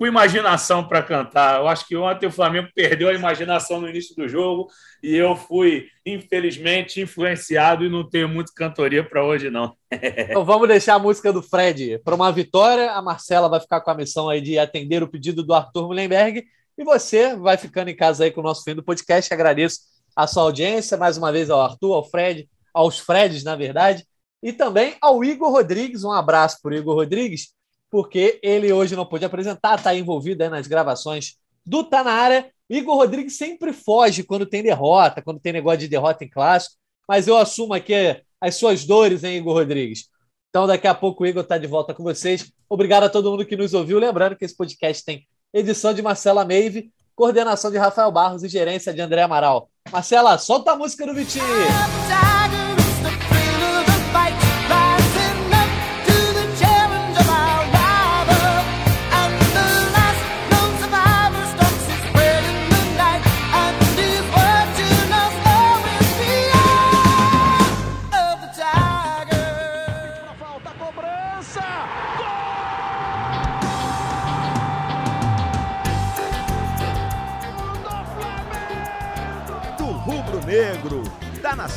com 0.00 0.06
imaginação 0.06 0.88
para 0.88 1.02
cantar. 1.02 1.60
Eu 1.60 1.68
acho 1.68 1.86
que 1.86 1.94
ontem 1.94 2.26
o 2.26 2.32
Flamengo 2.32 2.70
perdeu 2.74 3.10
a 3.10 3.12
imaginação 3.12 3.82
no 3.82 3.86
início 3.86 4.16
do 4.16 4.26
jogo 4.26 4.66
e 5.02 5.14
eu 5.14 5.36
fui, 5.36 5.88
infelizmente, 6.06 7.02
influenciado 7.02 7.84
e 7.84 7.90
não 7.90 8.08
tenho 8.08 8.26
muito 8.26 8.54
cantoria 8.54 9.04
para 9.04 9.22
hoje, 9.22 9.50
não. 9.50 9.76
então 9.92 10.42
vamos 10.42 10.66
deixar 10.68 10.94
a 10.94 10.98
música 10.98 11.30
do 11.30 11.42
Fred 11.42 12.00
para 12.02 12.14
uma 12.14 12.32
vitória. 12.32 12.92
A 12.92 13.02
Marcela 13.02 13.46
vai 13.46 13.60
ficar 13.60 13.82
com 13.82 13.90
a 13.90 13.94
missão 13.94 14.30
aí 14.30 14.40
de 14.40 14.58
atender 14.58 15.02
o 15.02 15.08
pedido 15.08 15.42
do 15.42 15.52
Arthur 15.52 15.88
Mullenberg 15.88 16.46
e 16.78 16.82
você 16.82 17.36
vai 17.36 17.58
ficando 17.58 17.90
em 17.90 17.96
casa 17.96 18.24
aí 18.24 18.30
com 18.30 18.40
o 18.40 18.44
nosso 18.44 18.64
fim 18.64 18.74
do 18.74 18.82
podcast. 18.82 19.34
Agradeço 19.34 19.80
a 20.16 20.26
sua 20.26 20.44
audiência, 20.44 20.96
mais 20.96 21.18
uma 21.18 21.30
vez 21.30 21.50
ao 21.50 21.60
Arthur, 21.60 21.92
ao 21.92 22.08
Fred, 22.08 22.48
aos 22.72 22.98
Freds, 22.98 23.44
na 23.44 23.54
verdade, 23.54 24.06
e 24.42 24.50
também 24.50 24.96
ao 24.98 25.22
Igor 25.22 25.50
Rodrigues. 25.50 26.04
Um 26.04 26.10
abraço 26.10 26.58
para 26.62 26.74
Igor 26.74 26.94
Rodrigues 26.94 27.50
porque 27.90 28.38
ele 28.42 28.72
hoje 28.72 28.94
não 28.94 29.04
pôde 29.04 29.24
apresentar, 29.24 29.76
está 29.76 29.94
envolvido 29.94 30.48
nas 30.48 30.66
gravações 30.66 31.36
do 31.66 31.84
Tá 31.84 32.04
na 32.04 32.12
área. 32.12 32.50
Igor 32.68 32.96
Rodrigues 32.96 33.36
sempre 33.36 33.72
foge 33.72 34.22
quando 34.22 34.46
tem 34.46 34.62
derrota, 34.62 35.20
quando 35.20 35.40
tem 35.40 35.52
negócio 35.52 35.80
de 35.80 35.88
derrota 35.88 36.24
em 36.24 36.28
clássico, 36.28 36.76
mas 37.08 37.26
eu 37.26 37.36
assumo 37.36 37.74
aqui 37.74 37.94
as 38.40 38.54
suas 38.54 38.84
dores, 38.84 39.24
hein, 39.24 39.38
Igor 39.38 39.54
Rodrigues? 39.54 40.08
Então, 40.48 40.66
daqui 40.66 40.86
a 40.86 40.94
pouco 40.94 41.22
o 41.22 41.26
Igor 41.26 41.42
está 41.42 41.58
de 41.58 41.66
volta 41.66 41.92
com 41.92 42.02
vocês. 42.02 42.52
Obrigado 42.68 43.04
a 43.04 43.08
todo 43.08 43.30
mundo 43.30 43.44
que 43.44 43.56
nos 43.56 43.74
ouviu. 43.74 43.98
Lembrando 43.98 44.36
que 44.36 44.44
esse 44.44 44.56
podcast 44.56 45.04
tem 45.04 45.26
edição 45.52 45.92
de 45.92 46.02
Marcela 46.02 46.44
Meive, 46.44 46.92
coordenação 47.14 47.70
de 47.70 47.76
Rafael 47.76 48.10
Barros 48.10 48.42
e 48.42 48.48
gerência 48.48 48.94
de 48.94 49.00
André 49.00 49.22
Amaral. 49.22 49.68
Marcela, 49.90 50.38
solta 50.38 50.72
a 50.72 50.76
música 50.76 51.06
do 51.06 51.14
Vitinho! 51.14 51.44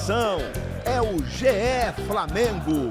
Nação, 0.04 0.40
é 0.84 1.02
o 1.02 1.18
GE 1.24 2.04
Flamengo. 2.06 2.90